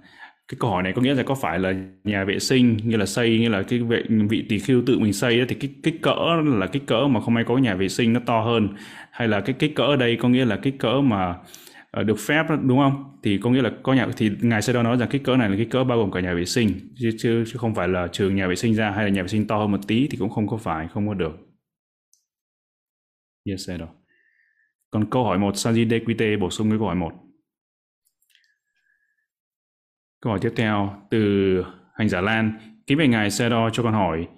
[0.48, 1.74] cái câu hỏi này có nghĩa là có phải là
[2.04, 5.12] nhà vệ sinh như là xây như là cái vị, vị tỷ khưu tự mình
[5.12, 6.14] xây thì cái kích cỡ
[6.44, 8.68] là kích cỡ mà không ai có nhà vệ sinh nó to hơn
[9.10, 11.34] hay là cái kích cỡ ở đây có nghĩa là kích cỡ mà
[11.90, 13.18] Ờ, được phép đúng không?
[13.22, 15.48] Thì có nghĩa là có nhà thì ngài sẽ đó nói rằng kích cỡ này
[15.48, 18.08] là kích cỡ bao gồm cả nhà vệ sinh chứ, chứ chứ không phải là
[18.12, 20.16] trừ nhà vệ sinh ra hay là nhà vệ sinh to hơn một tí thì
[20.16, 21.32] cũng không có phải không có được.
[23.44, 23.86] Yes sir đó
[24.90, 27.12] còn câu hỏi một Sanji dequite bổ sung với câu hỏi một.
[30.22, 31.18] Câu hỏi tiếp theo từ
[31.94, 32.52] hành giả Lan.
[32.86, 34.28] Kính về ngài Sedo cho con hỏi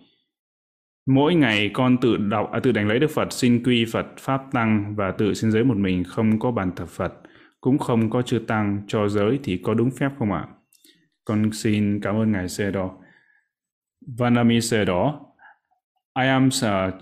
[1.07, 4.43] Mỗi ngày con tự đọc à, tự đánh lấy Đức Phật, xin quy Phật, Pháp
[4.53, 7.15] Tăng và tự xin giới một mình không có bàn thờ Phật,
[7.61, 10.47] cũng không có chư Tăng cho giới thì có đúng phép không ạ?
[11.25, 12.91] Con xin cảm ơn Ngài Sê Đo.
[14.19, 15.21] Vanami Sê Đo,
[16.19, 16.95] I am uh,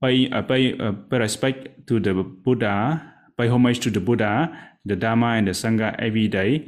[0.00, 2.12] pay, uh, pay, uh, pay respect to the
[2.44, 2.98] Buddha,
[3.38, 4.48] pay homage to the Buddha,
[4.88, 6.66] the Dharma and the Sangha every day.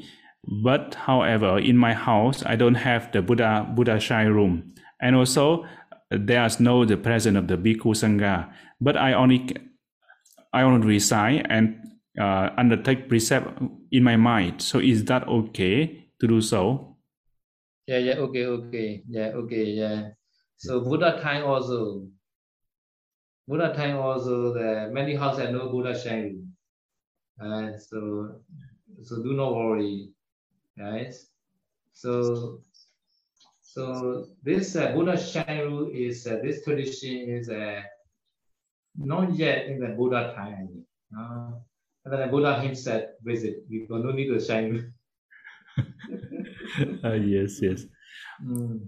[0.65, 4.63] But however, in my house, I don't have the Buddha Buddha Shai room.
[5.01, 5.65] And also,
[6.11, 8.49] there's no the presence of the bhikkhu sangha
[8.81, 9.45] but i only
[10.53, 11.75] i only recite and
[12.21, 13.61] uh, undertake precept
[13.91, 14.63] in my mind.
[14.63, 16.97] So is that okay to do so?
[17.87, 19.03] Yeah yeah okay okay.
[19.09, 20.11] Yeah okay yeah.
[20.57, 22.09] So buddha time also.
[23.47, 26.51] Buddha time also the many houses have no buddha shrine
[27.41, 28.43] uh, so
[29.03, 30.11] so do not worry.
[30.77, 31.31] Guys
[31.93, 32.61] so
[33.77, 37.83] So this uh, Buddha Shanru is uh, this tradition is uh,
[38.97, 40.81] not yet in the Buddha time.
[41.13, 41.61] Uh,
[42.07, 43.55] and then the Buddha himself visit.
[43.71, 44.79] We got no need to Shanru.
[47.05, 47.81] uh, yes, yes.
[48.45, 48.79] Mm.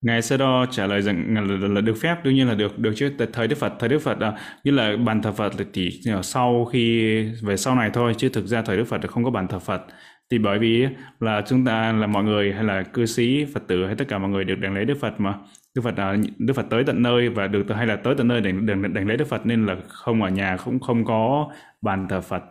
[0.00, 2.92] Ngài Sơ Đo trả lời rằng là, là được phép đương nhiên là được được
[2.96, 6.64] chứ thời Đức Phật thời Đức Phật à, như là bàn thờ Phật thì sau
[6.64, 7.12] khi
[7.42, 9.58] về sau này thôi chứ thực ra thời Đức Phật là không có bàn thờ
[9.58, 9.82] Phật
[10.30, 10.86] thì bởi vì
[11.20, 14.18] là chúng ta là mọi người hay là cư sĩ phật tử hay tất cả
[14.18, 15.34] mọi người được đảnh lễ đức phật mà
[15.76, 18.40] đức phật là đức phật tới tận nơi và được hay là tới tận nơi
[18.40, 22.06] để đảnh, đảnh lễ đức phật nên là không ở nhà cũng không có bàn
[22.08, 22.42] thờ phật.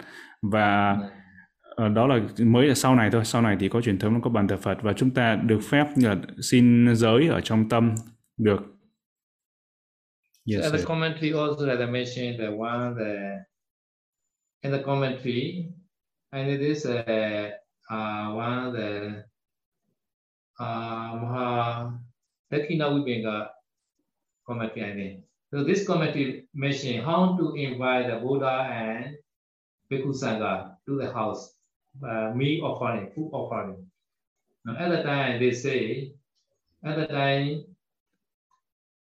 [0.42, 0.98] Và
[1.76, 4.20] ờ, đó là mới là sau này thôi sau này thì có truyền thống nó
[4.24, 7.96] có bàn thờ phật và chúng ta được phép là xin giới ở trong tâm
[8.38, 8.62] được.
[10.54, 13.14] Yes, so, the commentary also as I mentioned the one the
[14.62, 15.66] in the commentary
[16.30, 17.50] and it is a
[17.92, 19.08] uh, one of the
[20.60, 22.05] uh, Maha
[22.52, 23.50] Dakina Vibhenga
[24.46, 25.24] commentary, I mean.
[25.52, 29.16] So this committee mentioning how to invite the Buddha and
[29.92, 31.56] Bhikkhu Sangha to the house,
[32.04, 33.86] uh, meat offering, food offering.
[34.66, 36.14] Now, at the time, they say,
[36.84, 37.66] at the time,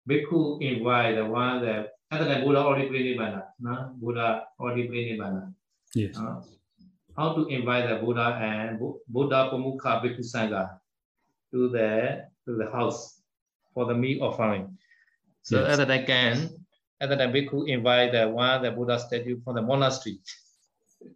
[0.08, 3.92] Bhikkhu invite the one that, at the time, Buddha already played Nibbana, no?
[4.00, 5.52] Buddha already played Nibbana.
[5.94, 6.16] Yes.
[6.16, 6.40] Uh,
[7.16, 8.78] how to invite the Buddha and
[9.08, 10.78] Buddha Pamukha Bhikkhu Sangha
[11.52, 13.21] to the to the house
[13.74, 14.78] for the meat offering.
[15.42, 15.78] So yes.
[15.78, 16.66] at that time,
[17.00, 20.18] at that time, Bhikkhu invite the one the Buddha statue from the monastery.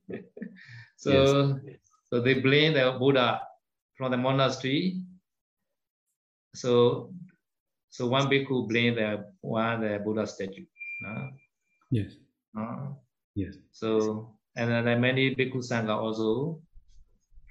[0.96, 1.78] so yes.
[2.10, 3.42] so they bring the Buddha
[3.96, 5.02] from the monastery.
[6.54, 7.12] So
[7.90, 10.66] so one bhikkhu bring the one the Buddha statue.
[11.06, 11.28] Uh,
[11.90, 12.16] yes.
[12.58, 12.92] Uh,
[13.34, 13.54] yes.
[13.72, 16.60] So and then many bhikkhu sangha also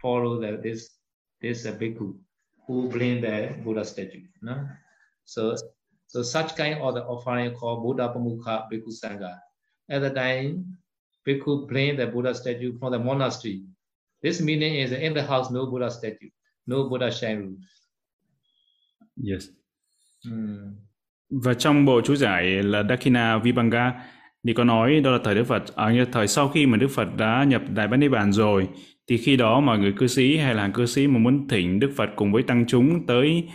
[0.01, 0.97] follow the, this
[1.41, 2.15] this uh, bhikkhu
[2.67, 4.25] who bring the Buddha statue.
[4.41, 4.67] No?
[5.25, 5.55] So
[6.07, 9.39] so such kind of the offering called Buddha Pamukha Bhikkhu Sangha.
[9.89, 10.77] At the time,
[11.27, 13.63] bhikkhu bring the Buddha statue from the monastery.
[14.21, 16.29] This meaning is in the house no Buddha statue,
[16.67, 17.57] no Buddha shrine.
[19.17, 19.49] Yes.
[20.23, 20.75] Hmm.
[21.29, 23.93] Và trong bộ chú giải là Dakina Vibhanga
[24.47, 27.07] thì có nói đó là thời Đức Phật à, thời sau khi mà Đức Phật
[27.17, 28.67] đã nhập Đại Bát Niết Bàn rồi
[29.07, 31.91] thì khi đó mà người cư sĩ hay là cư sĩ mà muốn thỉnh Đức
[31.95, 33.49] Phật cùng với tăng chúng tới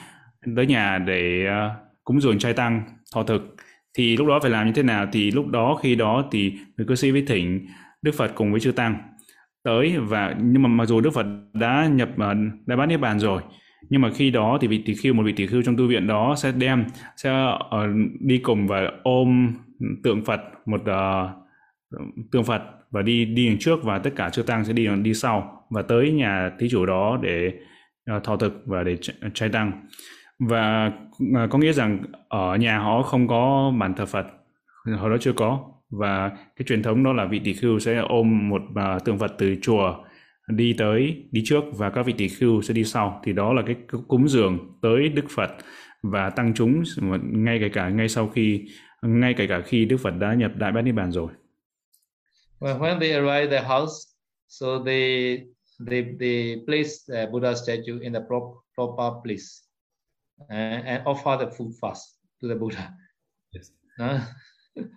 [0.57, 1.73] tới nhà để uh,
[2.05, 2.83] cúng dường trai tăng
[3.15, 3.57] thọ thực.
[3.99, 5.07] Thì lúc đó phải làm như thế nào?
[5.12, 7.67] Thì lúc đó khi đó thì người cư sĩ với thỉnh
[8.03, 8.99] Đức Phật cùng với chư tăng
[9.62, 12.37] tới và nhưng mà mặc dù Đức Phật đã nhập ờ, uh,
[12.67, 13.43] Đại Bát Niết Bàn rồi
[13.89, 16.07] nhưng mà khi đó thì vị tỷ khưu một vị tỷ khưu trong tu viện
[16.07, 16.85] đó sẽ đem
[17.17, 17.91] sẽ uh,
[18.21, 19.55] đi cùng và ôm
[20.03, 21.31] tượng Phật một uh,
[22.33, 25.15] tượng Phật và đi đi đằng trước và tất cả chư tăng sẽ đi đi
[25.15, 27.53] sau và tới nhà thí chủ đó để
[28.17, 28.97] uh, thọ thực và để
[29.35, 29.87] trai tăng
[30.41, 30.93] và
[31.37, 34.27] à, có nghĩa rằng ở nhà họ không có bàn thờ Phật
[34.99, 35.67] hồi đó chưa có.
[35.91, 39.33] Và cái truyền thống đó là vị tỷ khưu sẽ ôm một uh, tượng Phật
[39.39, 40.05] từ chùa
[40.49, 43.21] đi tới đi trước và các vị tỷ khưu sẽ đi sau.
[43.25, 43.77] Thì đó là cái
[44.09, 45.51] cúng dường tới Đức Phật
[46.03, 46.83] và tăng chúng
[47.23, 48.69] ngay kể cả ngay sau khi
[49.03, 51.29] ngay kể cả khi Đức Phật đã nhập Đại Bát Niết Bàn rồi.
[52.61, 53.95] Well, when they arrive the house,
[54.49, 55.39] so they
[55.87, 58.21] they they place the Buddha statue in the
[58.77, 59.70] proper place
[60.49, 62.03] and, and offer the food first
[62.43, 62.93] to the Buddha.
[63.55, 63.71] Yes.
[64.01, 64.21] Uh,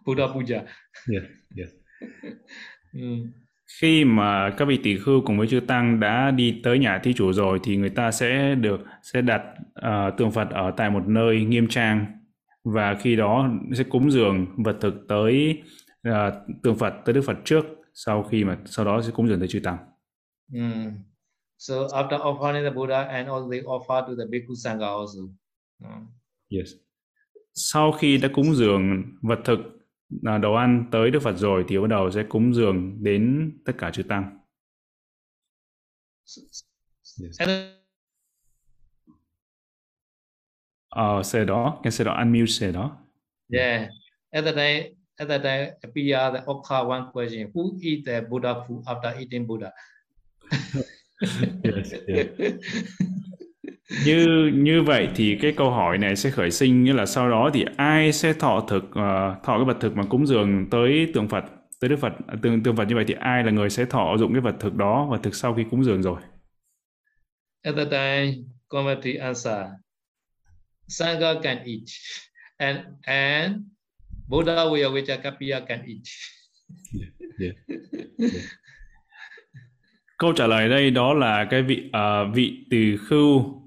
[0.05, 0.63] Buddha puja.
[1.07, 1.23] Yes.
[1.57, 1.69] Yes.
[2.95, 3.31] Mm.
[3.81, 7.13] khi mà các vị tỷ khưu cùng với chư tăng đã đi tới nhà thí
[7.13, 9.41] chủ rồi thì người ta sẽ được sẽ đặt
[9.79, 12.05] uh, tượng Phật ở tại một nơi nghiêm trang
[12.63, 15.61] và khi đó sẽ cúng dường vật thực tới
[16.09, 16.13] uh,
[16.63, 19.47] tượng Phật tới Đức Phật trước sau khi mà sau đó sẽ cúng dường tới
[19.47, 19.77] chư tăng.
[20.51, 20.91] Mm.
[21.63, 25.29] So after offering the Buddha and also they offer to the Bhikkhu Sangha also.
[26.49, 26.69] Yes.
[27.53, 29.59] Sau khi đã cúng dường vật thực
[30.23, 33.73] à, đồ ăn tới Đức Phật rồi thì bắt đầu sẽ cúng dường đến tất
[33.77, 34.39] cả chư tăng.
[37.21, 37.41] Yes.
[40.89, 42.97] Ờ, xe đó, cái xe đó unmute xe đó.
[43.53, 43.89] yeah,
[44.31, 48.53] at that time, at that time, appear the occur one question: Who eat the Buddha
[48.67, 49.71] food after eating Buddha?
[51.63, 52.27] Yes, yes.
[54.05, 57.49] Như như vậy thì cái câu hỏi này sẽ khởi sinh như là sau đó
[57.53, 61.29] thì ai sẽ thọ thực ờ, thọ cái vật thực mà cúng dường tới tượng
[61.29, 61.43] Phật
[61.79, 64.33] tới Đức Phật tượng tượng Phật như vậy thì ai là người sẽ thọ dụng
[64.33, 66.21] cái vật thực đó vật thực sau khi cúng dường rồi.
[67.61, 69.65] At that time, committee answer:
[70.87, 71.83] Sangha can eat,
[72.57, 73.55] and and
[74.27, 76.03] Buddha Vijayavijaya can eat.
[77.39, 77.55] Yeah.
[80.23, 83.59] Câu trả lời đây đó là cái vị uh, vị tỳ khưu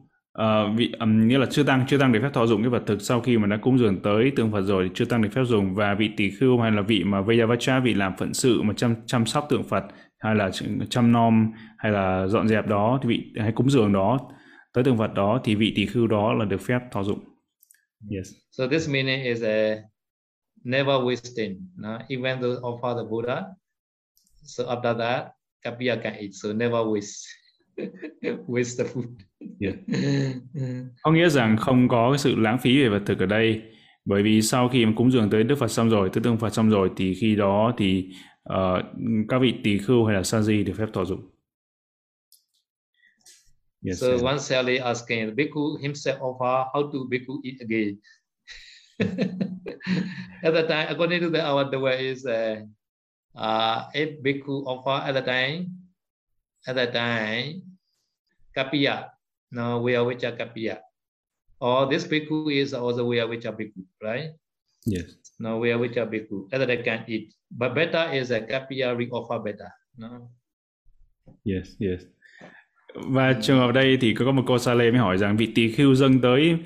[0.43, 2.83] Uh, vị um, nghĩa là chưa tăng chưa tăng được phép thọ dụng cái vật
[2.87, 5.29] thực sau khi mà đã cúng dường tới tượng Phật rồi thì chưa tăng được
[5.33, 8.63] phép dùng và vị tỳ khưu hay là vị mà Vajavacha vị làm phận sự
[8.63, 9.85] mà chăm chăm sóc tượng Phật
[10.19, 10.51] hay là
[10.91, 14.19] chăm nom hay là dọn dẹp đó thì vị hay cúng dường đó
[14.73, 17.19] tới tượng Phật đó thì vị tỳ khưu đó là được phép thọ dụng.
[18.11, 18.29] Yes.
[18.51, 19.77] So this meaning is a
[20.65, 21.55] never wasting.
[21.77, 21.99] No?
[22.09, 23.43] Even though offer the Buddha,
[24.43, 25.36] so after that,
[26.21, 26.31] Eat.
[26.33, 27.27] So never waste
[28.49, 29.09] waste the food.
[29.61, 29.77] Yeah.
[31.03, 33.63] Có nghĩa rằng không có sự lãng phí về vật thực ở đây
[34.05, 36.51] bởi vì sau khi mà cúng dường tới Đức Phật xong rồi, tới tượng Phật
[36.51, 38.09] xong rồi thì khi đó thì
[38.43, 38.83] ờ,
[39.29, 41.31] các vị tỳ khưu hay là sa di được phép thọ dụng.
[43.87, 44.01] Yes.
[44.01, 44.23] so yes.
[44.23, 47.97] one Sally asking, bhikkhu himself offer, how to bhikkhu eat again?
[50.43, 52.57] at the time, according to the our the way is uh,
[53.37, 55.67] uh, if bhikkhu offer at the time,
[56.67, 57.63] at the time,
[58.57, 59.09] kapiya,
[59.53, 60.79] no, we are which are kapiya.
[61.61, 64.33] Or this bhikkhu is also we are which are bhikkhu, right?
[64.85, 65.05] Yes.
[65.39, 66.53] No, we are which are bhikkhu.
[66.53, 67.33] At that can eat.
[67.51, 69.71] But better is a kapiya re offer better.
[69.97, 70.31] No.
[71.45, 72.03] Yes, yes.
[72.95, 75.73] Và trường hợp đây thì có một cô sa lê mới hỏi rằng vị tỳ
[75.73, 76.57] khưu dâng tới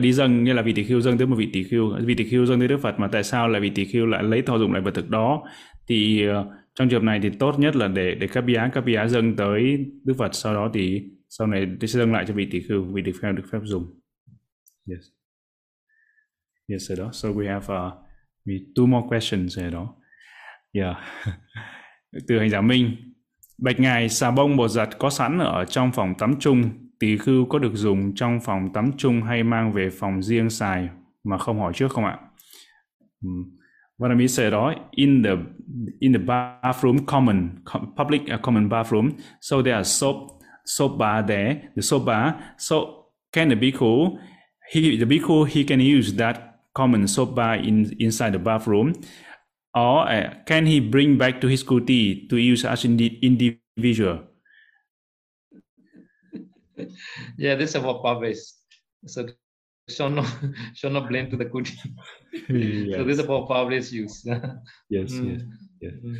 [0.00, 2.24] đi dâng như là vị tỳ khưu dâng tới một vị tỳ khưu, vị tỳ
[2.24, 4.58] khưu dâng tới Đức Phật mà tại sao lại vị tỳ khưu lại lấy thọ
[4.58, 5.42] dụng lại vật thực đó?
[5.88, 8.80] Thì ờ, trong trường hợp này thì tốt nhất là để để các bia các
[8.80, 12.48] bia dâng tới Đức Phật sau đó thì sau này sẽ dâng lại cho vị
[12.50, 14.00] tỷ khưu, vị được phép được phép dùng.
[14.90, 15.00] Yes.
[16.68, 17.10] Yes, sir đó.
[17.12, 17.92] So we have uh,
[18.44, 19.94] we two more questions here đó.
[20.72, 20.96] Yeah.
[22.28, 22.96] Từ hành giả Minh,
[23.58, 27.46] Bạch Ngài, xà bông bột giặt có sẵn ở trong phòng tắm chung, tỷ khưu
[27.46, 30.88] có được dùng trong phòng tắm chung hay mang về phòng riêng xài
[31.24, 32.18] mà không hỏi trước không ạ?
[33.22, 33.56] Um,
[33.98, 35.38] what I mean say đó, in the
[36.00, 37.62] in the bathroom common
[37.96, 42.54] public uh, common bathroom, so there are soap soap bar there, the soap bar.
[42.58, 44.18] So can the bhikkhu,
[44.70, 48.94] he the bhikkhu he can use that common soap bar in inside the bathroom,
[49.74, 54.20] or uh, can he bring back to his kuti to use as indi- individual?
[57.38, 58.58] Yeah, this is about is
[59.06, 59.28] So
[59.88, 60.24] shall not
[60.74, 61.66] shall not blame to the good.
[62.48, 62.96] yes.
[62.96, 64.30] So this is about publish use.
[64.90, 65.28] yes, Mm.
[65.30, 65.40] yes.
[65.80, 65.92] yes.
[66.02, 66.14] Mm.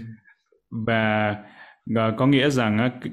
[0.86, 1.36] và
[2.18, 3.10] có nghĩa rằng k-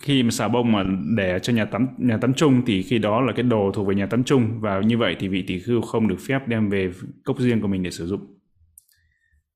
[0.00, 0.84] khi mà xà bông mà
[1.16, 3.94] để cho nhà tắm nhà tắm chung thì khi đó là cái đồ thuộc về
[3.94, 6.90] nhà tắm chung và như vậy thì vị tỷ khưu không được phép đem về
[7.24, 8.38] cốc riêng của mình để sử dụng.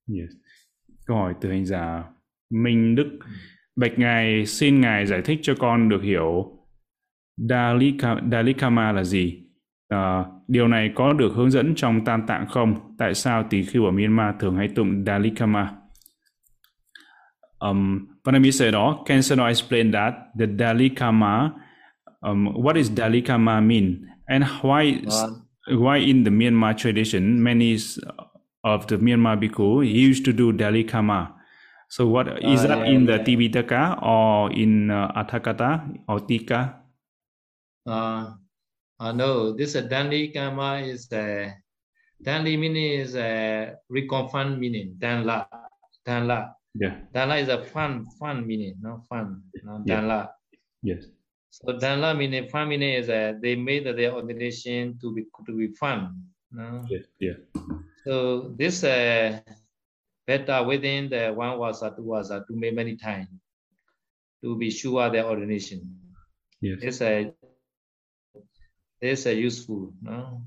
[0.09, 0.31] Yes.
[1.07, 2.05] Câu hỏi từ hành giả
[2.51, 3.19] Minh Đức
[3.77, 6.57] Bạch Ngài xin Ngài giải thích cho con được hiểu
[7.37, 9.43] Dalika, Dalikama là gì?
[9.91, 12.75] Ờ, điều này có được hướng dẫn trong Tam Tạng không?
[12.99, 15.69] Tại sao tỳ khưu ở Myanmar thường hay tụng Dalikama?
[17.61, 20.15] Um, Vanami said, oh, can Sano explain that?
[20.39, 21.51] The Dalikama,
[22.21, 24.07] um, what is Dalikama mean?
[24.27, 25.79] And why, One.
[25.79, 27.77] why in the Myanmar tradition, many
[28.65, 31.29] of the Myanmar bhikkhu used to do Dalikama?
[31.89, 33.25] So what is Ah, that yeah, in the yeah.
[33.25, 36.77] Tipitaka or in uh, Athakata or Tika?
[37.87, 38.27] Uh,
[39.01, 41.51] uh, no, this uh, Danli Kama is uh,
[42.23, 44.95] Danli meaning is uh, reconfirm meaning.
[44.99, 45.47] Danla,
[46.07, 50.01] Danla, Yeah, Danla is a fun, fun meaning, no fun, no Yeah.
[50.01, 50.29] Danla.
[50.83, 51.05] yes.
[51.51, 55.69] So Danla meaning fun meaning is uh, they made their ordination to be to be
[55.75, 56.23] fun.
[56.53, 56.85] No?
[56.89, 57.39] Yes, yeah.
[58.07, 59.41] So this uh,
[60.27, 63.29] better within the one wasa, two wasa to make many times
[64.45, 65.81] to be sure their ordination.
[66.61, 66.79] Yes.
[66.83, 67.33] It's a
[69.01, 70.43] it's a useful, no?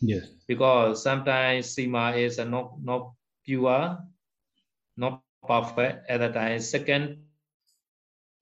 [0.00, 0.26] Yes.
[0.46, 3.12] Because sometimes sima is a not not
[3.44, 3.98] pure,
[4.96, 6.60] not perfect at the time.
[6.60, 7.18] Second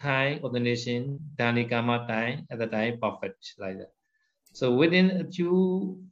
[0.00, 3.92] time ordination, Dhanikama time at the time perfect like that.
[4.52, 6.02] So within a few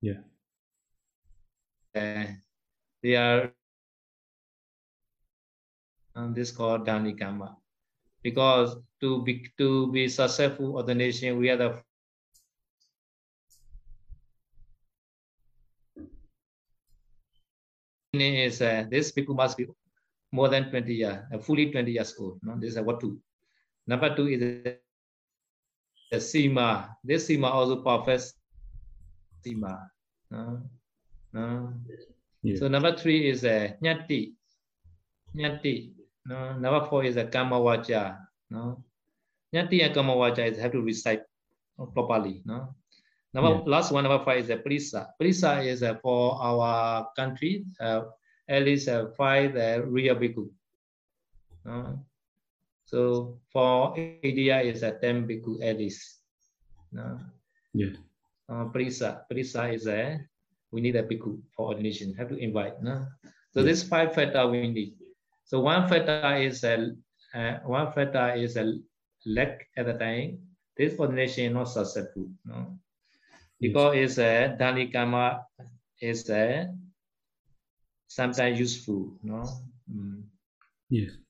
[0.00, 0.20] Yeah.
[1.94, 2.24] Uh,
[3.02, 3.52] they are
[6.14, 7.56] and this called Dhanikama.
[8.22, 11.82] Because to be to be successful ordination, we are the
[18.12, 19.66] is uh, this people must be
[20.32, 22.38] more than 20 years, uh, fully 20 years old.
[22.42, 22.58] No?
[22.58, 23.20] This is what two.
[23.86, 24.79] Number two is
[26.10, 26.96] the, Sima.
[27.04, 28.34] This Sima also perfect
[29.44, 29.88] Sima.
[30.30, 30.62] No?
[31.32, 31.72] No?
[32.42, 32.56] Yeah.
[32.56, 34.32] So number three is a uh, Nyati.
[35.36, 35.92] Nyati.
[36.26, 36.58] No?
[36.58, 38.18] Number four is a Kamawacha.
[38.50, 38.82] No?
[39.54, 41.22] Nyati and Kamawacha is have to recite
[41.94, 42.42] properly.
[42.44, 42.74] No?
[43.32, 43.62] Number Yeah.
[43.66, 45.08] last one, number five is a Prisa.
[45.20, 48.02] Prisa is uh, for our country, uh,
[48.48, 50.50] at least uh, five uh, real bhikkhu.
[51.64, 51.94] Uh,
[52.90, 56.18] so for India is a ten bhikkhu at least.
[56.98, 57.18] Uh,
[57.72, 57.94] Yes.
[58.50, 60.18] uh, Prisa, Prisa is a
[60.72, 62.14] we need a bhikkhu for ordination.
[62.18, 62.82] Have to invite.
[62.82, 63.06] No?
[63.54, 63.66] So Yeah.
[63.70, 64.94] this five factor we need.
[65.44, 66.94] So one factor is a
[67.34, 68.74] uh, one factor is a
[69.26, 70.38] lack at the time.
[70.76, 72.26] This ordination is not successful.
[72.44, 72.78] No?
[73.60, 75.44] because it's a dhanikama
[76.00, 76.72] is a
[78.08, 79.42] sometimes useful no
[79.90, 80.22] Mm.
[80.88, 81.12] Yes.
[81.16, 81.29] Đà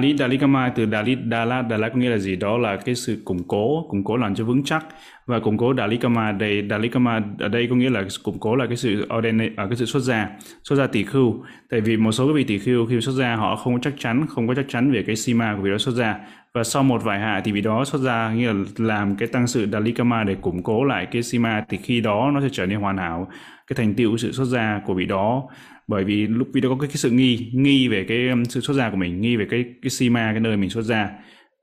[0.00, 2.36] lý, Đà Kama từ dalit dala dala có nghĩa là gì?
[2.36, 4.86] Đó là cái sự củng cố, củng cố làm cho vững chắc
[5.26, 8.56] và củng cố Đà Kama đây, Đà Kama ở đây có nghĩa là củng cố
[8.56, 10.28] là cái sự ordinate ở à, cái sự xuất gia,
[10.64, 11.44] xuất gia tỷ khưu.
[11.70, 13.94] Tại vì một số cái vị tỷ khưu khi xuất gia họ không có chắc
[13.98, 16.16] chắn, không có chắc chắn về cái sima của vị đó xuất gia
[16.54, 19.46] và sau một vài hạ thì vị đó xuất gia nghĩa là làm cái tăng
[19.46, 22.66] sự Đà Kama để củng cố lại cái sima thì khi đó nó sẽ trở
[22.66, 23.28] nên hoàn hảo
[23.66, 25.48] cái thành tựu sự xuất gia của vị đó
[25.88, 28.74] bởi vì lúc video có cái, cái sự nghi nghi về cái um, sự xuất
[28.74, 31.10] gia của mình nghi về cái cái sima cái nơi mình xuất gia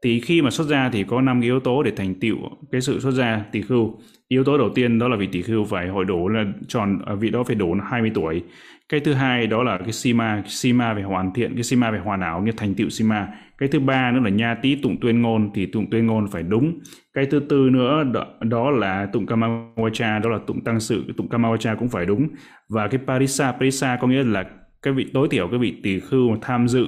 [0.05, 2.37] thì khi mà xuất gia thì có năm cái yếu tố để thành tựu
[2.71, 3.99] cái sự xuất gia tỷ khưu.
[4.27, 7.13] Yếu tố đầu tiên đó là vị tỷ khưu phải hội đủ là tròn à,
[7.15, 8.43] vị đó phải đủ 20 tuổi.
[8.89, 12.21] Cái thứ hai đó là cái sima sima phải hoàn thiện cái sima phải hoàn
[12.21, 15.49] hảo như thành tựu sima cái thứ ba nữa là nha tí tụng tuyên ngôn
[15.53, 16.79] thì tụng tuyên ngôn phải đúng.
[17.13, 21.29] Cái thứ tư nữa đó, đó là tụng kamawacha đó là tụng tăng sự tụng
[21.29, 22.27] kamawacha cũng phải đúng.
[22.69, 24.45] Và cái parisa parisa có nghĩa là
[24.81, 26.85] cái vị tối thiểu cái vị tỳ khưu mà tham dự.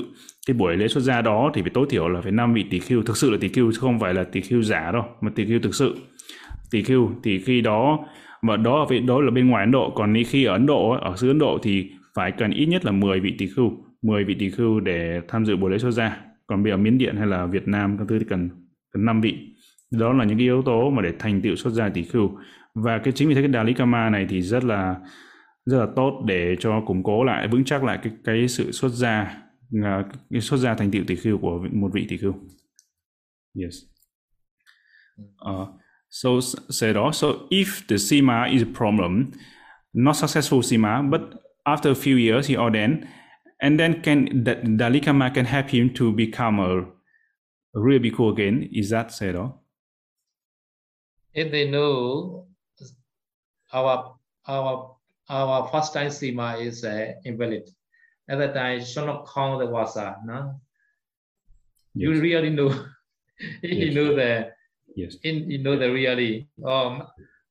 [0.48, 2.80] Cái buổi lễ xuất gia đó thì phải tối thiểu là phải năm vị tỳ
[2.80, 3.03] khưu.
[3.03, 5.45] Thực sự là tỳ khưu chứ không phải là tỳ khưu giả đâu mà tỳ
[5.45, 5.95] khưu thực sự.
[6.72, 7.99] Tỳ khưu thì khi đó
[8.41, 9.94] mà đó ở đó là bên ngoài Ấn Độ.
[9.95, 12.91] Còn khi ở Ấn Độ ở xứ Ấn Độ thì phải cần ít nhất là
[12.91, 13.72] 10 vị tỳ khưu
[14.02, 16.98] 10 vị tỳ khưu để tham dự buổi lễ xuất gia còn bây giờ Miến
[16.98, 18.49] Điện hay là Việt Nam các thứ thì cần
[18.94, 19.56] cần 5 vị.
[19.91, 22.32] Đó là những cái yếu tố mà để thành tựu xuất gia tỷ khưu.
[22.74, 24.95] Và cái chính vì thế cái Đà Lý Kama này thì rất là
[25.65, 28.90] rất là tốt để cho củng cố lại vững chắc lại cái cái sự xuất
[28.90, 29.38] gia
[29.84, 32.34] à, cái xuất gia thành tựu tỷ khưu của một vị tỷ khưu.
[33.64, 33.76] Yes.
[35.52, 35.68] Uh,
[36.10, 36.30] so
[36.94, 37.11] đó.
[37.14, 39.26] So if the sima is a problem
[39.94, 41.22] not successful sima but
[41.64, 42.98] after a few years he ordained
[43.62, 46.86] and then can the Dalai Lama can help him to become a, a
[47.74, 48.70] real bhikkhu again.
[48.72, 49.64] Is that said all
[51.34, 52.48] if they know
[53.74, 54.16] our
[54.48, 54.96] our
[55.30, 57.70] our first time sima is uh, invalid.
[58.30, 60.60] At that time should not count the wasa no?
[61.94, 62.22] You Yes.
[62.22, 62.70] really know.
[63.62, 63.96] You Yes.
[63.96, 64.50] know the
[64.96, 65.16] yes.
[65.24, 67.04] in you know the really um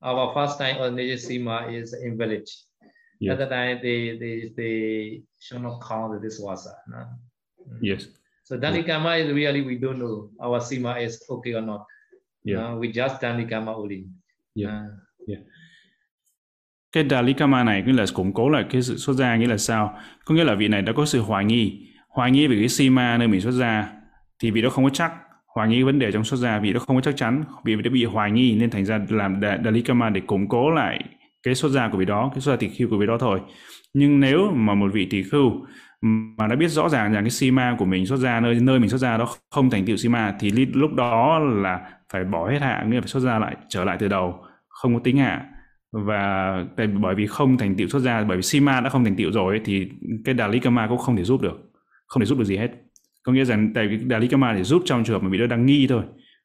[0.02, 2.48] our first time ordination sima is invalid
[3.20, 3.30] Yes.
[3.32, 4.76] at that time they they they
[5.40, 6.98] should not count this wasa no?
[7.82, 8.06] Yes.
[8.44, 11.80] So danikama is really we don't know our sima is okay or not.
[12.44, 12.60] Yeah.
[12.62, 14.04] No, we just danikama only.
[14.54, 14.82] Yeah.
[15.30, 15.38] Uh,
[16.92, 19.98] cái Dalikama này nghĩa là củng cố lại cái sự xuất gia nghĩa là sao?
[20.24, 21.86] Có nghĩa là vị này đã có sự hoài nghi.
[22.08, 23.92] Hoài nghi về cái sima nơi mình xuất gia
[24.38, 25.12] thì vị đó không có chắc.
[25.46, 27.44] Hoài nghi vấn đề trong xuất gia vị đó không có chắc chắn.
[27.64, 31.04] Vì đã bị hoài nghi nên thành ra làm Da- Dalikama để củng cố lại
[31.46, 33.40] cái xuất gia của vị đó, cái xuất gia tỷ khưu của vị đó thôi.
[33.94, 35.66] Nhưng nếu mà một vị tỷ khưu
[36.38, 38.88] mà đã biết rõ ràng rằng cái sima của mình xuất gia nơi nơi mình
[38.90, 42.84] xuất gia đó không thành tựu sima thì lúc đó là phải bỏ hết hạ,
[42.88, 45.44] nghĩa là phải xuất gia lại, trở lại từ đầu, không có tính hạ.
[45.92, 49.16] Và tại bởi vì không thành tựu xuất gia bởi vì Sima đã không thành
[49.16, 49.88] tựu rồi thì
[50.24, 51.72] cái dali Kama cũng không thể giúp được,
[52.06, 52.70] không thể giúp được gì hết.
[53.22, 55.46] Có nghĩa rằng tại vì Dalai Kama để giúp trong trường hợp mà bị đó
[55.46, 56.02] đang nghi thôi,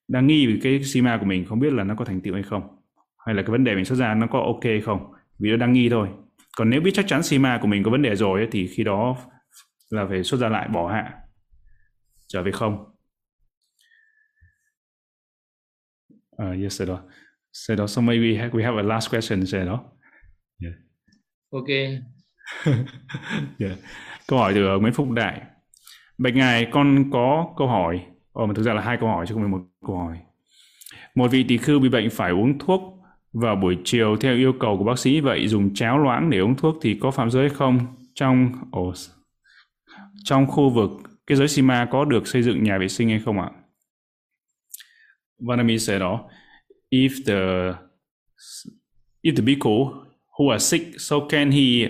[0.08, 2.44] đang nghi vì cái Sima của mình không biết là nó có thành tựu hay
[2.44, 2.81] không
[3.26, 5.14] hay là cái vấn đề mình xuất ra nó có ok hay không?
[5.40, 6.10] Vì nó đang nghi thôi.
[6.58, 8.84] Còn nếu biết chắc chắn Sima của mình có vấn đề rồi ấy, thì khi
[8.84, 9.18] đó
[9.90, 11.14] là phải xuất ra lại bỏ hạ.
[12.28, 12.86] Trở về không?
[16.44, 16.90] Uh, yes sir
[17.54, 19.84] sir so maybe we have, we have a last question sir đó.
[20.64, 20.76] Yeah.
[21.50, 22.02] okay
[23.60, 23.78] yeah.
[24.28, 25.42] câu hỏi từ Nguyễn Phúc Đại.
[26.18, 29.34] Bạch Ngài con có câu hỏi Ồ, mà thực ra là hai câu hỏi chứ
[29.34, 30.18] không phải một câu hỏi.
[31.16, 33.01] Một vị tỳ khưu bị bệnh phải uống thuốc
[33.34, 36.56] vào buổi chiều theo yêu cầu của bác sĩ vậy dùng cháo loãng để uống
[36.56, 37.80] thuốc thì có phạm giới không?
[38.14, 38.94] Trong ồ,
[40.24, 40.92] trong khu vực
[41.28, 43.50] cái giới Sima có được xây dựng nhà vệ sinh hay không ạ?
[45.40, 46.30] Vâng, Vanami said, đó.
[46.92, 47.74] If the
[49.22, 49.94] if the bhikkhu
[50.40, 51.90] who are sick, so can he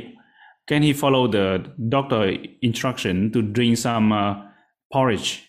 [0.68, 2.30] can he follow the doctor
[2.62, 4.36] instruction to drink some uh,
[4.94, 5.40] porridge,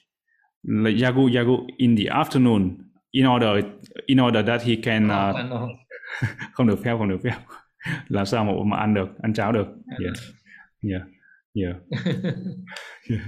[0.63, 2.79] like yagu yagu in the afternoon
[3.13, 3.63] in order
[4.07, 5.33] in order that he can uh,
[6.53, 7.37] không được phép không được phép.
[8.09, 9.67] Làm sao mà mà ăn được ăn cháo được?
[10.01, 10.17] Yeah.
[10.83, 11.03] yeah.
[11.55, 11.77] Yeah.
[13.11, 13.23] Yeah.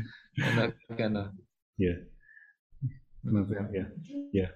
[1.78, 1.96] Yeah
[3.72, 3.86] yeah.
[4.32, 4.48] Yeah.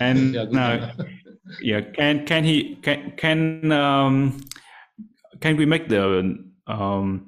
[0.00, 0.90] And now
[1.62, 4.40] yeah can can he can can um
[5.40, 6.36] can we make the
[6.66, 7.26] um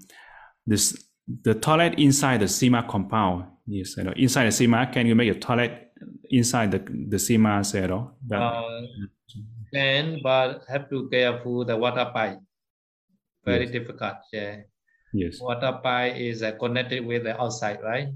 [0.67, 0.97] this
[1.45, 3.45] the toilet inside the sima compound?
[3.67, 4.13] Yes I know.
[4.17, 5.88] inside the sima can you make a toilet
[6.31, 6.79] inside the
[7.13, 8.81] the sima zero that uh,
[9.75, 12.41] can but have to careful the water pipe
[13.45, 13.71] very Yes.
[13.71, 14.63] difficult yeah
[15.13, 18.09] yes water pipe is uh, connected with the outside right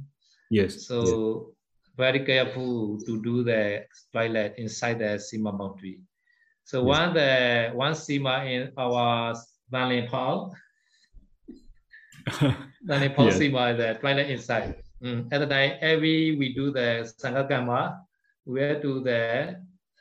[0.50, 1.18] yes so yes.
[1.96, 6.00] very careful to do the toilet inside the sima boundary
[6.64, 6.98] so Yes.
[6.98, 9.34] one the one sima in our
[9.70, 10.54] Valley Paul
[12.82, 13.38] Valley Paul Yes.
[13.38, 15.32] sima the toilet inside Mm.
[15.32, 17.98] At the time, every we do the Sangakama,
[18.46, 19.56] we have to the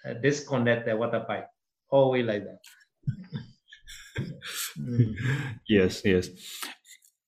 [0.05, 1.47] uh, disconnect the water pipe,
[1.91, 2.59] always like that.
[5.67, 6.27] Yes yes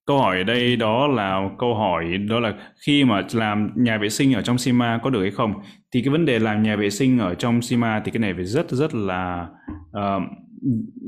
[0.06, 2.54] câu hỏi ở đây đó là câu hỏi đó là
[2.86, 5.54] khi mà làm nhà vệ sinh ở trong Sima có được hay không
[5.92, 8.46] thì cái vấn đề làm nhà vệ sinh ở trong Sima thì cái này phải
[8.46, 9.48] rất rất là
[9.90, 10.24] uh,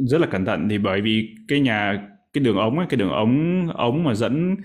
[0.09, 3.09] rất là cẩn thận thì bởi vì cái nhà cái đường ống ấy, cái đường
[3.09, 4.55] ống ống mà dẫn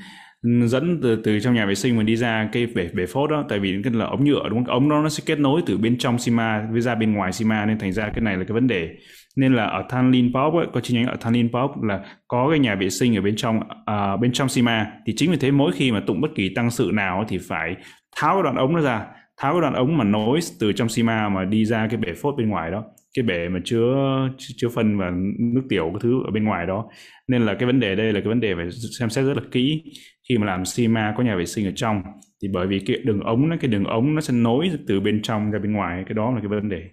[0.42, 3.44] dẫn từ từ trong nhà vệ sinh mà đi ra cái bể bể phốt đó.
[3.48, 4.64] Tại vì cái là ống nhựa đúng không?
[4.64, 7.32] Cái ống đó nó sẽ kết nối từ bên trong Sima với ra bên ngoài
[7.32, 8.88] Sima nên thành ra cái này là cái vấn đề.
[9.36, 12.58] Nên là ở Thanlin Pop ấy, có chi nhánh ở Thanlin Pop là có cái
[12.58, 14.92] nhà vệ sinh ở bên trong à, bên trong Sima.
[15.06, 17.76] Thì chính vì thế mỗi khi mà tụng bất kỳ tăng sự nào thì phải
[18.16, 19.06] tháo cái đoạn ống nó ra.
[19.40, 22.34] Tháo cái đoạn ống mà nối từ trong Sima mà đi ra cái bể phốt
[22.38, 22.84] bên ngoài đó.
[23.16, 23.94] Cái bể mà chứa
[24.38, 26.88] chứa phân và nước tiểu cái thứ ở bên ngoài đó.
[27.28, 29.42] Nên là cái vấn đề đây là cái vấn đề phải xem xét rất là
[29.50, 29.82] kỹ
[30.30, 32.02] khi mà làm Sima có nhà vệ sinh ở trong
[32.42, 35.22] thì bởi vì cái đường ống nó cái đường ống nó sẽ nối từ bên
[35.22, 36.90] trong ra bên ngoài cái đó là cái vấn đề.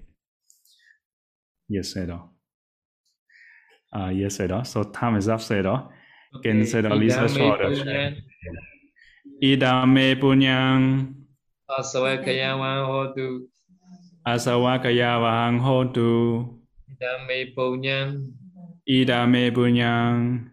[1.75, 2.29] Yes say đó.
[3.91, 4.63] À yes say đó.
[4.63, 5.91] So time is up say đó.
[6.43, 7.87] Can say the Lisa shorter.
[9.41, 11.13] idame punyang.
[11.67, 13.49] Asawakayama hotu,
[14.23, 16.45] asawakaya vahang hotu
[16.87, 18.33] idame punyan,
[18.87, 20.49] idame punyang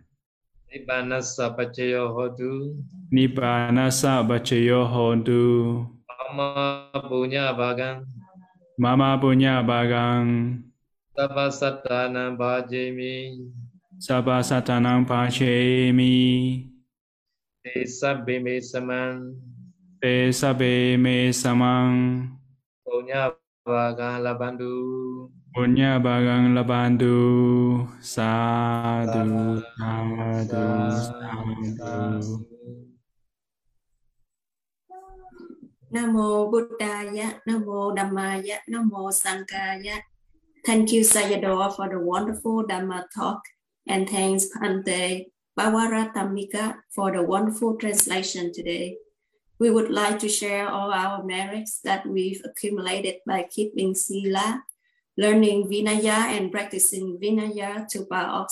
[0.75, 2.75] nibbanasa pachayo hotu,
[3.15, 5.87] nibbanasa bachayo hotu
[6.35, 8.03] mama punya bagan,
[8.75, 10.59] mama punya bagang
[11.15, 13.47] sabasatana bhajemi,
[14.03, 16.67] sabba satanang pachemi
[17.63, 19.31] te sabbe me saman,
[20.03, 22.35] te sabe me samang
[22.83, 23.31] punya
[23.63, 30.67] bagan labandu, punya bagang labandu sadu sadu
[30.99, 32.43] sadu
[35.95, 40.03] Nam mô Buddhaya, Nam mô Dhammaya, Nam mô Sanghaya.
[40.67, 43.47] Thank you, Sayadaw, for the wonderful Dhamma talk,
[43.87, 48.99] and thanks Pante Bhavaratamika for the wonderful translation today.
[49.61, 54.65] We would like to share all our merits that we've accumulated by keeping Sila,
[55.17, 58.49] learning Vinaya, and practicing Vinaya to power of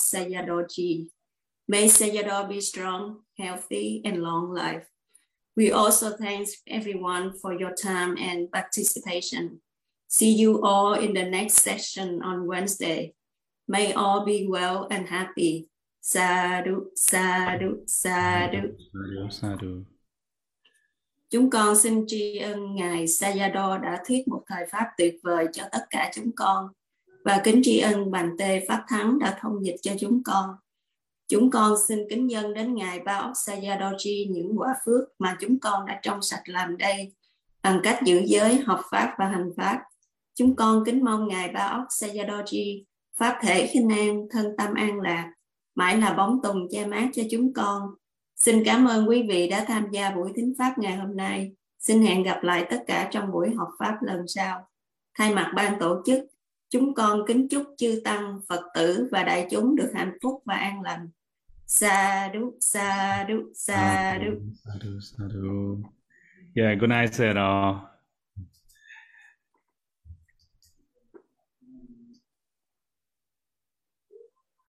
[1.69, 4.87] May Sayadaw be strong, healthy, and long life.
[5.57, 9.61] We also thank everyone for your time and participation.
[10.09, 13.15] See you all in the next session on Wednesday.
[13.69, 15.69] May all be well and happy.
[16.01, 18.77] Sadhu, sadhu, sadhu.
[18.93, 19.87] sadu sadu
[21.33, 25.63] Chúng con xin tri ân Ngài Sayadaw đã thuyết một thời Pháp tuyệt vời cho
[25.73, 26.69] tất cả chúng con.
[27.25, 30.51] và kính tri ân bàn tê Pháp Thắng đã thông dịch cho chúng con.
[31.29, 35.61] Chúng con xin kính dân đến Ngài Ba Ốc Sayadoji những quả phước mà chúng
[35.61, 37.13] con đã trong sạch làm đây
[37.63, 39.83] bằng cách giữ giới, học Pháp và hành Pháp.
[40.35, 42.83] Chúng con kính mong Ngài Ba Ốc Sayadoji,
[43.19, 45.33] Pháp thể khinh an, thân tâm an lạc,
[45.75, 47.83] mãi là bóng tùng che mát cho chúng con.
[48.43, 51.53] Xin cảm ơn quý vị đã tham gia buổi thính Pháp ngày hôm nay.
[51.79, 54.69] Xin hẹn gặp lại tất cả trong buổi học Pháp lần sau.
[55.19, 56.25] Thay mặt ban tổ chức,
[56.71, 60.55] chúng con kính chúc chư Tăng, Phật tử và đại chúng được hạnh phúc và
[60.55, 61.09] an lành.
[61.67, 64.33] Sa đu, sa đu, sa đu.
[64.65, 65.79] Sadhu, sadhu.
[66.55, 67.37] Yeah, good night, sir